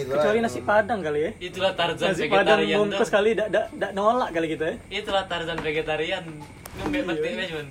Kecuali 0.08 0.38
nasi 0.40 0.60
padang 0.64 1.04
kali 1.04 1.20
ya. 1.20 1.30
Itulah 1.38 1.72
Tarzan 1.76 2.16
Nasi 2.16 2.24
padang 2.24 2.56
vegetarian 2.56 2.64
tuh. 2.72 2.80
bungkus 2.80 3.10
kali 3.12 3.30
dak 3.36 3.48
dak 3.52 3.66
dak 3.76 3.92
nolak 3.92 4.28
kali 4.32 4.46
kita 4.48 4.64
ya. 4.66 4.76
Itulah 4.90 5.24
Tarzan 5.28 5.58
vegetarian. 5.60 6.24
Ngembek 6.76 6.96
Iya. 6.96 7.04
mati 7.06 7.28
aja 7.28 7.44
cuman. 7.46 7.68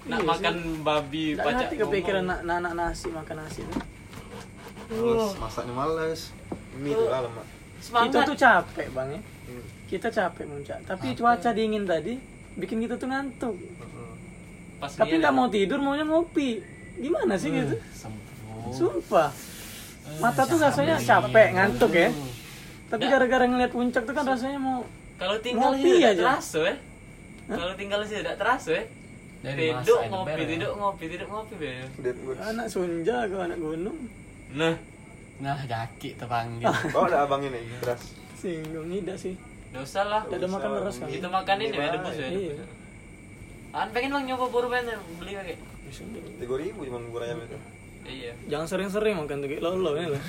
Nak 0.00 0.18
Iya 0.18 0.26
makan 0.26 0.56
babi 0.82 1.24
Dak 1.32 1.44
pacak 1.44 1.54
ngerti 1.60 1.74
kepikiran 1.78 2.22
ngomong. 2.24 2.42
nak 2.42 2.58
nak 2.60 2.72
nasi 2.74 3.08
makan 3.08 3.36
nasi 3.38 3.60
tuh. 3.62 3.78
males 4.90 5.32
masaknya 5.38 5.70
males 5.72 6.20
mie 6.74 6.90
tuh 6.90 7.06
lah 7.06 7.20
lemak 7.22 7.46
Semangat. 7.78 8.04
Kita 8.04 8.18
tuh 8.26 8.36
capek 8.36 8.86
bang 8.90 9.08
ya. 9.08 9.20
Hmm. 9.22 9.64
Kita 9.86 10.08
capek 10.10 10.44
muncak. 10.44 10.78
Tapi 10.82 11.06
cuaca 11.14 11.50
dingin 11.50 11.84
tadi 11.84 12.14
bikin 12.54 12.82
kita 12.82 12.98
tuh 12.98 13.06
ngantuk. 13.06 13.54
Mm-mm. 13.54 14.12
Pas 14.76 14.90
Tapi 14.90 15.14
nggak 15.16 15.30
mau 15.30 15.46
tidur 15.46 15.78
maunya 15.78 16.02
ngopi. 16.02 16.58
Gimana 16.96 17.38
sih 17.38 17.48
gitu? 17.48 17.78
Sempur. 17.94 18.74
Sumpah. 18.74 19.30
Mata 20.18 20.42
tuh 20.42 20.58
rasanya 20.58 20.98
capek, 20.98 21.48
ngantuk 21.54 21.92
ya. 21.94 22.08
Tapi 22.90 23.04
gara-gara 23.06 23.44
ngeliat 23.46 23.70
puncak 23.70 24.02
tuh 24.02 24.10
kan 24.10 24.26
rasanya 24.26 24.58
mau 24.58 24.82
Kalau 25.14 25.36
tinggal 25.38 25.70
Ngopi 25.70 25.84
sih 25.84 25.92
tidak 26.00 26.10
aja. 26.10 26.22
terasa 26.24 26.60
ya. 26.64 26.74
Kalau 27.46 27.74
tinggal 27.76 28.00
sih 28.02 28.16
tidak 28.18 28.36
terasa 28.36 28.70
ya. 28.72 28.84
Dari 29.40 29.72
Tidur 29.72 29.96
masa 29.96 30.12
ngopi, 30.12 30.42
tidur 30.44 30.70
ngopi, 30.76 31.04
tidur 31.08 31.28
ngopi 31.28 31.54
be. 31.56 31.70
Anak 32.36 32.66
Sunja 32.68 33.16
ke 33.24 33.36
anak 33.36 33.56
gunung. 33.56 33.98
Nah, 34.52 34.74
Nah, 35.40 35.56
jaki 35.64 36.20
terpanggil. 36.20 36.68
bawa 36.92 37.08
ada 37.08 37.24
abang 37.24 37.40
ini 37.40 37.56
beras 37.80 38.12
Singgung 38.36 38.92
tidak 38.92 39.16
sih. 39.16 39.32
enggak 39.72 39.88
usah 39.88 40.04
lah. 40.04 40.22
Tidak 40.28 40.36
ada 40.36 40.48
makan 40.50 40.70
beras 40.76 40.96
kan. 41.00 41.08
Kita 41.08 41.28
makan 41.30 41.56
ini 41.58 41.72
ya, 41.72 41.88
debus 41.96 42.16
ya. 42.16 42.28
An 43.70 43.88
pengen 43.94 44.10
bang 44.12 44.24
nyoba 44.28 44.46
buru 44.50 44.68
pengen 44.68 45.00
beli 45.16 45.32
pakai. 45.32 45.56
tiga 46.36 46.54
ribu 46.54 46.80
cuma 46.84 46.98
bubur 47.00 47.22
ayam 47.24 47.40
itu 47.40 47.56
Iya. 48.02 48.32
Jangan 48.48 48.66
sering-sering 48.66 49.14
makan 49.14 49.40
tuh 49.40 49.48
kayak 49.48 49.62
lolo 49.62 49.90
ini 49.94 50.08
loh. 50.08 50.22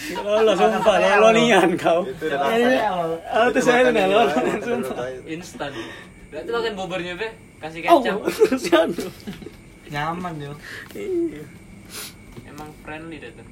Kayak 0.00 0.22
lolo 0.22 0.52
sumpah 0.54 0.96
lolo 0.98 1.28
nian 1.32 1.70
kau. 1.74 2.00
itu 2.02 2.24
udah 2.26 2.40
Iya. 2.50 2.88
Ah 3.26 3.46
itu 3.46 3.60
saya 3.60 3.88
nih 3.88 4.04
makan 4.06 4.44
sumpah. 4.58 5.06
itu. 5.06 5.20
Instan. 5.30 5.70
Berarti 6.30 6.50
makan 6.50 6.72
buburnya 6.74 7.14
be, 7.14 7.28
kasih 7.58 7.78
Oh, 7.86 7.98
kecap. 8.00 8.18
siapa? 8.62 9.02
Nyaman 9.88 10.34
yo. 10.38 10.52
Iya. 10.92 11.42
Emang 12.44 12.70
friendly 12.80 13.18
deh 13.18 13.32
tuh. 13.32 13.46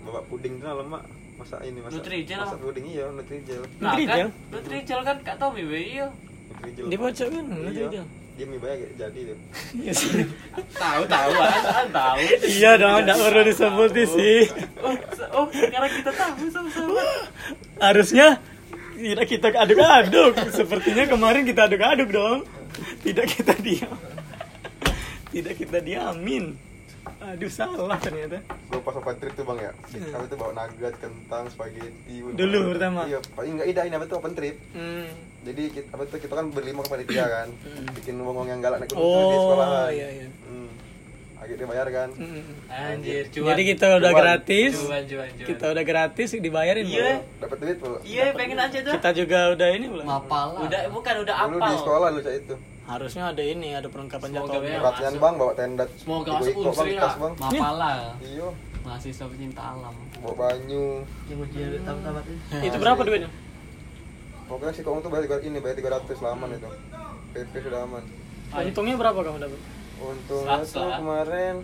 bawa 0.00 0.22
puding 0.24 0.56
tuh 0.56 0.70
lemak 0.70 1.02
masak 1.34 1.60
ini 1.60 1.82
masak 1.82 1.98
Nutrijel 1.98 2.38
masak 2.38 2.56
apa? 2.56 2.64
puding 2.64 2.86
iya 2.86 3.04
nutrijel 3.10 3.62
Nah 3.76 3.90
Nutrijel? 3.90 4.28
kan, 4.30 4.54
Nutrijel 4.54 5.00
kan 5.02 5.16
Kak 5.20 5.36
Tommy 5.36 5.62
be, 5.62 5.78
iya. 5.82 6.06
nutrijel 6.54 6.86
Di 6.86 6.96
bocah 6.96 7.26
kan, 7.26 7.44
iya 7.44 7.58
Nutrijel. 7.60 8.04
Dia 8.36 8.44
mie 8.44 8.60
banyak 8.60 9.00
jadi 9.00 9.20
tuh 9.32 9.38
Iya. 9.80 9.92
Tahu 10.76 11.02
tahu 11.08 11.30
an, 11.40 11.88
tahu. 11.88 12.20
Iya 12.44 12.72
dong, 12.76 13.00
enggak 13.08 13.16
perlu 13.16 13.42
disebut 13.48 13.90
sih. 14.12 14.40
Oh, 14.84 14.92
oh, 15.32 15.46
sekarang 15.48 15.88
kita 15.88 16.10
tahu 16.12 16.44
sama-sama. 16.52 17.04
Harusnya 17.80 18.44
tidak 18.96 19.26
kita 19.28 19.48
aduk-aduk. 19.56 20.32
Sepertinya 20.52 21.04
kemarin 21.08 21.48
kita 21.48 21.64
aduk-aduk 21.64 22.08
dong. 22.12 22.38
Tidak 23.00 23.24
kita 23.24 23.52
diam. 23.56 23.96
Tidak 25.32 25.54
kita 25.56 25.78
diamin. 25.80 26.65
Aduh 27.18 27.48
salah 27.48 27.98
ternyata. 27.98 28.38
gue 28.42 28.80
pas 28.80 28.94
open 28.94 29.14
trip 29.16 29.32
tuh 29.32 29.44
bang 29.44 29.58
ya 29.60 29.72
kami 30.06 30.24
tuh 30.26 30.36
bawa 30.36 30.52
nugget 30.54 30.94
kentang 30.96 31.44
spaghetti 31.46 32.16
Dulu 32.20 32.58
pertama? 32.70 33.02
iya 33.04 33.18
paling 33.32 33.52
enggak 33.56 33.66
ini 33.80 33.94
apa 33.94 34.04
tuh 34.04 34.16
open 34.16 34.32
trip 34.32 34.56
Hmm. 34.72 35.06
jadi 35.42 35.62
kita, 35.70 35.88
apa 35.90 36.02
tuh 36.04 36.18
kita 36.18 36.34
kan 36.34 36.46
berlima 36.48 36.80
kepada 36.80 37.02
dia 37.02 37.24
kan 37.24 37.48
bikin 37.94 38.14
ngomong 38.18 38.46
yang 38.46 38.58
galak 38.58 38.78
naik 38.78 38.90
tuh 38.90 38.96
di 38.96 39.02
Oh 39.02 39.32
sekolahan 39.44 39.90
iya 39.90 40.08
iya. 40.12 40.26
hmm. 40.28 40.68
akhirnya 41.36 41.66
bayar 41.66 41.86
kan 41.90 42.08
Hmm. 42.12 42.42
Anjir, 42.66 43.24
cuan. 43.28 43.46
Jadi 43.48 43.62
kita 43.64 43.86
udah 43.92 44.10
Cuan. 44.10 44.20
gratis. 44.20 44.72
cuan 44.76 45.02
cuan 45.04 45.28
cuan. 45.30 45.46
Kita 45.46 45.64
udah 45.68 45.84
gratis 45.84 46.28
dibayarin. 46.34 46.84
Iya. 46.84 47.22
Dapat 47.38 47.56
duit 47.56 47.76
pula 47.78 47.98
Iya, 48.02 48.24
pengen 48.32 48.58
aja 48.58 48.78
tuh. 48.80 48.92
Kita 48.92 49.10
juga 49.14 49.38
udah 49.52 49.68
ini 49.70 49.86
belum. 49.86 50.04
Mapal. 50.04 50.48
Udah 50.60 50.80
bukan 50.88 51.14
udah 51.22 51.34
dulu 51.40 51.56
apal. 51.56 51.70
di 51.70 51.76
sekolah 51.78 52.08
lu 52.10 52.20
itu 52.20 52.54
harusnya 52.86 53.22
ada 53.28 53.42
ini 53.42 53.68
ada 53.72 53.86
perlengkapan 53.86 54.30
Semoga 54.30 54.46
jatuh 54.48 54.62
ya. 54.64 54.78
Perhatian 54.78 55.14
bang 55.16 55.34
bawa 55.36 55.52
tenda. 55.52 55.84
Semoga 55.96 56.30
masuk 56.32 56.54
bang, 56.54 56.66
Unsri 56.68 56.94
lah. 56.94 57.14
bang. 57.16 57.32
Mapala 57.36 57.92
Iya, 58.20 58.48
mahasiswa 58.80 59.26
pecinta 59.26 59.62
alam 59.66 59.94
bawa 60.16 60.34
banyu. 60.40 60.86
Itu 62.62 62.76
berapa 62.78 63.00
duitnya 63.00 63.30
Pokoknya 64.46 64.72
si 64.72 64.80
kong 64.80 65.02
tuh 65.02 65.10
bayar 65.10 65.26
tiga- 65.26 65.42
ini 65.42 65.58
bayar 65.58 65.74
300 65.76 66.22
lah 66.22 66.30
aman 66.32 66.48
itu. 66.52 66.70
PP 67.34 67.52
sudah 67.60 67.82
aman. 67.82 68.02
untungnya 68.56 68.94
berapa 68.94 69.18
kamu 69.20 69.38
dapat 69.40 69.60
Untungnya 69.98 70.62
tuh 70.62 70.86
kemarin 70.94 71.54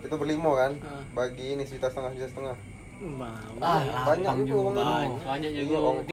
itu 0.00 0.14
berlimo 0.16 0.56
kan, 0.56 0.72
Ah. 0.80 1.04
bagi 1.14 1.54
ini 1.54 1.62
sejuta 1.62 1.86
setengah, 1.86 2.10
sejuta 2.10 2.28
setengah. 2.30 2.56
Bah, 3.14 3.36
ah 3.60 3.80
Banyak 4.06 4.34
juga. 4.42 4.80
Banyak. 4.82 5.22
banyak 5.22 5.50
Iya, 5.50 5.60
juga 5.62 5.76
ong- 5.78 6.04